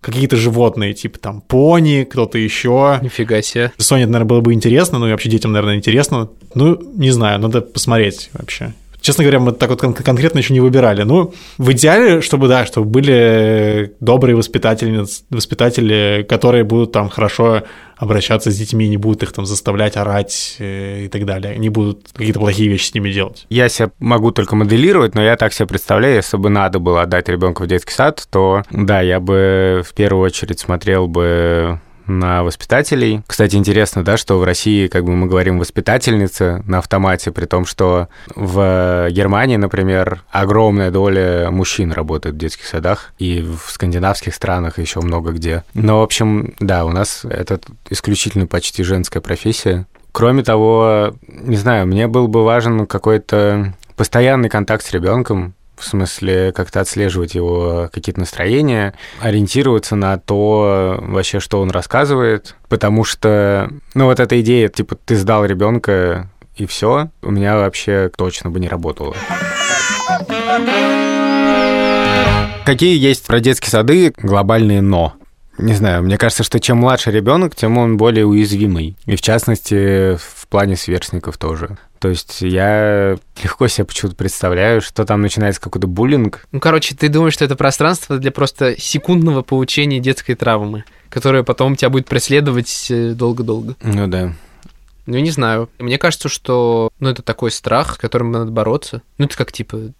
какие-то 0.00 0.36
животные, 0.36 0.94
типа 0.94 1.18
там 1.18 1.40
пони, 1.40 2.06
кто-то 2.10 2.38
еще. 2.38 2.98
Нифига 3.02 3.42
себе. 3.42 3.72
Соне, 3.76 4.04
это, 4.04 4.12
наверное, 4.12 4.28
было 4.28 4.40
бы 4.40 4.52
интересно, 4.52 4.98
ну 4.98 5.06
и 5.08 5.10
вообще 5.10 5.28
детям, 5.28 5.52
наверное, 5.52 5.76
интересно. 5.76 6.30
Ну, 6.54 6.78
не 6.96 7.10
знаю, 7.10 7.38
надо 7.38 7.60
посмотреть 7.60 8.30
вообще. 8.32 8.74
Честно 9.00 9.24
говоря, 9.24 9.40
мы 9.40 9.52
так 9.52 9.70
вот 9.70 9.80
кон- 9.80 9.94
конкретно 9.94 10.38
еще 10.38 10.52
не 10.52 10.60
выбирали. 10.60 11.02
Ну, 11.02 11.32
в 11.58 11.72
идеале, 11.72 12.20
чтобы, 12.20 12.48
да, 12.48 12.66
чтобы 12.66 12.88
были 12.88 13.94
добрые 14.00 14.36
воспитательницы, 14.36 15.22
воспитатели, 15.30 16.26
которые 16.28 16.64
будут 16.64 16.92
там 16.92 17.08
хорошо 17.08 17.62
обращаться 17.96 18.50
с 18.50 18.56
детьми, 18.56 18.88
не 18.88 18.96
будут 18.96 19.22
их 19.22 19.32
там 19.32 19.44
заставлять 19.44 19.96
орать 19.96 20.56
э, 20.58 21.04
и 21.04 21.08
так 21.08 21.26
далее, 21.26 21.58
не 21.58 21.68
будут 21.68 22.08
какие-то 22.14 22.40
плохие 22.40 22.70
вещи 22.70 22.86
с 22.86 22.94
ними 22.94 23.10
делать. 23.12 23.46
Я 23.50 23.68
себя 23.68 23.90
могу 23.98 24.30
только 24.30 24.56
моделировать, 24.56 25.14
но 25.14 25.22
я 25.22 25.36
так 25.36 25.52
себе 25.52 25.66
представляю, 25.66 26.16
если 26.16 26.38
бы 26.38 26.48
надо 26.48 26.78
было 26.78 27.02
отдать 27.02 27.28
ребенка 27.28 27.62
в 27.62 27.66
детский 27.66 27.92
сад, 27.92 28.26
то 28.30 28.62
да, 28.70 29.02
я 29.02 29.20
бы 29.20 29.82
в 29.86 29.92
первую 29.94 30.24
очередь 30.24 30.60
смотрел 30.60 31.08
бы 31.08 31.78
на 32.18 32.42
воспитателей. 32.42 33.22
Кстати, 33.26 33.56
интересно, 33.56 34.04
да, 34.04 34.16
что 34.16 34.38
в 34.38 34.44
России, 34.44 34.88
как 34.88 35.04
бы 35.04 35.12
мы 35.12 35.26
говорим, 35.26 35.58
воспитательница 35.58 36.62
на 36.66 36.78
автомате, 36.78 37.30
при 37.30 37.46
том, 37.46 37.64
что 37.64 38.08
в 38.34 39.08
Германии, 39.10 39.56
например, 39.56 40.22
огромная 40.30 40.90
доля 40.90 41.50
мужчин 41.50 41.92
работает 41.92 42.34
в 42.34 42.38
детских 42.38 42.66
садах, 42.66 43.12
и 43.18 43.40
в 43.40 43.70
скандинавских 43.70 44.34
странах 44.34 44.78
еще 44.78 45.00
много 45.00 45.32
где. 45.32 45.64
Но, 45.74 46.00
в 46.00 46.02
общем, 46.02 46.54
да, 46.60 46.84
у 46.84 46.90
нас 46.90 47.24
это 47.24 47.60
исключительно 47.88 48.46
почти 48.46 48.82
женская 48.82 49.20
профессия. 49.20 49.86
Кроме 50.12 50.42
того, 50.42 51.14
не 51.28 51.56
знаю, 51.56 51.86
мне 51.86 52.08
был 52.08 52.26
бы 52.26 52.44
важен 52.44 52.86
какой-то 52.86 53.74
постоянный 53.96 54.48
контакт 54.48 54.84
с 54.84 54.92
ребенком, 54.92 55.54
в 55.80 55.84
смысле 55.84 56.52
как-то 56.52 56.80
отслеживать 56.80 57.34
его 57.34 57.88
какие-то 57.92 58.20
настроения, 58.20 58.94
ориентироваться 59.20 59.96
на 59.96 60.18
то 60.18 60.98
вообще, 61.00 61.40
что 61.40 61.60
он 61.60 61.70
рассказывает, 61.70 62.54
потому 62.68 63.04
что, 63.04 63.70
ну 63.94 64.04
вот 64.04 64.20
эта 64.20 64.40
идея, 64.40 64.68
типа, 64.68 64.96
ты 64.96 65.16
сдал 65.16 65.44
ребенка 65.44 66.30
и 66.56 66.66
все, 66.66 67.10
у 67.22 67.30
меня 67.30 67.56
вообще 67.56 68.10
точно 68.16 68.50
бы 68.50 68.60
не 68.60 68.68
работало. 68.68 69.14
Какие 72.64 72.98
есть 72.98 73.26
про 73.26 73.40
детские 73.40 73.70
сады 73.70 74.12
глобальные 74.16 74.82
«но»? 74.82 75.14
Не 75.60 75.74
знаю, 75.74 76.02
мне 76.02 76.16
кажется, 76.16 76.42
что 76.42 76.58
чем 76.58 76.78
младше 76.78 77.10
ребенок, 77.10 77.54
тем 77.54 77.76
он 77.78 77.96
более 77.96 78.26
уязвимый. 78.26 78.96
И 79.04 79.16
в 79.16 79.20
частности, 79.20 80.16
в 80.16 80.48
плане 80.48 80.76
сверстников 80.76 81.36
тоже. 81.36 81.76
То 81.98 82.08
есть 82.08 82.40
я 82.40 83.18
легко 83.42 83.68
себе 83.68 83.84
почему-то 83.84 84.16
представляю, 84.16 84.80
что 84.80 85.04
там 85.04 85.20
начинается 85.20 85.60
какой-то 85.60 85.86
буллинг. 85.86 86.46
Ну, 86.50 86.58
короче, 86.58 86.96
ты 86.96 87.08
думаешь, 87.08 87.34
что 87.34 87.44
это 87.44 87.56
пространство 87.56 88.16
для 88.16 88.30
просто 88.30 88.80
секундного 88.80 89.42
получения 89.42 90.00
детской 90.00 90.34
травмы, 90.34 90.84
которая 91.10 91.42
потом 91.42 91.76
тебя 91.76 91.90
будет 91.90 92.06
преследовать 92.06 92.86
э, 92.90 93.12
долго-долго. 93.12 93.76
Ну 93.82 94.06
да. 94.06 94.32
Ну, 95.04 95.18
не 95.18 95.30
знаю. 95.30 95.68
Мне 95.78 95.98
кажется, 95.98 96.28
что 96.28 96.90
ну, 97.00 97.10
это 97.10 97.20
такой 97.22 97.50
страх, 97.50 97.94
с 97.94 97.98
которым 97.98 98.30
надо 98.30 98.50
бороться. 98.50 99.02
Ну, 99.18 99.26
это 99.26 99.36
как, 99.36 99.52
типа, 99.52 99.92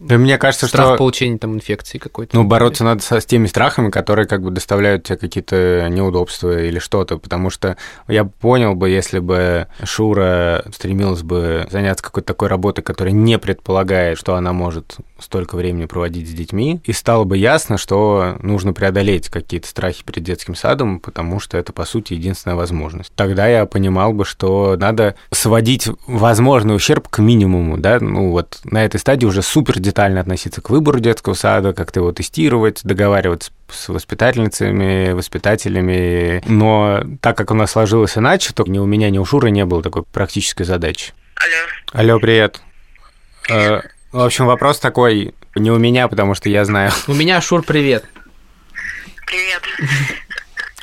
Да, 0.00 0.16
мне 0.16 0.38
кажется, 0.38 0.66
страх 0.66 0.88
что... 0.88 0.96
получения 0.96 1.36
там 1.36 1.54
инфекции 1.54 1.98
какой-то. 1.98 2.34
Ну, 2.34 2.44
бороться 2.44 2.84
надо 2.84 3.02
со, 3.02 3.20
с 3.20 3.26
теми 3.26 3.46
страхами, 3.46 3.90
которые 3.90 4.26
как 4.26 4.42
бы 4.42 4.50
доставляют 4.50 5.04
тебе 5.04 5.18
какие-то 5.18 5.88
неудобства 5.90 6.58
или 6.58 6.78
что-то, 6.78 7.18
потому 7.18 7.50
что 7.50 7.76
я 8.08 8.24
понял 8.24 8.74
бы, 8.74 8.88
если 8.88 9.18
бы 9.18 9.66
Шура 9.84 10.64
стремилась 10.74 11.22
бы 11.22 11.66
заняться 11.70 12.02
какой-то 12.02 12.28
такой 12.28 12.48
работой, 12.48 12.80
которая 12.80 13.12
не 13.12 13.38
предполагает, 13.38 14.18
что 14.18 14.36
она 14.36 14.54
может 14.54 14.96
столько 15.20 15.56
времени 15.56 15.86
проводить 15.86 16.28
с 16.28 16.32
детьми, 16.32 16.80
и 16.84 16.92
стало 16.92 17.24
бы 17.24 17.36
ясно, 17.36 17.78
что 17.78 18.36
нужно 18.40 18.72
преодолеть 18.72 19.28
какие-то 19.28 19.68
страхи 19.68 20.04
перед 20.04 20.24
детским 20.24 20.54
садом, 20.54 21.00
потому 21.00 21.40
что 21.40 21.58
это, 21.58 21.72
по 21.72 21.84
сути, 21.84 22.14
единственная 22.14 22.56
возможность. 22.56 23.12
Тогда 23.14 23.46
я 23.46 23.66
понимал 23.66 24.12
бы, 24.12 24.24
что 24.24 24.76
надо 24.78 25.14
сводить 25.30 25.88
возможный 26.06 26.74
ущерб 26.74 27.08
к 27.08 27.18
минимуму, 27.18 27.78
да, 27.78 27.98
ну 28.00 28.30
вот 28.30 28.60
на 28.64 28.84
этой 28.84 28.98
стадии 28.98 29.26
уже 29.26 29.42
супер 29.42 29.78
детально 29.78 30.20
относиться 30.20 30.60
к 30.60 30.70
выбору 30.70 31.00
детского 31.00 31.34
сада, 31.34 31.72
как-то 31.72 32.00
его 32.00 32.12
тестировать, 32.12 32.80
договариваться 32.84 33.52
с 33.68 33.88
воспитательницами, 33.88 35.12
воспитателями. 35.12 36.42
Но 36.46 37.02
так 37.20 37.36
как 37.36 37.50
у 37.50 37.54
нас 37.54 37.72
сложилось 37.72 38.16
иначе, 38.18 38.52
то 38.52 38.64
ни 38.66 38.78
у 38.78 38.86
меня, 38.86 39.10
ни 39.10 39.18
у 39.18 39.24
Шуры 39.24 39.50
не 39.50 39.64
было 39.64 39.82
такой 39.82 40.02
практической 40.02 40.64
задачи. 40.64 41.12
Алло. 41.36 42.12
Алло, 42.12 42.20
привет. 42.20 42.60
Э, 43.48 43.80
В 44.12 44.20
общем, 44.20 44.46
вопрос 44.46 44.80
такой, 44.80 45.34
не 45.54 45.70
у 45.70 45.78
меня, 45.78 46.08
потому 46.08 46.34
что 46.34 46.48
я 46.48 46.64
знаю. 46.64 46.90
У 47.06 47.14
меня, 47.14 47.40
Шур, 47.40 47.62
привет. 47.62 48.04
Привет. 49.24 49.62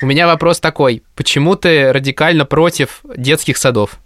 У 0.01 0.05
меня 0.05 0.27
вопрос 0.27 0.61
такой. 0.61 1.03
Почему 1.13 1.55
ты 1.55 1.91
радикально 1.91 2.45
против 2.45 3.01
детских 3.03 3.57
садов? 3.57 3.97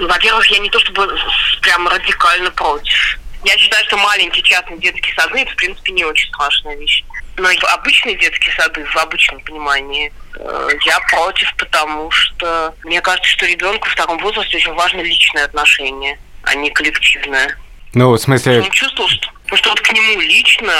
Во-первых, 0.00 0.46
я 0.48 0.58
не 0.58 0.70
то 0.70 0.80
чтобы 0.80 1.16
прям 1.62 1.86
радикально 1.86 2.50
против. 2.50 3.18
Я 3.44 3.56
считаю, 3.56 3.84
что 3.86 3.96
маленькие 3.98 4.42
частные 4.42 4.78
детские 4.78 5.14
сады 5.14 5.40
это, 5.40 5.52
в 5.52 5.56
принципе, 5.56 5.92
не 5.92 6.04
очень 6.04 6.28
страшная 6.28 6.76
вещь. 6.76 7.04
Но 7.36 7.48
и 7.50 7.56
обычные 7.58 8.16
детские 8.16 8.52
сады, 8.54 8.84
в 8.84 8.96
обычном 8.96 9.40
понимании, 9.42 10.12
э, 10.36 10.68
я 10.84 10.98
против, 11.10 11.54
потому 11.56 12.10
что 12.10 12.74
мне 12.84 13.00
кажется, 13.00 13.30
что 13.30 13.46
ребенку 13.46 13.88
в 13.88 13.94
таком 13.94 14.18
возрасте 14.18 14.56
очень 14.56 14.74
важно 14.74 15.00
личное 15.02 15.44
отношение, 15.44 16.18
а 16.42 16.54
не 16.54 16.70
коллективное. 16.70 17.56
Ну, 17.94 18.10
в 18.12 18.18
смысле, 18.18 18.60
Он 18.62 18.70
чувствовал, 18.70 19.08
что, 19.08 19.28
ну, 19.50 19.56
что 19.56 19.70
вот 19.70 19.80
к 19.80 19.92
нему 19.92 20.20
лично, 20.20 20.72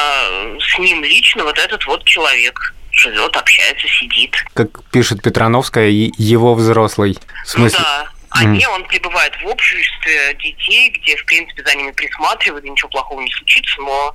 с 0.61 0.79
ним 0.79 1.03
лично 1.03 1.45
вот 1.45 1.59
этот 1.59 1.85
вот 1.87 2.05
человек 2.05 2.75
живет, 2.93 3.37
общается, 3.37 3.87
сидит. 3.89 4.37
как 4.55 4.69
пишет 4.91 5.23
Петрановская, 5.23 5.89
его 5.89 6.55
взрослый. 6.55 7.17
В 7.45 7.49
смысле? 7.49 7.79
Ну 7.79 7.85
да. 7.85 8.11
А 8.33 8.43
Мгм. 8.45 8.53
не, 8.53 8.69
он 8.69 8.85
пребывает 8.87 9.35
в 9.43 9.47
обществе 9.47 10.35
детей, 10.35 10.91
где, 10.91 11.17
в 11.17 11.25
принципе, 11.25 11.65
за 11.65 11.75
ними 11.75 11.91
присматривают, 11.91 12.65
и 12.65 12.71
ничего 12.71 12.89
плохого 12.89 13.21
не 13.21 13.33
случится, 13.33 13.81
но 13.81 14.15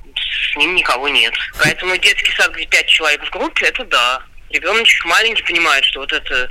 с 0.52 0.56
ним 0.56 0.74
никого 0.74 1.06
нет. 1.08 1.34
Поэтому 1.58 1.94
детский 1.98 2.32
сад, 2.32 2.50
где 2.52 2.64
пять 2.64 2.88
человек 2.88 3.22
в 3.26 3.30
группе, 3.30 3.66
это 3.66 3.84
да. 3.84 4.22
Ребеночек 4.48 5.04
маленький 5.04 5.42
понимает, 5.42 5.84
что 5.84 6.00
вот 6.00 6.12
эта 6.14 6.48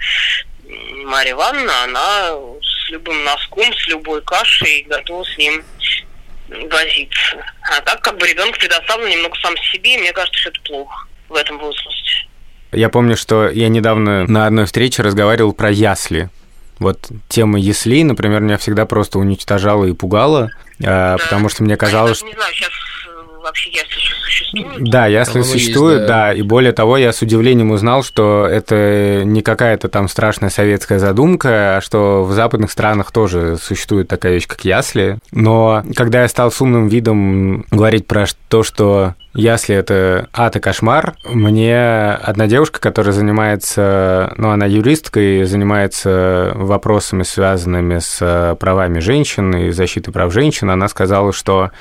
Марья 1.06 1.32
Ивановна, 1.32 1.84
она 1.86 2.30
с 2.62 2.90
любым 2.92 3.24
носком, 3.24 3.74
с 3.74 3.88
любой 3.88 4.22
кашей 4.22 4.84
готова 4.88 5.24
с 5.24 5.38
ним 5.38 5.64
возиться. 6.50 7.46
А 7.62 7.82
так 7.82 8.02
как 8.02 8.18
бы 8.18 8.28
ребенок 8.28 8.58
предоставлен 8.58 9.10
немного 9.10 9.36
сам 9.42 9.56
себе, 9.58 9.96
и 9.96 9.98
мне 9.98 10.14
кажется, 10.14 10.40
что 10.40 10.50
это 10.50 10.62
плохо 10.62 11.08
в 11.30 11.36
этом 11.36 11.58
возрасте. 11.60 12.28
Я 12.72 12.90
помню, 12.90 13.16
что 13.16 13.50
я 13.50 13.70
недавно 13.70 14.26
на 14.28 14.48
одной 14.48 14.66
встрече 14.66 15.02
разговаривал 15.02 15.54
про 15.54 15.72
ясли. 15.72 16.30
Вот 16.80 17.10
тема 17.30 17.58
яслей, 17.58 18.04
например, 18.04 18.42
меня 18.42 18.58
всегда 18.58 18.86
просто 18.86 19.18
уничтожала 19.18 19.86
и 19.86 19.94
пугала, 19.94 20.50
э, 20.84 21.18
потому 21.18 21.48
что 21.48 21.64
мне 21.64 21.78
казалось, 21.78 22.22
Я 22.22 22.26
даже 22.26 22.36
не 22.36 22.38
знаю, 22.38 22.54
сейчас 22.54 22.72
вообще 23.46 23.70
ясли 23.70 23.96
еще 23.96 24.16
существуют. 24.16 24.90
Да, 24.90 25.06
ясли 25.06 25.34
По-моему, 25.34 25.54
есть, 25.54 25.66
существуют, 25.66 26.02
да. 26.02 26.08
да. 26.08 26.34
И 26.34 26.42
более 26.42 26.74
того, 26.74 26.98
я 26.98 27.14
с 27.14 27.22
удивлением 27.22 27.72
узнал, 27.72 28.04
что 28.04 28.46
это 28.46 29.24
не 29.24 29.42
какая-то 29.42 29.88
там 29.88 30.10
страшная 30.10 30.50
советская 30.50 31.00
задумка, 31.00 31.78
а 31.78 31.82
что 31.82 32.24
в 32.24 32.34
западных 32.34 32.72
странах 32.72 33.12
тоже 33.12 33.58
существует 33.62 34.08
такая 34.08 34.34
вещь, 34.34 34.48
как 34.48 34.66
ясли. 34.66 35.20
Но 35.32 35.84
когда 35.96 36.24
я 36.24 36.28
стал 36.28 36.52
с 36.52 36.60
умным 36.60 36.88
видом 36.88 37.66
говорить 37.72 38.08
про 38.08 38.26
то, 38.50 38.64
что 38.64 39.14
ясли 39.36 39.76
это 39.76 40.28
ад 40.34 40.56
и 40.56 40.60
кошмар, 40.60 41.14
мне 41.26 42.12
одна 42.12 42.48
девушка, 42.48 42.80
которая 42.80 43.14
занимается, 43.14 44.34
ну, 44.38 44.50
она 44.50 44.66
юристка 44.66 45.20
и 45.20 45.44
занимается 45.44 46.54
вопросами, 46.56 47.24
связанными 47.24 48.00
с 48.00 48.56
правами 48.60 49.00
женщин 49.00 49.56
и 49.56 49.72
защитой 49.72 50.12
прав 50.12 50.34
женщин, 50.34 50.70
она 50.70 50.88
сказала, 50.88 51.34
что 51.34 51.72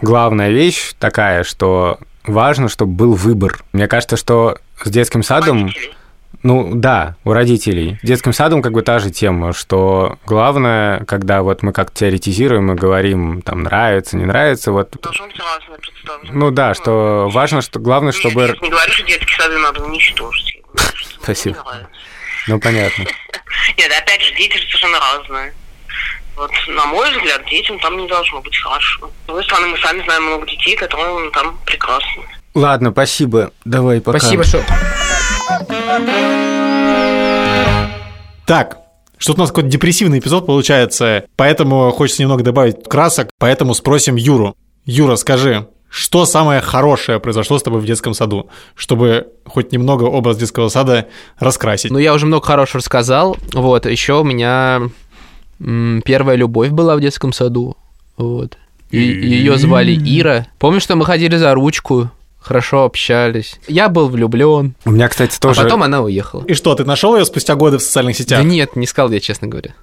главная 0.00 0.50
вещь 0.50 0.92
такая, 0.98 1.44
что 1.44 1.98
важно, 2.24 2.68
чтобы 2.68 2.92
был 2.92 3.14
выбор. 3.14 3.62
Мне 3.72 3.88
кажется, 3.88 4.16
что 4.16 4.58
с 4.82 4.88
детским 4.88 5.22
садом... 5.22 5.66
Родители. 5.66 5.94
Ну 6.42 6.74
да, 6.74 7.16
у 7.24 7.32
родителей. 7.32 7.98
С 8.02 8.06
детским 8.06 8.32
садом 8.32 8.62
как 8.62 8.72
бы 8.72 8.80
та 8.80 8.98
же 8.98 9.10
тема, 9.10 9.52
что 9.52 10.18
главное, 10.24 11.04
когда 11.04 11.42
вот 11.42 11.62
мы 11.62 11.72
как 11.72 11.92
теоретизируем 11.92 12.72
и 12.72 12.76
говорим, 12.76 13.42
там, 13.42 13.62
нравится, 13.62 14.16
не 14.16 14.24
нравится, 14.24 14.72
вот... 14.72 14.96
Должно 15.02 15.26
быть 15.26 15.38
разное 15.38 15.78
представление. 15.78 16.32
Ну 16.32 16.50
да, 16.50 16.72
что 16.72 17.28
важно, 17.30 17.60
что 17.60 17.78
главное, 17.78 18.12
чтобы... 18.12 18.56
не 18.62 18.70
говорю, 18.70 18.92
что 18.92 19.06
детские 19.06 19.36
сады 19.36 19.58
надо 19.58 19.82
уничтожить. 19.82 20.62
Спасибо. 21.22 21.62
Ну 22.48 22.58
понятно. 22.58 23.04
Нет, 23.76 23.92
опять 24.00 24.22
же, 24.22 24.34
дети 24.34 24.56
совершенно 24.56 24.98
разные. 24.98 25.52
Вот, 26.36 26.50
на 26.68 26.86
мой 26.86 27.10
взгляд, 27.10 27.44
детям 27.50 27.78
там 27.80 27.98
не 27.98 28.08
должно 28.08 28.40
быть 28.40 28.56
хорошо. 28.56 29.10
С 29.24 29.26
другой 29.26 29.44
стороны, 29.44 29.68
мы 29.68 29.78
сами 29.78 30.02
знаем 30.04 30.24
много 30.24 30.46
детей, 30.46 30.76
которым 30.76 31.30
там 31.32 31.58
прекрасно. 31.66 32.22
Ладно, 32.54 32.90
спасибо. 32.90 33.52
Давай, 33.64 34.00
пока. 34.00 34.18
Спасибо, 34.18 34.44
Шур. 34.44 34.62
Так, 38.46 38.78
что-то 39.18 39.40
у 39.40 39.42
нас 39.42 39.50
какой-то 39.50 39.68
депрессивный 39.68 40.18
эпизод 40.18 40.46
получается, 40.46 41.24
поэтому 41.36 41.90
хочется 41.90 42.22
немного 42.22 42.42
добавить 42.42 42.88
красок, 42.88 43.28
поэтому 43.38 43.74
спросим 43.74 44.16
Юру. 44.16 44.56
Юра, 44.86 45.16
скажи, 45.16 45.68
что 45.90 46.24
самое 46.24 46.60
хорошее 46.60 47.20
произошло 47.20 47.58
с 47.58 47.62
тобой 47.62 47.80
в 47.80 47.84
детском 47.84 48.14
саду, 48.14 48.48
чтобы 48.74 49.28
хоть 49.44 49.72
немного 49.72 50.04
образ 50.04 50.38
детского 50.38 50.68
сада 50.68 51.08
раскрасить? 51.38 51.90
Ну, 51.90 51.98
я 51.98 52.14
уже 52.14 52.26
много 52.26 52.46
хорошего 52.46 52.78
рассказал. 52.78 53.36
Вот, 53.52 53.86
еще 53.86 54.20
у 54.20 54.24
меня 54.24 54.82
первая 56.04 56.36
любовь 56.36 56.70
была 56.70 56.96
в 56.96 57.00
детском 57.00 57.32
саду. 57.32 57.76
Вот. 58.16 58.56
И 58.90 58.98
ее 58.98 59.56
звали 59.56 59.94
Ира. 59.94 60.46
Помню, 60.58 60.80
что 60.80 60.96
мы 60.96 61.04
ходили 61.04 61.36
за 61.36 61.54
ручку, 61.54 62.10
хорошо 62.38 62.84
общались. 62.84 63.60
Я 63.68 63.88
был 63.88 64.08
влюблен. 64.08 64.74
У 64.84 64.90
меня, 64.90 65.08
кстати, 65.08 65.38
тоже... 65.38 65.60
А 65.60 65.64
потом 65.64 65.82
она 65.82 66.02
уехала. 66.02 66.44
И 66.44 66.54
что, 66.54 66.74
ты 66.74 66.84
нашел 66.84 67.16
ее 67.16 67.24
спустя 67.24 67.54
годы 67.54 67.78
в 67.78 67.82
социальных 67.82 68.16
сетях? 68.16 68.40
Да 68.40 68.44
нет, 68.44 68.74
не 68.74 68.86
сказал 68.86 69.10
я, 69.12 69.20
честно 69.20 69.46
говоря. 69.46 69.74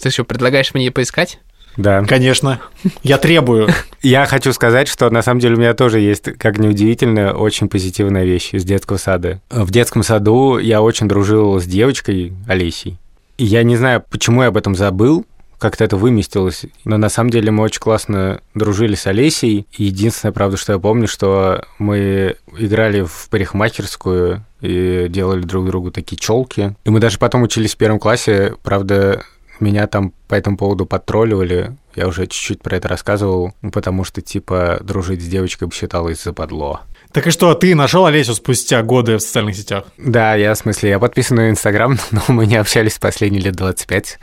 Ты 0.00 0.10
что, 0.10 0.24
предлагаешь 0.24 0.74
мне 0.74 0.86
ее 0.86 0.90
поискать? 0.92 1.38
Да. 1.76 2.04
Конечно. 2.04 2.60
Я 3.02 3.18
требую. 3.18 3.68
Я 4.02 4.26
хочу 4.26 4.52
сказать, 4.52 4.88
что 4.88 5.08
на 5.10 5.22
самом 5.22 5.40
деле 5.40 5.54
у 5.54 5.58
меня 5.58 5.74
тоже 5.74 6.00
есть, 6.00 6.24
как 6.38 6.58
ни 6.58 6.66
удивительно, 6.68 7.32
очень 7.32 7.68
позитивная 7.68 8.24
вещь 8.24 8.50
из 8.52 8.64
детского 8.64 8.98
сада. 8.98 9.40
В 9.48 9.70
детском 9.70 10.02
саду 10.02 10.58
я 10.58 10.82
очень 10.82 11.08
дружил 11.08 11.58
с 11.60 11.64
девочкой 11.64 12.34
Олесей. 12.46 12.98
Я 13.44 13.64
не 13.64 13.76
знаю, 13.76 14.04
почему 14.08 14.42
я 14.42 14.48
об 14.48 14.56
этом 14.56 14.76
забыл, 14.76 15.26
как-то 15.58 15.82
это 15.82 15.96
выместилось. 15.96 16.66
Но 16.84 16.96
на 16.96 17.08
самом 17.08 17.30
деле 17.30 17.50
мы 17.50 17.64
очень 17.64 17.80
классно 17.80 18.40
дружили 18.54 18.94
с 18.94 19.04
Олесей. 19.08 19.66
Единственное, 19.72 20.32
правда, 20.32 20.56
что 20.56 20.72
я 20.72 20.78
помню, 20.78 21.08
что 21.08 21.64
мы 21.80 22.36
играли 22.56 23.02
в 23.02 23.28
парикмахерскую 23.30 24.44
и 24.60 25.06
делали 25.08 25.42
друг 25.42 25.66
другу 25.66 25.90
такие 25.90 26.16
челки. 26.16 26.76
И 26.84 26.90
мы 26.90 27.00
даже 27.00 27.18
потом 27.18 27.42
учились 27.42 27.74
в 27.74 27.78
первом 27.78 27.98
классе. 27.98 28.54
Правда, 28.62 29.24
меня 29.58 29.88
там 29.88 30.12
по 30.28 30.36
этому 30.36 30.56
поводу 30.56 30.86
подтролливали. 30.86 31.76
Я 31.96 32.06
уже 32.06 32.28
чуть-чуть 32.28 32.62
про 32.62 32.76
это 32.76 32.86
рассказывал, 32.86 33.54
потому 33.72 34.04
что, 34.04 34.20
типа, 34.20 34.78
дружить 34.82 35.20
с 35.20 35.26
девочкой 35.26 35.68
считалось 35.72 36.22
западло. 36.22 36.82
Так 37.12 37.26
и 37.26 37.30
что, 37.30 37.52
ты 37.54 37.74
нашел 37.74 38.06
Олесю 38.06 38.34
спустя 38.34 38.82
годы 38.82 39.18
в 39.18 39.20
социальных 39.20 39.54
сетях? 39.56 39.84
Да, 39.98 40.34
я, 40.34 40.54
в 40.54 40.58
смысле, 40.58 40.90
я 40.90 40.98
подписан 40.98 41.36
на 41.36 41.50
Инстаграм, 41.50 41.98
но 42.10 42.22
мы 42.28 42.46
не 42.46 42.56
общались 42.56 42.98
последние 42.98 43.42
лет 43.42 43.54
25. 43.54 44.18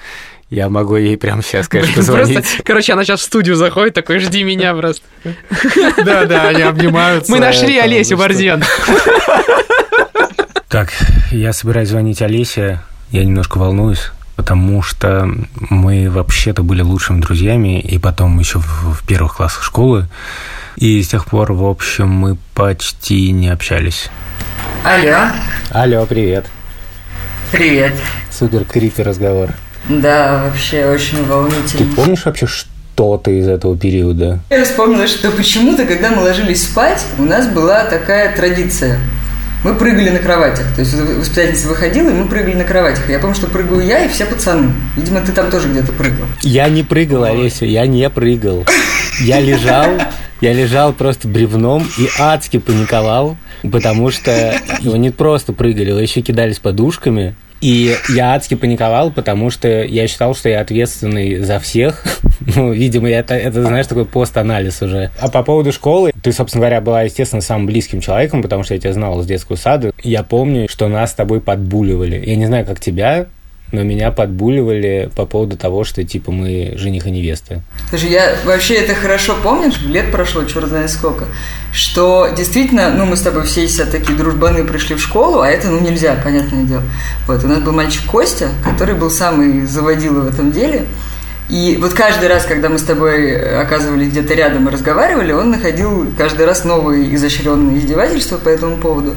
Я 0.49 0.69
могу 0.69 0.95
ей 0.95 1.15
прямо 1.15 1.43
сейчас, 1.43 1.67
конечно, 1.67 1.93
позвонить. 1.93 2.33
Просто, 2.33 2.63
короче, 2.65 2.93
она 2.93 3.03
сейчас 3.03 3.19
в 3.19 3.23
студию 3.23 3.55
заходит, 3.55 3.93
такой, 3.93 4.17
жди 4.17 4.43
меня 4.43 4.73
просто. 4.73 5.03
Да-да, 6.03 6.47
они 6.47 6.63
обнимаются. 6.63 7.31
Мы 7.31 7.39
нашли 7.39 7.77
Олесю. 7.77 8.17
Борзен. 8.17 8.63
Так, 10.67 10.89
я 11.31 11.53
собираюсь 11.53 11.89
звонить 11.89 12.21
Олесе. 12.23 12.81
Я 13.11 13.23
немножко 13.23 13.59
волнуюсь, 13.59 14.11
потому 14.35 14.81
что 14.81 15.29
мы 15.69 16.09
вообще-то 16.09 16.63
были 16.63 16.81
лучшими 16.81 17.21
друзьями, 17.21 17.79
и 17.79 17.99
потом 17.99 18.39
еще 18.39 18.57
в, 18.57 18.93
в 18.93 19.07
первых 19.07 19.37
классах 19.37 19.63
школы. 19.63 20.07
И 20.79 21.03
с 21.03 21.09
тех 21.09 21.25
пор, 21.25 21.51
в 21.53 21.65
общем, 21.65 22.07
мы 22.09 22.37
почти 22.55 23.31
не 23.31 23.49
общались. 23.49 24.09
Алло, 24.85 25.31
Алло, 25.71 26.05
привет. 26.05 26.45
привет. 27.51 27.93
Супер 28.31 28.63
крипи 28.63 29.03
разговор. 29.03 29.49
Да, 29.89 30.43
вообще 30.45 30.85
очень 30.85 31.17
Ты 31.17 31.23
волнительно. 31.25 31.95
помнишь 31.95 32.23
вообще, 32.25 32.47
что 32.47 32.69
что-то 32.99 33.31
из 33.31 33.47
этого 33.47 33.77
периода. 33.77 34.39
Я 34.49 34.65
вспомнила, 34.65 35.07
что 35.07 35.31
почему-то, 35.31 35.85
когда 35.85 36.09
мы 36.09 36.21
ложились 36.21 36.63
спать, 36.65 37.01
у 37.17 37.21
нас 37.23 37.47
была 37.47 37.85
такая 37.85 38.35
традиция. 38.35 38.99
Мы 39.63 39.75
прыгали 39.75 40.09
на 40.09 40.19
кроватях. 40.19 40.73
То 40.73 40.81
есть 40.81 40.93
воспитательница 40.93 41.67
выходила, 41.67 42.09
и 42.09 42.13
мы 42.13 42.27
прыгали 42.27 42.55
на 42.55 42.63
кроватях. 42.63 43.09
Я 43.09 43.19
помню, 43.19 43.35
что 43.35 43.47
прыгаю 43.47 43.85
я 43.85 44.05
и 44.05 44.07
все 44.07 44.25
пацаны. 44.25 44.71
Видимо, 44.95 45.19
ты 45.19 45.33
там 45.33 45.51
тоже 45.51 45.67
где-то 45.67 45.91
прыгал. 45.91 46.27
Я 46.41 46.69
не 46.69 46.83
прыгал, 46.83 47.23
Олеся, 47.25 47.65
я 47.65 47.85
не 47.85 48.09
прыгал. 48.09 48.65
Я 49.21 49.41
лежал, 49.41 49.99
я 50.39 50.53
лежал 50.53 50.93
просто 50.93 51.27
бревном 51.27 51.85
и 51.97 52.07
адски 52.17 52.57
паниковал, 52.57 53.35
потому 53.69 54.11
что 54.11 54.55
его 54.79 54.95
не 54.95 55.09
просто 55.09 55.51
прыгали, 55.51 55.89
его 55.89 55.99
еще 55.99 56.21
кидались 56.21 56.59
подушками. 56.59 57.35
И 57.61 57.95
я 58.09 58.33
адски 58.33 58.55
паниковал, 58.55 59.11
потому 59.11 59.49
что 59.49 59.83
я 59.83 60.07
считал, 60.07 60.33
что 60.35 60.49
я 60.49 60.61
ответственный 60.61 61.39
за 61.39 61.59
всех. 61.59 62.03
Ну, 62.55 62.71
видимо, 62.71 63.09
это, 63.09 63.35
это 63.35 63.61
знаешь, 63.61 63.85
такой 63.85 64.05
пост-анализ 64.05 64.81
уже. 64.81 65.11
А 65.19 65.29
по 65.29 65.43
поводу 65.43 65.71
школы, 65.71 66.11
ты, 66.23 66.31
собственно 66.31 66.61
говоря, 66.61 66.81
была, 66.81 67.03
естественно, 67.03 67.41
самым 67.41 67.67
близким 67.67 68.01
человеком, 68.01 68.41
потому 68.41 68.63
что 68.63 68.73
я 68.73 68.79
тебя 68.79 68.93
знал 68.93 69.21
с 69.21 69.25
детского 69.25 69.55
сада. 69.55 69.91
Я 70.03 70.23
помню, 70.23 70.67
что 70.69 70.87
нас 70.87 71.11
с 71.11 71.13
тобой 71.13 71.41
подбуливали. 71.41 72.23
Я 72.25 72.37
не 72.37 72.45
знаю, 72.45 72.65
как 72.65 72.79
тебя, 72.79 73.27
но 73.71 73.83
меня 73.83 74.11
подбуливали 74.11 75.09
по 75.15 75.25
поводу 75.25 75.57
того, 75.57 75.83
что 75.83 76.03
типа 76.03 76.31
мы 76.31 76.73
жених 76.75 77.05
и 77.05 77.11
невеста. 77.11 77.61
Слушай, 77.89 78.09
я 78.09 78.35
вообще 78.45 78.75
это 78.75 78.95
хорошо 78.95 79.35
помню, 79.41 79.71
лет 79.85 80.11
прошло, 80.11 80.43
черт 80.45 80.67
знает 80.67 80.89
сколько, 80.89 81.25
что 81.71 82.27
действительно, 82.35 82.91
ну, 82.91 83.05
мы 83.05 83.15
с 83.15 83.21
тобой 83.21 83.43
все 83.43 83.67
себя 83.67 83.85
такие 83.85 84.17
дружбаны 84.17 84.63
пришли 84.63 84.95
в 84.95 85.01
школу, 85.01 85.41
а 85.41 85.47
это, 85.47 85.67
ну, 85.67 85.79
нельзя, 85.79 86.19
понятное 86.23 86.63
дело. 86.63 86.83
Вот, 87.27 87.43
у 87.43 87.47
нас 87.47 87.59
был 87.59 87.71
мальчик 87.71 88.05
Костя, 88.05 88.49
который 88.63 88.95
был 88.95 89.11
самый 89.11 89.65
заводила 89.65 90.21
в 90.21 90.27
этом 90.27 90.51
деле, 90.51 90.85
и 91.49 91.77
вот 91.81 91.93
каждый 91.93 92.29
раз, 92.29 92.45
когда 92.45 92.69
мы 92.69 92.77
с 92.77 92.83
тобой 92.83 93.35
оказывались 93.59 94.09
где-то 94.09 94.35
рядом 94.35 94.69
и 94.69 94.71
разговаривали, 94.71 95.31
он 95.31 95.49
находил 95.49 96.07
каждый 96.15 96.45
раз 96.45 96.63
новые 96.63 97.13
изощренные 97.15 97.79
издевательства 97.79 98.37
по 98.37 98.49
этому 98.49 98.77
поводу. 98.77 99.15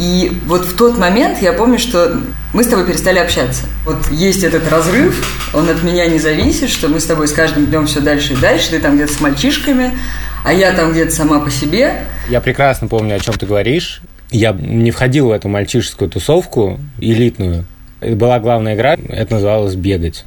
И 0.00 0.32
вот 0.46 0.64
в 0.64 0.76
тот 0.78 0.96
момент 0.96 1.42
я 1.42 1.52
помню, 1.52 1.78
что 1.78 2.22
мы 2.54 2.64
с 2.64 2.68
тобой 2.68 2.86
перестали 2.86 3.18
общаться. 3.18 3.64
Вот 3.84 3.98
есть 4.10 4.42
этот 4.42 4.66
разрыв, 4.70 5.22
он 5.52 5.68
от 5.68 5.82
меня 5.82 6.06
не 6.06 6.18
зависит, 6.18 6.70
что 6.70 6.88
мы 6.88 7.00
с 7.00 7.04
тобой 7.04 7.28
с 7.28 7.32
каждым 7.32 7.66
днем 7.66 7.86
все 7.86 8.00
дальше 8.00 8.32
и 8.32 8.36
дальше, 8.36 8.70
ты 8.70 8.80
там 8.80 8.94
где-то 8.94 9.12
с 9.12 9.20
мальчишками, 9.20 9.92
а 10.42 10.54
я 10.54 10.72
там 10.72 10.92
где-то 10.92 11.10
сама 11.10 11.40
по 11.40 11.50
себе. 11.50 12.06
Я 12.30 12.40
прекрасно 12.40 12.88
помню, 12.88 13.16
о 13.16 13.20
чем 13.20 13.34
ты 13.34 13.44
говоришь. 13.44 14.00
Я 14.30 14.52
не 14.52 14.90
входил 14.90 15.26
в 15.26 15.32
эту 15.32 15.48
мальчишескую 15.48 16.08
тусовку 16.08 16.80
элитную. 16.98 17.66
Это 18.00 18.16
была 18.16 18.38
главная 18.38 18.76
игра, 18.76 18.94
это 18.94 19.34
называлось 19.34 19.74
«бегать». 19.74 20.24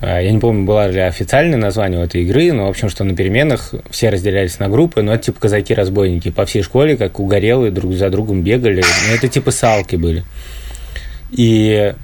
А, 0.00 0.20
я 0.20 0.30
не 0.30 0.38
помню, 0.38 0.64
было 0.64 0.88
ли 0.88 1.00
официальное 1.00 1.58
название 1.58 2.00
у 2.00 2.04
этой 2.04 2.22
игры, 2.22 2.52
но, 2.52 2.66
в 2.66 2.70
общем, 2.70 2.88
что 2.88 3.04
на 3.04 3.14
переменах 3.14 3.74
все 3.90 4.10
разделялись 4.10 4.58
на 4.58 4.68
группы, 4.68 5.02
но 5.02 5.12
это 5.12 5.24
типа 5.24 5.40
казаки-разбойники. 5.40 6.30
По 6.30 6.46
всей 6.46 6.62
школе, 6.62 6.96
как 6.96 7.18
угорелые, 7.18 7.72
друг 7.72 7.92
за 7.94 8.10
другом 8.10 8.42
бегали. 8.42 8.82
Ну, 9.08 9.14
это 9.14 9.28
типа 9.28 9.50
салки 9.50 9.96
были. 9.96 10.24
И 11.32 11.94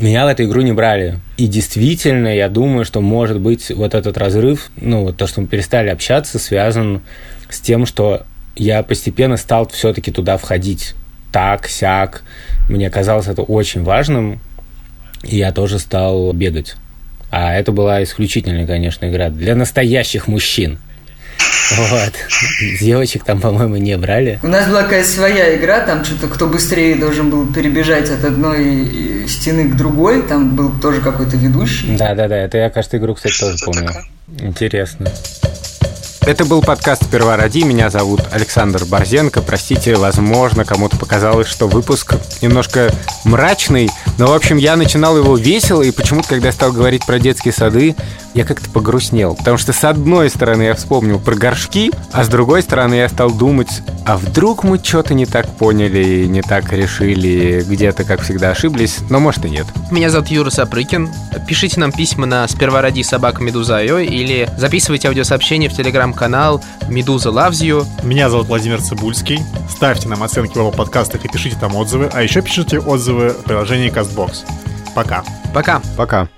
меня 0.00 0.24
в 0.24 0.28
эту 0.28 0.44
игру 0.44 0.62
не 0.62 0.72
брали. 0.72 1.18
И 1.36 1.46
действительно, 1.46 2.34
я 2.34 2.48
думаю, 2.48 2.84
что, 2.84 3.00
может 3.00 3.40
быть, 3.40 3.70
вот 3.70 3.94
этот 3.94 4.16
разрыв, 4.16 4.70
ну, 4.76 5.02
вот 5.02 5.16
то, 5.16 5.26
что 5.26 5.40
мы 5.40 5.46
перестали 5.46 5.88
общаться, 5.88 6.38
связан 6.38 7.02
с 7.50 7.60
тем, 7.60 7.84
что 7.84 8.22
я 8.56 8.82
постепенно 8.82 9.36
стал 9.36 9.68
все-таки 9.68 10.10
туда 10.10 10.36
входить. 10.36 10.94
Так, 11.32 11.66
сяк. 11.66 12.22
Мне 12.68 12.90
казалось 12.90 13.26
это 13.26 13.42
очень 13.42 13.82
важным, 13.82 14.40
и 15.22 15.36
я 15.36 15.52
тоже 15.52 15.78
стал 15.78 16.32
бегать. 16.32 16.76
А 17.32 17.54
это 17.54 17.72
была 17.72 18.02
исключительная, 18.02 18.66
конечно, 18.66 19.08
игра 19.08 19.30
для 19.30 19.56
настоящих 19.56 20.28
мужчин. 20.28 20.78
Вот. 21.70 22.12
Девочек 22.78 23.24
там, 23.24 23.40
по-моему, 23.40 23.76
не 23.76 23.96
брали. 23.96 24.38
У 24.42 24.48
нас 24.48 24.68
была 24.68 24.82
какая-то 24.82 25.08
своя 25.08 25.56
игра, 25.56 25.80
там 25.80 26.04
что-то 26.04 26.28
кто 26.28 26.46
быстрее 26.46 26.94
должен 26.94 27.30
был 27.30 27.50
перебежать 27.50 28.10
от 28.10 28.22
одной 28.22 29.24
стены 29.26 29.70
к 29.70 29.76
другой, 29.76 30.20
там 30.22 30.54
был 30.54 30.78
тоже 30.78 31.00
какой-то 31.00 31.38
ведущий. 31.38 31.96
Да-да-да, 31.96 32.36
это 32.36 32.58
я, 32.58 32.68
кажется, 32.68 32.98
игру, 32.98 33.14
кстати, 33.14 33.40
тоже 33.40 33.56
помню. 33.64 33.90
Интересно. 34.38 35.10
Это 36.24 36.44
был 36.44 36.62
подкаст 36.62 37.04
«Сперва 37.04 37.36
ради». 37.36 37.64
Меня 37.64 37.90
зовут 37.90 38.20
Александр 38.30 38.84
Борзенко. 38.84 39.42
Простите, 39.42 39.96
возможно, 39.96 40.64
кому-то 40.64 40.96
показалось, 40.96 41.48
что 41.48 41.66
выпуск 41.66 42.14
немножко 42.40 42.94
мрачный. 43.24 43.90
Но, 44.18 44.28
в 44.28 44.32
общем, 44.32 44.56
я 44.56 44.76
начинал 44.76 45.16
его 45.16 45.36
весело, 45.36 45.82
и 45.82 45.90
почему-то, 45.90 46.28
когда 46.28 46.48
я 46.48 46.52
стал 46.52 46.70
говорить 46.70 47.04
про 47.04 47.18
детские 47.18 47.52
сады, 47.52 47.96
я 48.34 48.44
как-то 48.44 48.70
погрустнел. 48.70 49.34
Потому 49.34 49.58
что, 49.58 49.72
с 49.72 49.82
одной 49.82 50.30
стороны, 50.30 50.62
я 50.62 50.74
вспомнил 50.74 51.18
про 51.18 51.34
горшки, 51.34 51.90
а 52.12 52.22
с 52.22 52.28
другой 52.28 52.62
стороны, 52.62 52.94
я 52.94 53.08
стал 53.08 53.32
думать, 53.32 53.82
а 54.06 54.16
вдруг 54.16 54.62
мы 54.62 54.78
что-то 54.82 55.14
не 55.14 55.26
так 55.26 55.46
поняли, 55.56 56.26
не 56.26 56.40
так 56.40 56.72
решили, 56.72 57.64
где-то, 57.66 58.04
как 58.04 58.22
всегда, 58.22 58.52
ошиблись. 58.52 58.98
Но, 59.10 59.18
может, 59.18 59.44
и 59.44 59.50
нет. 59.50 59.66
Меня 59.90 60.08
зовут 60.08 60.28
Юра 60.28 60.50
Сапрыкин. 60.50 61.10
Пишите 61.48 61.80
нам 61.80 61.90
письма 61.90 62.26
на 62.26 62.46
сперва 62.46 62.80
ради 62.80 63.02
собака 63.02 63.42
Медуза.io 63.42 64.04
или 64.04 64.48
записывайте 64.56 65.08
аудиосообщения 65.08 65.68
в 65.68 65.76
телеграм 65.76 66.11
телеграм-канал 66.12 66.62
Медуза 66.88 67.30
Loves 67.30 67.62
You. 67.62 67.84
Меня 68.04 68.30
зовут 68.30 68.46
Владимир 68.48 68.80
Цибульский. 68.80 69.40
Ставьте 69.68 70.08
нам 70.08 70.22
оценки 70.22 70.52
в 70.52 70.56
его 70.56 70.70
подкастах 70.70 71.24
и 71.24 71.28
пишите 71.28 71.56
там 71.58 71.74
отзывы. 71.74 72.10
А 72.12 72.22
еще 72.22 72.42
пишите 72.42 72.78
отзывы 72.78 73.30
в 73.30 73.44
приложении 73.44 73.90
CastBox. 73.92 74.44
Пока. 74.94 75.24
Пока. 75.54 75.80
Пока. 75.96 76.28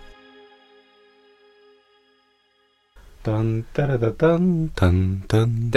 Тан 3.22 3.64
тарататан 3.72 4.70
тан 4.74 5.22
тан 5.28 5.72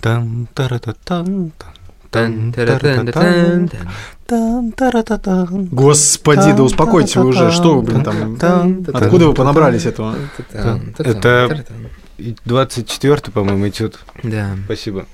тан 0.00 0.48
тарататан 0.54 1.52
Тан, 2.10 2.52
таратан, 2.52 3.06
тан. 5.20 5.68
Господи, 5.70 6.52
да 6.56 6.64
успокойтесь 6.64 7.14
вы 7.14 7.26
уже. 7.26 7.52
Что 7.52 7.76
вы, 7.76 7.82
блин, 7.82 8.02
там... 8.02 8.84
Откуда 8.92 9.28
вы 9.28 9.34
понабрались 9.34 9.86
этого? 9.86 10.16
Это 10.98 11.64
24 12.44 13.32
по-моему, 13.32 13.68
этюд. 13.68 13.98
Да. 14.22 14.56
Спасибо. 14.64 15.06